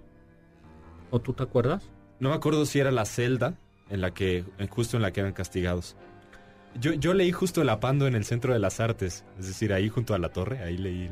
¿O 1.11 1.20
tú 1.20 1.34
te 1.34 1.43
acuerdas? 1.43 1.89
No 2.20 2.30
me 2.30 2.36
acuerdo 2.36 2.66
si 2.66 2.80
era 2.80 2.91
la 2.91 3.05
celda 3.05 3.55
en 3.89 4.01
la 4.01 4.11
que, 4.14 4.45
en- 4.57 4.68
justo 4.68 4.95
en 4.97 5.03
la 5.03 5.11
que 5.11 5.20
eran 5.20 5.34
castigados. 5.34 5.95
Yo, 6.80 6.93
yo 6.93 7.13
leí 7.13 7.32
justo 7.32 7.61
el 7.61 7.69
apando 7.69 8.07
en 8.07 8.15
el 8.15 8.26
centro 8.26 8.53
de 8.53 8.59
las 8.59 8.80
artes, 8.80 9.26
es 9.39 9.47
decir, 9.47 9.74
ahí 9.74 9.89
junto 9.89 10.13
a 10.13 10.19
la 10.19 10.30
torre, 10.30 10.63
ahí 10.63 10.78
leí 10.78 11.09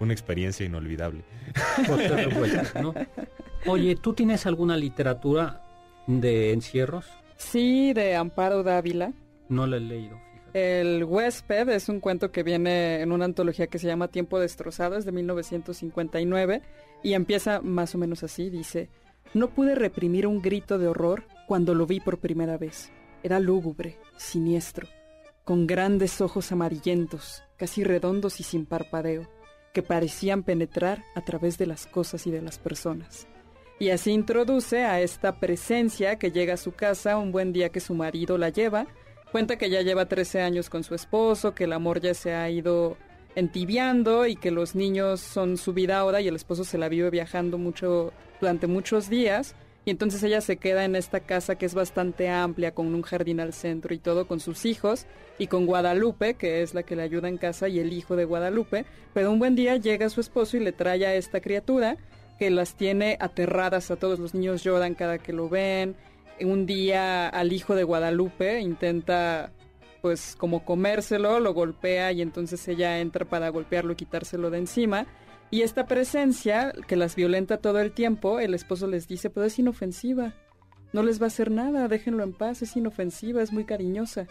una 0.00 0.12
experiencia 0.12 0.66
inolvidable. 0.66 1.24
Oye, 3.66 3.96
¿tú 3.96 4.12
tienes 4.12 4.46
alguna 4.46 4.76
literatura 4.76 5.62
de 6.06 6.52
encierros? 6.52 7.06
Sí, 7.36 7.92
de 7.92 8.16
Amparo 8.16 8.62
Dávila. 8.62 9.12
No 9.48 9.66
la 9.66 9.76
he 9.76 9.80
leído, 9.80 10.18
fíjate. 10.32 10.82
El 10.82 11.04
huésped 11.04 11.68
es 11.68 11.88
un 11.88 12.00
cuento 12.00 12.32
que 12.32 12.42
viene 12.42 13.00
en 13.00 13.12
una 13.12 13.24
antología 13.24 13.68
que 13.68 13.78
se 13.78 13.86
llama 13.86 14.08
Tiempo 14.08 14.40
destrozado, 14.40 14.96
es 14.96 15.04
de 15.04 15.12
1959 15.12 16.62
y 17.02 17.12
empieza 17.12 17.60
más 17.60 17.94
o 17.94 17.98
menos 17.98 18.24
así, 18.24 18.50
dice, 18.50 18.88
no 19.34 19.50
pude 19.50 19.74
reprimir 19.74 20.26
un 20.26 20.42
grito 20.42 20.78
de 20.78 20.88
horror 20.88 21.24
cuando 21.46 21.74
lo 21.74 21.86
vi 21.86 22.00
por 22.00 22.18
primera 22.18 22.56
vez. 22.56 22.90
Era 23.22 23.40
lúgubre, 23.40 23.98
siniestro, 24.16 24.86
con 25.44 25.66
grandes 25.66 26.20
ojos 26.20 26.52
amarillentos, 26.52 27.42
casi 27.56 27.82
redondos 27.82 28.40
y 28.40 28.42
sin 28.42 28.66
parpadeo, 28.66 29.28
que 29.72 29.82
parecían 29.82 30.42
penetrar 30.42 31.04
a 31.14 31.24
través 31.24 31.58
de 31.58 31.66
las 31.66 31.86
cosas 31.86 32.26
y 32.26 32.30
de 32.30 32.42
las 32.42 32.58
personas. 32.58 33.26
Y 33.80 33.90
así 33.90 34.10
introduce 34.10 34.84
a 34.84 35.00
esta 35.00 35.38
presencia 35.38 36.16
que 36.16 36.32
llega 36.32 36.54
a 36.54 36.58
su 36.58 36.72
casa 36.72 37.16
un 37.16 37.30
buen 37.30 37.52
día 37.52 37.68
que 37.68 37.80
su 37.80 37.94
marido 37.94 38.36
la 38.36 38.48
lleva. 38.48 38.86
Cuenta 39.30 39.56
que 39.56 39.70
ya 39.70 39.82
lleva 39.82 40.06
13 40.06 40.42
años 40.42 40.68
con 40.68 40.82
su 40.82 40.94
esposo, 40.94 41.54
que 41.54 41.64
el 41.64 41.72
amor 41.72 42.00
ya 42.00 42.14
se 42.14 42.34
ha 42.34 42.50
ido 42.50 42.96
entibiando 43.36 44.26
y 44.26 44.34
que 44.34 44.50
los 44.50 44.74
niños 44.74 45.20
son 45.20 45.56
su 45.58 45.72
vida 45.72 45.98
ahora 45.98 46.20
y 46.20 46.28
el 46.28 46.34
esposo 46.34 46.64
se 46.64 46.76
la 46.76 46.88
vive 46.88 47.10
viajando 47.10 47.56
mucho 47.56 48.12
durante 48.40 48.66
muchos 48.66 49.08
días. 49.08 49.54
Y 49.88 49.90
entonces 49.90 50.22
ella 50.22 50.42
se 50.42 50.58
queda 50.58 50.84
en 50.84 50.96
esta 50.96 51.20
casa 51.20 51.56
que 51.56 51.64
es 51.64 51.72
bastante 51.72 52.28
amplia, 52.28 52.74
con 52.74 52.94
un 52.94 53.00
jardín 53.00 53.40
al 53.40 53.54
centro 53.54 53.94
y 53.94 53.98
todo, 53.98 54.26
con 54.26 54.38
sus 54.38 54.66
hijos 54.66 55.06
y 55.38 55.46
con 55.46 55.64
Guadalupe, 55.64 56.34
que 56.34 56.60
es 56.60 56.74
la 56.74 56.82
que 56.82 56.94
le 56.94 57.00
ayuda 57.00 57.26
en 57.26 57.38
casa, 57.38 57.70
y 57.70 57.78
el 57.78 57.94
hijo 57.94 58.14
de 58.14 58.26
Guadalupe. 58.26 58.84
Pero 59.14 59.32
un 59.32 59.38
buen 59.38 59.56
día 59.56 59.76
llega 59.76 60.10
su 60.10 60.20
esposo 60.20 60.58
y 60.58 60.60
le 60.60 60.72
trae 60.72 61.06
a 61.06 61.14
esta 61.14 61.40
criatura 61.40 61.96
que 62.38 62.50
las 62.50 62.74
tiene 62.74 63.16
aterradas 63.18 63.90
a 63.90 63.96
todos. 63.96 64.18
Los 64.18 64.34
niños 64.34 64.62
lloran 64.62 64.94
cada 64.94 65.16
que 65.16 65.32
lo 65.32 65.48
ven. 65.48 65.96
Un 66.42 66.66
día 66.66 67.26
al 67.26 67.54
hijo 67.54 67.74
de 67.74 67.84
Guadalupe 67.84 68.60
intenta 68.60 69.52
pues 70.02 70.36
como 70.36 70.66
comérselo, 70.66 71.40
lo 71.40 71.54
golpea 71.54 72.12
y 72.12 72.20
entonces 72.20 72.68
ella 72.68 73.00
entra 73.00 73.24
para 73.24 73.48
golpearlo 73.48 73.94
y 73.94 73.96
quitárselo 73.96 74.50
de 74.50 74.58
encima. 74.58 75.06
Y 75.50 75.62
esta 75.62 75.86
presencia 75.86 76.72
que 76.86 76.96
las 76.96 77.16
violenta 77.16 77.56
todo 77.58 77.80
el 77.80 77.92
tiempo, 77.92 78.38
el 78.40 78.54
esposo 78.54 78.86
les 78.86 79.08
dice, 79.08 79.30
pero 79.30 79.46
es 79.46 79.58
inofensiva. 79.58 80.34
No 80.92 81.02
les 81.02 81.20
va 81.20 81.24
a 81.24 81.28
hacer 81.28 81.50
nada, 81.50 81.88
déjenlo 81.88 82.22
en 82.22 82.32
paz, 82.32 82.62
es 82.62 82.76
inofensiva, 82.76 83.42
es 83.42 83.52
muy 83.52 83.64
cariñosa. 83.64 84.26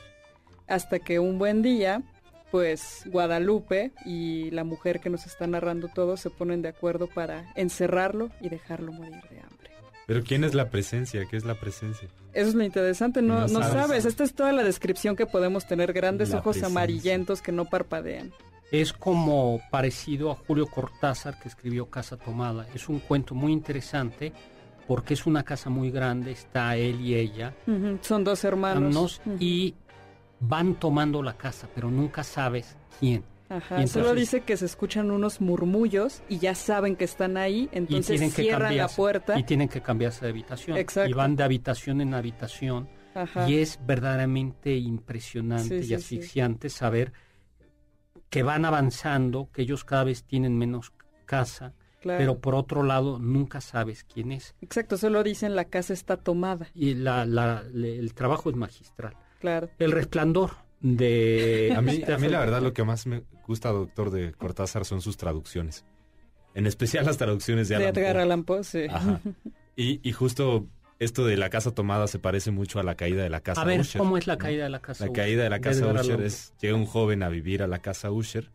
Hasta 0.68 1.00
que 1.00 1.20
un 1.20 1.40
buen 1.40 1.62
día, 1.62 2.04
pues 2.52 3.02
Guadalupe 3.08 3.92
y 4.06 4.52
la 4.52 4.64
mujer 4.64 5.00
que 5.00 5.10
nos 5.10 5.26
está 5.26 5.48
narrando 5.48 5.88
todo 5.88 6.18
se 6.18 6.30
ponen 6.30 6.62
de 6.62 6.70
acuerdo 6.70 7.08
para 7.08 7.52
encerrarlo 7.56 8.30
y 8.42 8.50
dejarlo 8.50 8.92
morir 8.92 9.22
de 9.30 9.40
hambre. 9.40 9.72
Pero 10.08 10.24
¿quién 10.24 10.44
es 10.44 10.54
la 10.54 10.70
presencia? 10.70 11.26
¿Qué 11.30 11.36
es 11.38 11.46
la 11.46 11.56
presencia? 11.60 12.08
Eso 12.34 12.50
es 12.50 12.56
lo 12.56 12.64
interesante, 12.64 13.22
no, 13.22 13.42
No 13.42 13.48
no 13.48 13.60
sabes. 13.62 13.74
sabes. 13.74 14.06
Esta 14.06 14.24
es 14.24 14.34
toda 14.34 14.52
la 14.54 14.64
descripción 14.64 15.16
que 15.16 15.26
podemos 15.26 15.68
tener, 15.68 15.92
grandes 15.94 16.30
La 16.30 16.38
ojos 16.40 16.56
presencia. 16.58 16.68
amarillentos 16.72 17.42
que 17.42 17.52
no 17.52 17.66
parpadean. 17.66 18.32
Es 18.72 18.92
como 18.94 19.62
parecido 19.72 20.32
a 20.32 20.36
Julio 20.36 20.68
Cortázar 20.68 21.40
que 21.40 21.48
escribió 21.48 21.90
Casa 21.90 22.18
Tomada. 22.18 22.68
Es 22.74 22.90
un 22.90 23.00
cuento 23.00 23.34
muy 23.34 23.54
interesante 23.54 24.34
porque 24.88 25.14
es 25.14 25.26
una 25.26 25.44
casa 25.44 25.70
muy 25.70 25.90
grande, 25.92 26.32
está 26.32 26.76
él 26.78 27.02
y 27.02 27.16
ella, 27.16 27.54
Son 28.02 28.24
dos 28.24 28.44
hermanos. 28.44 29.22
y 29.40 29.76
van 30.40 30.76
tomando 30.76 31.22
la 31.24 31.36
casa, 31.38 31.68
pero 31.74 31.90
nunca 31.92 32.24
sabes 32.24 32.78
quién. 33.00 33.24
Ajá, 33.50 33.82
y 33.82 33.88
solo 33.88 34.08
entonces- 34.10 34.32
dice 34.32 34.42
que 34.46 34.58
se 34.58 34.66
escuchan 34.66 35.10
unos 35.12 35.40
murmullos 35.42 36.22
y 36.30 36.38
ya 36.40 36.54
saben 36.56 36.96
que 36.98 37.06
están 37.06 37.38
ahí, 37.38 37.70
y 37.74 37.78
entonces 37.78 38.20
que 38.20 38.30
cierran 38.44 38.76
la 38.76 38.88
puerta. 38.90 39.40
y 39.40 39.44
tienen 39.44 39.68
que 39.70 39.82
cambiarse 39.82 40.26
de 40.26 40.32
habitación. 40.32 40.78
Exacto. 40.78 41.10
Y 41.10 41.14
van 41.14 41.36
de 41.38 41.44
habitación 41.44 42.02
en 42.02 42.14
habitación 42.14 42.90
Ajá. 43.16 43.50
y 43.50 43.58
es 43.58 43.80
verdaderamente 43.86 44.76
impresionante 44.76 45.80
Sí, 45.82 45.86
y 45.86 45.88
sí, 45.88 45.94
asfixiante 45.96 46.70
saber 46.70 47.14
que 48.30 48.44
van 48.44 48.66
avanzando, 48.66 49.50
que 49.54 49.62
ellos 49.64 49.84
cada 49.84 50.04
vez 50.04 50.24
tienen 50.24 50.58
menos 50.58 50.94
casa, 51.26 51.74
claro. 52.02 52.20
pero 52.20 52.40
por 52.40 52.56
otro 52.56 52.84
lado 52.84 53.20
nunca 53.20 53.62
sabes 53.62 54.04
quién 54.04 54.32
es. 54.32 54.56
Exacto, 54.62 54.98
solo 54.98 55.24
dicen 55.24 55.56
la 55.56 55.66
casa 55.66 55.94
está 55.94 56.18
tomada. 56.18 56.68
Y 56.74 56.94
la, 56.96 57.26
la- 57.26 57.64
le- 57.74 57.98
el 57.98 58.14
trabajo 58.14 58.50
es 58.50 58.56
magistral. 58.56 59.16
Claro. 59.40 59.70
El 59.80 59.92
resplandor 59.92 60.52
de... 60.82 61.74
A 61.78 61.82
mí, 61.82 62.02
a 62.04 62.18
mí 62.18 62.28
la 62.28 62.40
verdad 62.40 62.62
lo 62.62 62.74
que 62.74 62.84
más 62.84 63.06
me 63.08 63.24
gusta, 63.48 63.70
doctor, 63.72 64.12
de 64.12 64.34
Cortázar 64.34 64.86
son 64.86 65.02
sus 65.02 65.18
traducciones. 65.18 65.86
En 66.54 66.66
especial 66.66 67.06
las 67.06 67.18
traducciones 67.18 67.68
de 67.70 67.78
De 67.78 67.84
Alan 67.88 67.98
Edgar 67.98 68.14
Poe. 68.16 68.22
Allan 68.24 68.44
Poe, 68.44 68.64
sí. 68.64 68.86
Ajá. 68.90 69.20
Y, 69.80 70.00
y 70.02 70.12
justo 70.12 70.66
esto 71.00 71.26
de 71.26 71.38
la 71.38 71.50
casa 71.50 71.72
tomada 71.72 72.08
se 72.08 72.20
parece 72.20 72.52
mucho 72.52 72.80
a 72.80 72.84
la 72.84 72.96
caída 72.96 73.24
de 73.24 73.30
la 73.30 73.42
casa 73.42 73.62
A 73.62 73.66
ver, 73.66 73.80
Usher, 73.82 74.00
¿cómo 74.00 74.18
es 74.18 74.28
la 74.28 74.34
¿no? 74.36 74.40
caída 74.40 74.64
de 74.64 74.70
la 74.70 74.80
casa 74.80 75.06
La 75.06 75.12
Usher? 75.12 75.24
caída 75.24 75.44
de 75.44 75.50
la 75.50 75.60
casa 75.62 75.88
Usher 75.88 76.22
es, 76.22 76.54
llega 76.60 76.76
un 76.76 76.86
joven 76.86 77.24
a 77.24 77.30
vivir 77.30 77.62
a 77.64 77.68
la 77.68 77.80
casa 77.80 78.12
Usher 78.12 78.52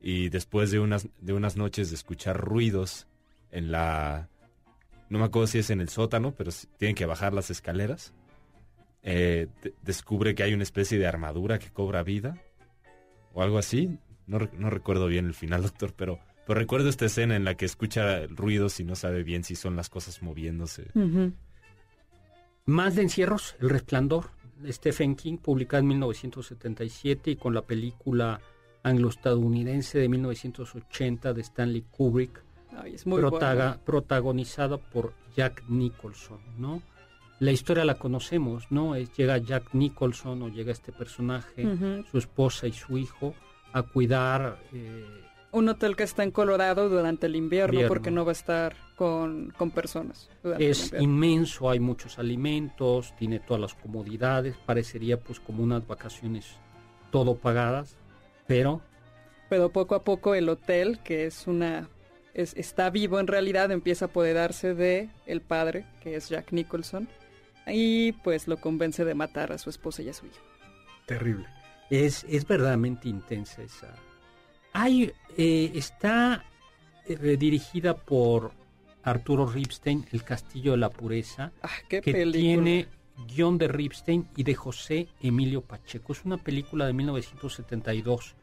y 0.00 0.28
después 0.28 0.70
de 0.70 0.80
unas, 0.80 1.08
de 1.20 1.32
unas 1.32 1.56
noches 1.56 1.90
de 1.90 1.96
escuchar 1.96 2.36
ruidos 2.38 3.06
en 3.50 3.70
la... 3.70 4.28
No 5.08 5.18
me 5.18 5.24
acuerdo 5.26 5.46
si 5.46 5.58
es 5.58 5.70
en 5.70 5.80
el 5.80 5.88
sótano, 5.88 6.34
pero 6.34 6.50
tienen 6.78 6.94
que 6.94 7.06
bajar 7.06 7.32
las 7.32 7.50
escaleras. 7.50 8.12
eh, 9.02 9.48
de- 9.62 9.74
descubre 9.82 10.34
que 10.34 10.42
hay 10.42 10.54
una 10.54 10.62
especie 10.62 10.98
de 10.98 11.06
armadura 11.06 11.58
que 11.58 11.70
cobra 11.70 12.02
vida 12.02 12.36
o 13.32 13.42
algo 13.42 13.58
así. 13.58 13.98
No, 14.26 14.38
no 14.58 14.70
recuerdo 14.70 15.06
bien 15.06 15.26
el 15.26 15.34
final, 15.34 15.62
doctor, 15.74 15.92
pero, 15.94 16.18
pero 16.46 16.58
recuerdo 16.58 16.88
esta 16.88 17.04
escena 17.06 17.36
en 17.36 17.44
la 17.44 17.54
que 17.54 17.66
escucha 17.66 18.26
ruidos 18.28 18.80
y 18.80 18.84
no 18.84 18.96
sabe 18.96 19.22
bien 19.22 19.44
si 19.44 19.54
son 19.56 19.76
las 19.76 19.88
cosas 19.90 20.22
moviéndose. 20.22 20.86
Más 22.66 22.94
de 22.96 23.02
encierros, 23.02 23.56
El 23.60 23.68
Resplandor, 23.70 24.30
de 24.58 24.72
Stephen 24.72 25.16
King, 25.16 25.36
publicada 25.36 25.80
en 25.80 25.88
1977 25.88 27.32
y 27.32 27.36
con 27.36 27.52
la 27.54 27.62
película 27.62 28.40
anglo-estadounidense 28.82 29.98
de 29.98 30.08
1980 30.08 31.32
de 31.34 31.40
Stanley 31.42 31.84
Kubrick, 31.90 32.42
Ay, 32.76 32.94
es 32.94 33.06
muy 33.06 33.20
protaga- 33.20 33.68
bueno. 33.72 33.84
protagonizada 33.84 34.78
por 34.78 35.12
Jack 35.36 35.64
Nicholson, 35.68 36.38
¿no? 36.58 36.82
La 37.40 37.52
historia 37.52 37.84
la 37.84 37.98
conocemos, 37.98 38.70
¿no? 38.70 38.94
Es, 38.94 39.12
llega 39.14 39.36
Jack 39.38 39.74
Nicholson 39.74 40.42
o 40.42 40.48
llega 40.48 40.72
este 40.72 40.92
personaje, 40.92 41.66
su 42.10 42.18
esposa 42.18 42.66
y 42.66 42.72
su 42.72 42.96
hijo, 42.96 43.34
a 43.72 43.82
cuidar 43.82 44.58
eh, 44.72 45.04
Un 45.54 45.68
hotel 45.68 45.94
que 45.96 46.02
está 46.02 46.22
en 46.24 46.30
Colorado 46.30 46.88
durante 46.88 47.26
el 47.26 47.36
invierno, 47.36 47.74
Invierno. 47.74 47.88
porque 47.88 48.10
no 48.10 48.24
va 48.24 48.30
a 48.30 48.32
estar 48.32 48.74
con, 48.96 49.52
con 49.56 49.70
personas. 49.70 50.28
Es 50.58 50.92
inmenso, 50.98 51.70
hay 51.70 51.80
muchos 51.80 52.18
alimentos, 52.18 53.14
tiene 53.16 53.38
todas 53.40 53.60
las 53.60 53.74
comodidades, 53.74 54.56
parecería 54.66 55.18
pues 55.20 55.38
como 55.40 55.62
unas 55.62 55.86
vacaciones 55.86 56.56
todo 57.10 57.36
pagadas, 57.36 57.96
pero 58.46 58.80
Pero 59.48 59.70
poco 59.70 59.94
a 59.94 60.02
poco 60.02 60.34
el 60.34 60.48
hotel, 60.48 60.98
que 61.04 61.26
es 61.26 61.46
una 61.46 61.88
es- 62.34 62.54
está 62.56 62.90
vivo 62.90 63.20
en 63.20 63.28
realidad, 63.28 63.70
empieza 63.70 64.06
a 64.06 64.08
apoderarse 64.08 64.74
de 64.74 65.08
el 65.26 65.40
padre, 65.40 65.86
que 66.02 66.16
es 66.16 66.28
Jack 66.28 66.50
Nicholson, 66.52 67.08
y 67.68 68.10
pues 68.12 68.48
lo 68.48 68.56
convence 68.56 69.04
de 69.04 69.14
matar 69.14 69.52
a 69.52 69.58
su 69.58 69.70
esposa 69.70 70.02
y 70.02 70.08
a 70.08 70.12
su 70.12 70.26
hijo. 70.26 70.40
terrible. 71.06 71.46
Es, 71.90 72.24
es 72.28 72.44
verdaderamente 72.46 73.08
intensa 73.08 73.62
esa. 73.62 73.94
Hay, 74.74 75.12
eh, 75.36 75.72
está 75.74 76.44
eh, 77.06 77.36
dirigida 77.38 77.96
por 77.96 78.52
Arturo 79.02 79.46
Ripstein, 79.46 80.04
El 80.12 80.22
Castillo 80.24 80.72
de 80.72 80.78
la 80.78 80.90
Pureza, 80.90 81.52
Ah, 81.62 81.68
qué 81.88 82.00
que 82.00 82.12
película. 82.12 82.32
tiene 82.32 82.88
guion 83.28 83.56
de 83.58 83.68
Ripstein 83.68 84.28
y 84.36 84.42
de 84.42 84.54
José 84.54 85.08
Emilio 85.22 85.62
Pacheco. 85.62 86.12
Es 86.12 86.24
una 86.24 86.36
película 86.38 86.86
de 86.86 86.92
1972 86.92 88.34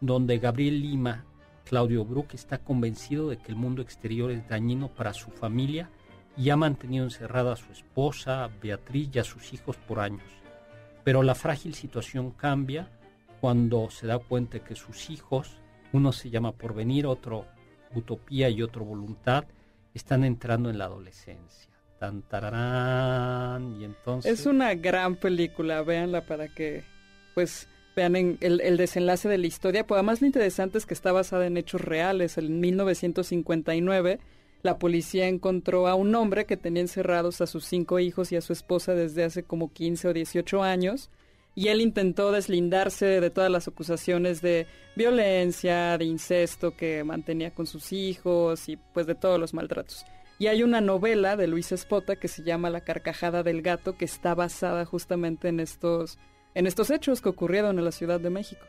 donde 0.00 0.38
Gabriel 0.38 0.80
Lima, 0.80 1.24
Claudio 1.64 2.04
Brook, 2.04 2.28
está 2.34 2.58
convencido 2.58 3.28
de 3.28 3.36
que 3.38 3.52
el 3.52 3.56
mundo 3.56 3.82
exterior 3.82 4.30
es 4.30 4.48
dañino 4.48 4.88
para 4.88 5.12
su 5.12 5.30
familia 5.30 5.90
y 6.36 6.50
ha 6.50 6.56
mantenido 6.56 7.04
encerrada 7.04 7.52
a 7.52 7.56
su 7.56 7.70
esposa, 7.72 8.50
Beatriz 8.62 9.10
y 9.12 9.18
a 9.18 9.24
sus 9.24 9.52
hijos 9.52 9.76
por 9.76 10.00
años. 10.00 10.24
Pero 11.04 11.22
la 11.22 11.34
frágil 11.34 11.74
situación 11.74 12.30
cambia 12.30 12.90
cuando 13.40 13.90
se 13.90 14.06
da 14.06 14.18
cuenta 14.18 14.60
que 14.60 14.74
sus 14.74 15.10
hijos, 15.10 15.58
uno 15.94 16.12
se 16.12 16.28
llama 16.28 16.52
Porvenir, 16.52 17.06
otro 17.06 17.46
Utopía 17.94 18.50
y 18.50 18.62
otro 18.62 18.84
Voluntad, 18.84 19.44
están 19.94 20.24
entrando 20.24 20.68
en 20.68 20.78
la 20.78 20.86
adolescencia. 20.86 21.70
Tan 22.00 22.22
y 23.80 23.84
entonces... 23.84 24.40
Es 24.40 24.46
una 24.46 24.74
gran 24.74 25.16
película, 25.16 25.80
véanla 25.82 26.26
para 26.26 26.48
que 26.48 26.84
pues 27.34 27.68
vean 27.96 28.16
en 28.16 28.38
el, 28.40 28.60
el 28.60 28.76
desenlace 28.76 29.28
de 29.28 29.38
la 29.38 29.46
historia. 29.46 29.86
Pues 29.86 29.96
además 29.96 30.20
lo 30.20 30.26
interesante 30.26 30.76
es 30.76 30.84
que 30.84 30.94
está 30.94 31.12
basada 31.12 31.46
en 31.46 31.56
hechos 31.56 31.80
reales. 31.80 32.36
En 32.36 32.60
1959 32.60 34.18
la 34.64 34.78
policía 34.78 35.28
encontró 35.28 35.86
a 35.88 35.94
un 35.94 36.14
hombre 36.14 36.46
que 36.46 36.56
tenía 36.56 36.80
encerrados 36.80 37.42
a 37.42 37.46
sus 37.46 37.66
cinco 37.66 37.98
hijos 37.98 38.32
y 38.32 38.36
a 38.36 38.40
su 38.40 38.52
esposa 38.52 38.94
desde 38.94 39.22
hace 39.22 39.42
como 39.42 39.72
15 39.72 40.08
o 40.08 40.12
18 40.14 40.62
años. 40.62 41.10
Y 41.54 41.68
él 41.68 41.80
intentó 41.80 42.32
deslindarse 42.32 43.20
de 43.20 43.30
todas 43.30 43.50
las 43.50 43.68
acusaciones 43.68 44.42
de 44.42 44.66
violencia, 44.96 45.96
de 45.98 46.04
incesto 46.04 46.76
que 46.76 47.04
mantenía 47.04 47.52
con 47.52 47.66
sus 47.66 47.92
hijos 47.92 48.68
y 48.68 48.76
pues 48.76 49.06
de 49.06 49.14
todos 49.14 49.38
los 49.38 49.54
maltratos. 49.54 50.04
Y 50.38 50.48
hay 50.48 50.62
una 50.62 50.80
novela 50.80 51.36
de 51.36 51.46
Luis 51.46 51.70
Espota 51.70 52.16
que 52.16 52.28
se 52.28 52.42
llama 52.42 52.70
La 52.70 52.80
carcajada 52.80 53.42
del 53.42 53.62
gato 53.62 53.96
que 53.96 54.04
está 54.04 54.34
basada 54.34 54.84
justamente 54.84 55.48
en 55.48 55.60
estos 55.60 56.18
en 56.54 56.66
estos 56.66 56.90
hechos 56.90 57.20
que 57.20 57.28
ocurrieron 57.28 57.78
en 57.78 57.84
la 57.84 57.92
Ciudad 57.92 58.20
de 58.20 58.30
México. 58.30 58.64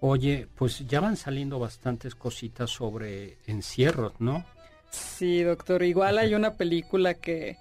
Oye, 0.00 0.48
pues 0.54 0.86
ya 0.86 1.00
van 1.00 1.16
saliendo 1.16 1.58
bastantes 1.58 2.14
cositas 2.14 2.70
sobre 2.70 3.38
encierros, 3.46 4.12
¿no? 4.18 4.44
Sí, 4.90 5.42
doctor, 5.42 5.82
igual 5.82 6.18
hay 6.18 6.34
una 6.34 6.54
película 6.54 7.14
que 7.14 7.56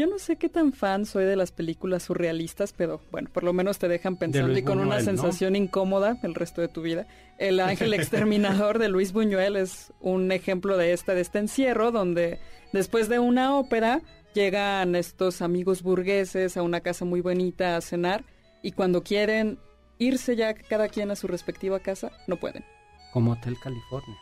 yo 0.00 0.06
no 0.06 0.18
sé 0.18 0.36
qué 0.36 0.48
tan 0.48 0.72
fan 0.72 1.04
soy 1.04 1.26
de 1.26 1.36
las 1.36 1.52
películas 1.52 2.04
surrealistas, 2.04 2.72
pero 2.72 3.02
bueno, 3.10 3.28
por 3.30 3.44
lo 3.44 3.52
menos 3.52 3.78
te 3.78 3.86
dejan 3.86 4.16
pensando 4.16 4.56
y 4.56 4.62
con 4.62 4.78
una 4.78 5.02
sensación 5.02 5.56
incómoda 5.56 6.18
el 6.22 6.34
resto 6.34 6.62
de 6.62 6.68
tu 6.68 6.80
vida. 6.80 7.06
El 7.36 7.60
ángel 7.60 7.92
exterminador 7.92 8.78
de 8.78 8.88
Luis 8.88 9.12
Buñuel 9.12 9.56
es 9.56 9.92
un 10.00 10.32
ejemplo 10.32 10.78
de 10.78 10.94
este, 10.94 11.14
de 11.14 11.20
este 11.20 11.40
encierro, 11.40 11.92
donde 11.92 12.40
después 12.72 13.10
de 13.10 13.18
una 13.18 13.54
ópera 13.58 14.00
llegan 14.32 14.94
estos 14.94 15.42
amigos 15.42 15.82
burgueses 15.82 16.56
a 16.56 16.62
una 16.62 16.80
casa 16.80 17.04
muy 17.04 17.20
bonita 17.20 17.76
a 17.76 17.82
cenar 17.82 18.24
y 18.62 18.72
cuando 18.72 19.02
quieren 19.02 19.58
irse 19.98 20.34
ya 20.34 20.54
cada 20.54 20.88
quien 20.88 21.10
a 21.10 21.16
su 21.16 21.26
respectiva 21.26 21.78
casa, 21.78 22.10
no 22.26 22.36
pueden. 22.36 22.64
Como 23.12 23.32
Hotel 23.32 23.54
California. 23.62 24.16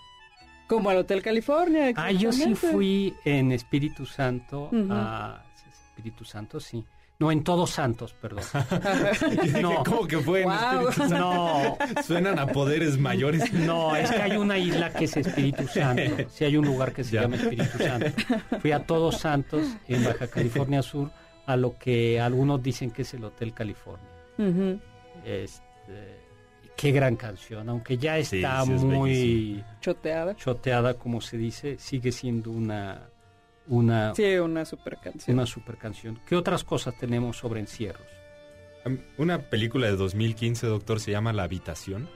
Como 0.66 0.90
al 0.90 0.96
Hotel 0.96 1.22
California. 1.22 1.92
Ah, 1.94 2.10
yo 2.10 2.32
sí 2.32 2.56
fui 2.56 3.14
en 3.24 3.52
Espíritu 3.52 4.06
Santo 4.06 4.70
a... 4.90 5.44
Espíritu 5.98 6.24
Santo, 6.24 6.60
sí. 6.60 6.84
No, 7.18 7.32
en 7.32 7.42
Todos 7.42 7.70
Santos, 7.70 8.14
perdón. 8.20 8.44
No. 9.60 9.82
¿Cómo 9.82 10.06
que 10.06 10.18
fue 10.18 10.42
en. 10.42 10.52
Espíritu 10.52 10.92
Santo? 10.92 11.16
No, 11.18 11.78
Suenan 12.06 12.38
a 12.38 12.46
poderes 12.46 12.96
mayores. 12.98 13.52
no, 13.52 13.96
es 13.96 14.08
que 14.12 14.22
hay 14.22 14.36
una 14.36 14.56
isla 14.56 14.92
que 14.92 15.04
es 15.06 15.16
Espíritu 15.16 15.66
Santo. 15.66 16.24
Sí 16.30 16.44
hay 16.44 16.56
un 16.56 16.66
lugar 16.66 16.92
que 16.92 17.02
se 17.02 17.12
Ya. 17.16 17.22
llama 17.22 17.34
Espíritu 17.36 17.78
Santo. 17.78 18.06
Fui 18.60 18.70
a 18.70 18.86
Todos 18.86 19.16
Santos, 19.18 19.64
en 19.88 20.04
Baja 20.04 20.28
California 20.28 20.80
Sur, 20.82 21.10
a 21.46 21.56
lo 21.56 21.76
que 21.76 22.20
algunos 22.20 22.62
dicen 22.62 22.92
que 22.92 23.02
es 23.02 23.12
el 23.14 23.24
Hotel 23.24 23.52
California. 23.52 24.06
Este, 25.24 26.20
qué 26.76 26.92
gran 26.92 27.16
canción, 27.16 27.68
aunque 27.68 27.98
ya 27.98 28.16
está 28.18 28.64
sí, 28.64 28.72
es 28.74 28.82
muy. 28.84 29.64
Choteada. 29.80 30.36
choteada, 30.36 30.94
como 30.94 31.20
se 31.20 31.36
dice, 31.36 31.76
sigue 31.78 32.12
siendo 32.12 32.52
una, 32.52 33.08
una, 33.68 34.14
Sí, 34.14 34.36
una 34.36 34.64
super 34.64 34.98
canción. 34.98 35.36
una 35.36 35.46
super 35.46 35.76
canción. 35.76 36.20
¿Qué 36.26 36.36
otras 36.36 36.64
cosas 36.64 36.96
tenemos 36.98 37.36
sobre 37.36 37.60
encierros? 37.60 38.06
Una 39.18 39.38
película 39.50 39.86
de 39.86 39.96
2015, 39.96 40.66
doctor, 40.66 41.00
se 41.00 41.10
llama 41.10 41.32
La 41.32 41.42
Habitación. 41.44 42.08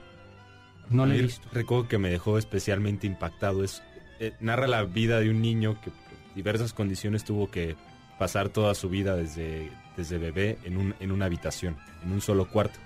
No 0.88 1.06
la 1.06 1.14
he 1.14 1.22
visto. 1.22 1.48
Recuerdo 1.52 1.88
que 1.88 1.98
me 1.98 2.10
dejó 2.10 2.38
especialmente 2.38 3.06
impactado. 3.06 3.64
Es, 3.64 3.82
eh, 4.20 4.32
narra 4.40 4.66
la 4.66 4.84
vida 4.84 5.20
de 5.20 5.30
un 5.30 5.42
niño 5.42 5.80
que 5.80 5.90
por 5.90 6.34
diversas 6.34 6.72
condiciones 6.72 7.24
tuvo 7.24 7.50
que 7.50 7.76
pasar 8.18 8.48
toda 8.48 8.74
su 8.74 8.88
vida 8.88 9.16
desde, 9.16 9.70
desde 9.96 10.18
bebé 10.18 10.58
en, 10.64 10.76
un, 10.76 10.94
en 11.00 11.12
una 11.12 11.26
habitación, 11.26 11.76
en 12.02 12.12
un 12.12 12.20
solo 12.20 12.48
cuarto. 12.48 12.78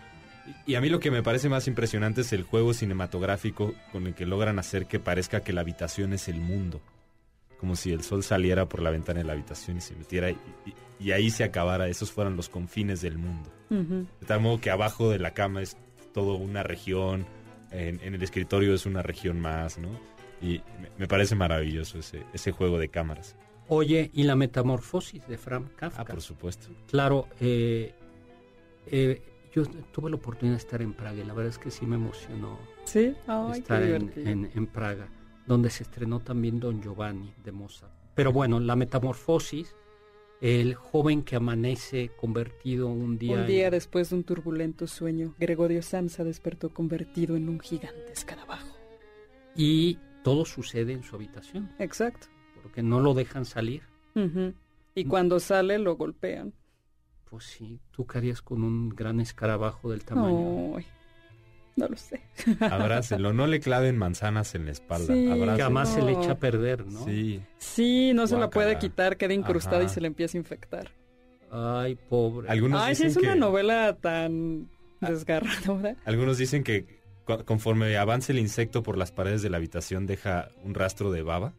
Y 0.65 0.77
a 0.77 0.81
mí 0.81 0.89
lo 0.89 1.01
que 1.01 1.11
me 1.11 1.23
parece 1.23 1.49
más 1.49 1.67
impresionante 1.69 2.21
es 2.23 2.33
el 2.33 2.43
juego 2.43 2.73
cinematográfico 2.73 3.75
con 3.93 4.07
el 4.07 4.15
que 4.15 4.27
logran 4.27 4.59
hacer 4.59 4.87
que 4.87 5.01
parezca 5.01 5.41
que 5.41 5.53
la 5.53 5.61
habitación 5.63 6.13
es 6.13 6.29
el 6.29 6.41
mundo. 6.41 6.81
Como 7.59 7.75
si 7.77 7.93
el 7.93 8.03
sol 8.03 8.23
saliera 8.23 8.69
por 8.69 8.83
la 8.83 8.91
ventana 8.91 9.21
de 9.21 9.25
la 9.25 9.33
habitación 9.33 9.79
y 9.79 9.81
se 9.81 9.95
metiera 9.97 10.31
y, 10.31 10.37
y- 10.67 10.75
y 11.07 11.13
ahí 11.13 11.31
se 11.31 11.45
acabara. 11.45 11.89
Esos 11.89 12.11
fueran 12.13 12.37
los 12.37 12.49
confines 12.49 13.01
del 13.01 13.19
mundo. 13.19 13.51
De 13.69 14.27
tal 14.27 14.41
modo 14.41 14.61
que 14.61 14.71
abajo 14.71 15.11
de 15.11 15.19
la 15.19 15.33
cama 15.35 15.61
es 15.63 15.77
todo 16.15 16.37
una 16.37 16.63
región, 16.63 17.27
en, 17.73 18.01
en 18.03 18.15
el 18.15 18.23
escritorio 18.23 18.75
es 18.75 18.87
una 18.87 19.03
región 19.03 19.41
más, 19.41 19.77
¿no? 19.79 19.89
Y 20.41 20.61
me, 20.81 20.91
me 20.99 21.09
parece 21.09 21.35
maravilloso 21.35 21.99
ese, 21.99 22.23
ese 22.33 22.53
juego 22.53 22.79
de 22.79 22.89
cámaras. 22.89 23.35
Oye, 23.69 24.11
y 24.15 24.23
la 24.23 24.37
metamorfosis 24.37 25.27
de 25.27 25.37
Frank 25.37 25.75
Kafka. 25.77 26.03
Ah, 26.03 26.05
por 26.05 26.21
supuesto. 26.23 26.69
Claro, 26.89 27.27
eh, 27.41 27.93
eh, 28.87 29.21
yo 29.53 29.65
tuve 29.93 30.11
la 30.11 30.17
oportunidad 30.17 30.57
de 30.57 30.63
estar 30.63 30.81
en 30.83 30.93
Praga 30.93 31.21
y 31.21 31.25
la 31.25 31.35
verdad 31.35 31.51
es 31.51 31.59
que 31.59 31.71
sí 31.71 31.87
me 31.87 31.97
emocionó 31.97 32.59
Sí, 32.85 33.15
estar 33.53 33.83
en, 33.83 34.07
divertido. 34.07 34.29
en- 34.31 34.51
en 34.55 34.67
Praga, 34.67 35.09
donde 35.47 35.71
se 35.71 35.85
estrenó 35.85 36.21
también 36.21 36.61
Don 36.61 36.83
Giovanni 36.83 37.33
de 37.45 37.53
Mozart. 37.53 37.93
Pero 38.15 38.33
bueno, 38.33 38.59
la 38.61 38.77
metamorfosis, 38.77 39.75
el 40.41 40.75
joven 40.75 41.23
que 41.23 41.37
amanece 41.37 42.11
convertido 42.21 42.89
un 42.89 43.19
día, 43.19 43.37
Un 43.41 43.47
día 43.47 43.67
en- 43.67 43.71
después 43.73 44.11
de 44.11 44.17
un 44.17 44.25
turbulento 44.25 44.87
sueño, 44.87 45.35
Gregorio 45.39 45.83
Samsa 45.83 46.25
despertó 46.25 46.71
convertido 46.71 47.37
en 47.37 47.49
un 47.49 47.61
gigante 47.61 48.13
escarabajo. 48.13 48.75
y 49.59 49.99
todo 50.23 50.45
sucede 50.45 50.93
en 50.93 51.03
su 51.03 51.17
habitación, 51.17 51.71
Exacto. 51.79 52.27
porque 52.63 52.83
no 52.83 53.01
lo 53.01 53.15
dejan 53.15 53.45
salir. 53.47 53.83
Y 54.95 55.05
cuando 55.07 55.41
sale 55.41 55.79
lo 55.79 55.97
golpean. 55.97 56.53
Pues 57.31 57.45
sí, 57.45 57.81
tú 57.91 58.07
qué 58.07 58.19
harías 58.19 58.43
con 58.43 58.63
un 58.65 58.89
gran 58.91 59.21
escarabajo 59.21 59.91
del 59.91 60.05
tamaño. 60.05 60.77
Ay, 60.77 60.87
no 61.81 61.89
lo 61.89 61.97
sé. 61.97 62.21
Abrácenlo, 62.61 63.33
no 63.33 63.47
le 63.47 63.61
claven 63.61 63.97
manzanas 63.99 64.55
en 64.55 64.65
la 64.67 64.73
espalda. 64.73 65.13
Sí. 65.15 65.25
que 65.57 65.63
además 65.63 65.93
se 65.93 66.03
le 66.03 66.13
No. 66.13 66.23
echa 66.23 66.33
a 66.33 66.39
perder, 66.39 66.87
¿no? 66.87 67.05
Sí, 67.05 67.41
Sí, 67.59 68.13
no 68.15 68.27
se 68.27 68.37
la 68.39 68.49
puede 68.51 68.79
quitar, 68.79 69.17
queda 69.17 69.35
incrustada 69.35 69.83
y 69.85 69.89
se 69.89 70.01
le 70.01 70.07
empieza 70.07 70.37
a 70.37 70.41
infectar. 70.41 70.91
Ay, 71.51 71.95
pobre. 72.09 72.49
algunos 72.49 72.83
Ay, 72.83 72.95
sí, 72.95 73.05
dicen 73.05 73.23
es 73.23 73.29
una 73.29 73.37
novela 73.37 73.97
tan 74.01 74.69
desgarradora. 75.01 75.97
algunos 76.05 76.39
dicen 76.39 76.65
que 76.65 76.97
conforme 77.45 77.97
avance 77.97 78.33
el 78.33 78.39
insecto 78.39 78.83
por 78.83 78.97
las 78.97 79.11
paredes 79.13 79.43
de 79.43 79.51
la 79.51 79.57
habitación 79.57 80.07
deja 80.07 80.49
un 80.65 80.75
rastro 80.75 81.11
de 81.13 81.23
baba. 81.23 81.53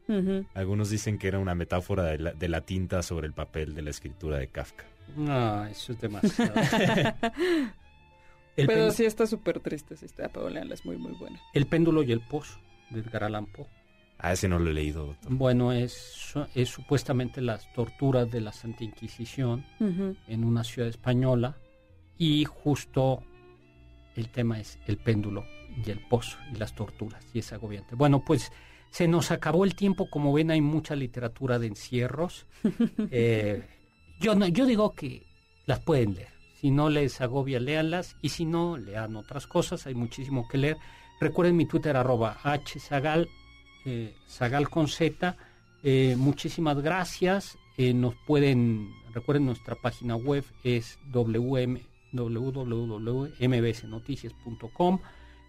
Algunos 0.54 0.90
dicen 0.90 1.18
que 1.18 1.28
era 1.28 1.40
una 1.40 1.56
metáfora 1.56 2.04
de 2.04 2.18
la, 2.20 2.32
de 2.34 2.48
la 2.50 2.62
tinta 2.62 3.04
sobre 3.04 3.28
el 3.28 3.34
papel 3.34 3.76
de 3.76 3.82
la 3.82 3.90
escritura 3.92 4.38
de 4.38 4.48
Kafka. 4.48 4.86
No, 5.16 5.66
eso 5.66 5.92
es 5.94 6.02
demasiado. 6.02 6.54
El 8.58 8.68
Pero 8.68 8.92
sí 8.92 9.06
está 9.06 9.28
súper 9.28 9.60
triste 9.60 9.94
esa 9.94 10.06
historia, 10.06 10.32
pero 10.34 10.50
léanla, 10.50 10.74
es 10.74 10.84
muy, 10.84 10.98
muy 10.98 11.14
buena. 11.14 11.40
El 11.54 11.68
péndulo 11.68 12.02
y 12.04 12.12
el 12.12 12.22
pozo 12.22 12.60
de 12.90 13.02
Edgar 13.02 13.24
Allan 13.24 13.46
Poe. 13.46 13.68
A 14.20 14.34
ese 14.34 14.48
no 14.48 14.58
lo 14.58 14.72
he 14.72 14.74
leído, 14.74 15.06
doctor. 15.06 15.32
Bueno, 15.32 15.72
es, 15.72 16.34
es 16.56 16.70
supuestamente 16.70 17.40
las 17.40 17.72
torturas 17.74 18.30
de 18.32 18.42
la 18.42 18.52
Santa 18.52 18.84
Inquisición 18.84 19.64
en 19.80 20.44
una 20.44 20.64
ciudad 20.64 20.90
española 20.90 21.56
y 22.18 22.46
justo 22.46 23.24
el 24.16 24.30
tema 24.30 24.60
es 24.60 24.80
el 24.88 24.98
péndulo 24.98 25.46
y 25.86 25.92
el 25.92 26.00
pozo 26.00 26.40
y 26.52 26.58
las 26.58 26.74
torturas 26.74 27.24
y 27.32 27.40
es 27.40 27.54
agobiante. 27.54 27.94
Bueno, 27.94 28.26
pues 28.26 28.52
se 28.90 29.08
nos 29.08 29.30
acabó 29.30 29.66
el 29.66 29.76
tiempo, 29.76 30.10
como 30.10 30.34
ven 30.34 30.50
hay 30.50 30.62
mucha 30.62 30.96
literatura 30.96 31.60
de 31.60 31.68
encierros. 31.68 32.48
Eh, 33.12 33.64
yo, 34.20 34.34
no, 34.34 34.48
yo 34.48 34.66
digo 34.66 34.94
que 34.94 35.28
las 35.68 35.80
pueden 35.80 36.16
leer. 36.16 36.37
Si 36.60 36.72
no 36.72 36.90
les 36.90 37.22
agobia, 37.22 37.60
léanlas 37.60 38.16
y 38.22 38.30
si 38.30 38.46
no, 38.46 38.78
lean 38.78 39.16
otras 39.16 39.46
cosas, 39.46 39.86
hay 39.86 39.94
muchísimo 39.94 40.48
que 40.48 40.58
leer. 40.58 40.78
Recuerden 41.20 41.56
mi 41.56 41.68
Twitter 41.68 41.96
arroba 41.96 42.36
hzagal, 42.42 43.30
eh, 43.86 44.16
zagal 44.28 44.68
con 44.70 44.88
z. 44.88 45.38
Eh, 45.84 46.16
muchísimas 46.18 46.82
gracias. 46.82 47.60
Eh, 47.78 47.94
nos 47.94 48.16
pueden, 48.26 48.92
recuerden 49.14 49.46
nuestra 49.46 49.76
página 49.76 50.16
web 50.16 50.44
es 50.64 50.98
wm, 51.12 51.80
www.mbsnoticias.com. 52.12 55.00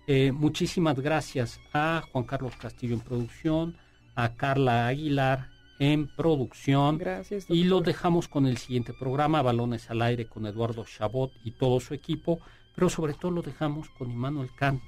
Eh, 0.06 0.30
muchísimas 0.32 1.00
gracias 1.00 1.58
a 1.72 2.02
Juan 2.12 2.24
Carlos 2.24 2.54
Castillo 2.56 2.92
en 2.94 3.00
producción, 3.00 3.78
a 4.14 4.34
Carla 4.34 4.88
Aguilar 4.88 5.48
en 5.78 6.08
producción. 6.08 6.98
Gracias. 6.98 7.46
Y 7.48 7.64
los 7.64 7.82
dejamos 7.82 8.28
con 8.28 8.46
el 8.46 8.58
siguiente 8.58 8.92
programa, 8.92 9.42
Balones 9.42 9.90
al 9.90 10.02
Aire, 10.02 10.26
con 10.26 10.46
Eduardo 10.46 10.84
Chabot 10.84 11.32
y 11.44 11.52
todo 11.52 11.80
su 11.80 11.94
equipo, 11.94 12.40
pero 12.74 12.88
sobre 12.88 13.14
todo 13.14 13.30
lo 13.30 13.42
dejamos 13.42 13.88
con 13.90 14.10
Immanuel 14.10 14.50
Kant, 14.56 14.82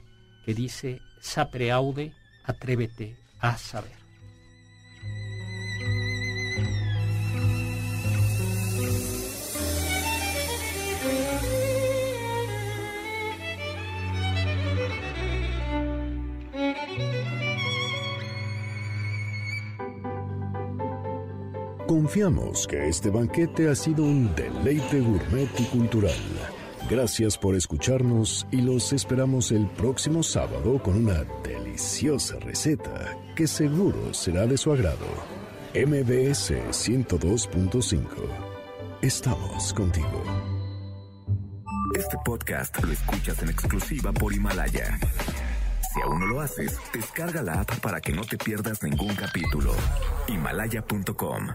que 0.44 0.54
dice, 0.54 1.00
sapere 1.20 1.70
aude, 1.70 2.12
atrévete 2.44 3.16
a 3.40 3.56
saber. 3.56 3.99
Confiamos 21.90 22.68
que 22.68 22.88
este 22.88 23.10
banquete 23.10 23.68
ha 23.68 23.74
sido 23.74 24.04
un 24.04 24.32
deleite 24.36 25.00
gourmet 25.00 25.50
y 25.58 25.64
cultural. 25.64 26.14
Gracias 26.88 27.36
por 27.36 27.56
escucharnos 27.56 28.46
y 28.52 28.60
los 28.60 28.92
esperamos 28.92 29.50
el 29.50 29.66
próximo 29.66 30.22
sábado 30.22 30.80
con 30.80 30.94
una 30.94 31.24
deliciosa 31.42 32.38
receta 32.38 33.18
que 33.34 33.48
seguro 33.48 34.14
será 34.14 34.46
de 34.46 34.56
su 34.56 34.72
agrado. 34.72 35.04
MBS 35.74 36.52
102.5. 36.70 38.06
Estamos 39.02 39.74
contigo. 39.74 40.22
Este 41.98 42.16
podcast 42.24 42.84
lo 42.84 42.92
escuchas 42.92 43.42
en 43.42 43.48
exclusiva 43.48 44.12
por 44.12 44.32
Himalaya. 44.32 44.96
Si 45.92 46.00
aún 46.02 46.20
no 46.20 46.26
lo 46.26 46.40
haces, 46.40 46.78
descarga 46.94 47.42
la 47.42 47.62
app 47.62 47.80
para 47.80 48.00
que 48.00 48.12
no 48.12 48.22
te 48.22 48.38
pierdas 48.38 48.80
ningún 48.84 49.16
capítulo. 49.16 49.74
Himalaya.com 50.28 51.48